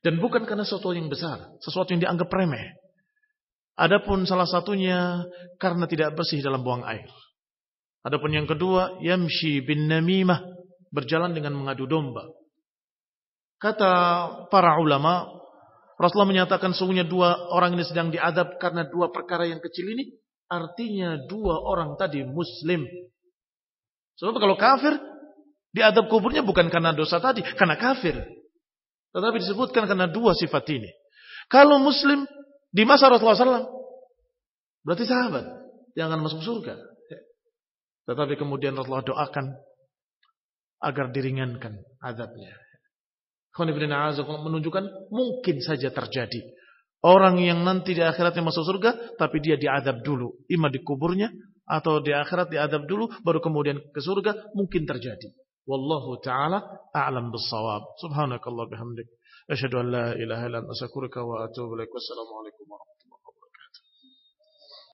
Dan 0.00 0.16
bukan 0.16 0.48
karena 0.48 0.64
sesuatu 0.64 0.96
yang 0.96 1.12
besar, 1.12 1.52
sesuatu 1.60 1.92
yang 1.92 2.00
dianggap 2.00 2.32
remeh. 2.32 2.72
Adapun 3.76 4.24
salah 4.28 4.48
satunya 4.48 5.24
karena 5.56 5.88
tidak 5.88 6.16
bersih 6.16 6.40
dalam 6.40 6.60
buang 6.60 6.84
air. 6.84 7.08
Adapun 8.00 8.32
yang 8.32 8.48
kedua, 8.48 8.96
yamshi 9.04 9.60
bin 9.60 9.88
namimah, 9.88 10.40
berjalan 10.88 11.36
dengan 11.36 11.52
mengadu 11.52 11.84
domba. 11.84 12.24
Kata 13.60 13.92
para 14.48 14.80
ulama, 14.80 15.28
Rasulullah 16.00 16.32
menyatakan 16.32 16.72
sungguhnya 16.72 17.04
dua 17.04 17.36
orang 17.52 17.76
ini 17.76 17.84
sedang 17.84 18.08
diadab 18.08 18.56
karena 18.56 18.88
dua 18.88 19.12
perkara 19.12 19.44
yang 19.44 19.60
kecil 19.60 19.84
ini. 19.84 20.16
Artinya 20.48 21.20
dua 21.28 21.60
orang 21.60 21.94
tadi 22.00 22.24
muslim. 22.24 22.88
Sebab 24.16 24.34
kalau 24.40 24.56
kafir, 24.56 24.96
diadab 25.76 26.08
kuburnya 26.08 26.40
bukan 26.40 26.72
karena 26.72 26.96
dosa 26.96 27.20
tadi, 27.20 27.44
karena 27.44 27.76
kafir. 27.76 28.16
Tetapi 29.12 29.36
disebutkan 29.44 29.84
karena 29.84 30.08
dua 30.08 30.32
sifat 30.32 30.64
ini. 30.72 30.88
Kalau 31.52 31.76
muslim 31.78 32.24
di 32.72 32.82
masa 32.88 33.12
Rasulullah 33.12 33.36
SAW, 33.36 33.68
berarti 34.86 35.04
sahabat 35.04 35.44
yang 35.98 36.08
akan 36.08 36.24
masuk 36.24 36.40
surga. 36.40 36.80
Tetapi 38.08 38.40
kemudian 38.40 38.72
Rasulullah 38.72 39.04
doakan 39.04 39.52
agar 40.80 41.12
diringankan 41.12 41.76
azabnya. 42.00 42.56
Menunjukkan 43.56 45.10
mungkin 45.10 45.56
saja 45.60 45.90
terjadi. 45.90 46.40
Orang 47.00 47.40
yang 47.40 47.64
nanti 47.64 47.96
di 47.96 48.04
akhiratnya 48.04 48.44
masuk 48.44 48.64
surga, 48.68 49.16
tapi 49.16 49.40
dia 49.40 49.56
diadab 49.56 50.04
dulu. 50.04 50.36
Ima 50.52 50.68
di 50.68 50.84
kuburnya, 50.84 51.32
atau 51.64 52.04
di 52.04 52.12
akhirat 52.12 52.52
diadab 52.52 52.84
dulu, 52.84 53.08
baru 53.24 53.40
kemudian 53.40 53.80
ke 53.80 54.00
surga, 54.04 54.52
mungkin 54.52 54.84
terjadi. 54.84 55.32
Wallahu 55.64 56.20
ta'ala 56.20 56.60
a'lam 56.92 57.32
bissawab. 57.32 57.96
Subhanakallah 58.04 58.68
bihamdik. 58.68 59.08
Asyhadu 59.48 59.80
an 59.80 59.86
la 59.88 60.06
ilaha 60.18 60.44
illa 60.44 60.58
anta 60.60 60.76
astaghfiruka 60.76 61.24
wa 61.24 61.46
atubu 61.46 61.78
ilaik. 61.78 61.88
Wassalamualaikum 61.88 62.64
warahmatullahi 62.68 62.99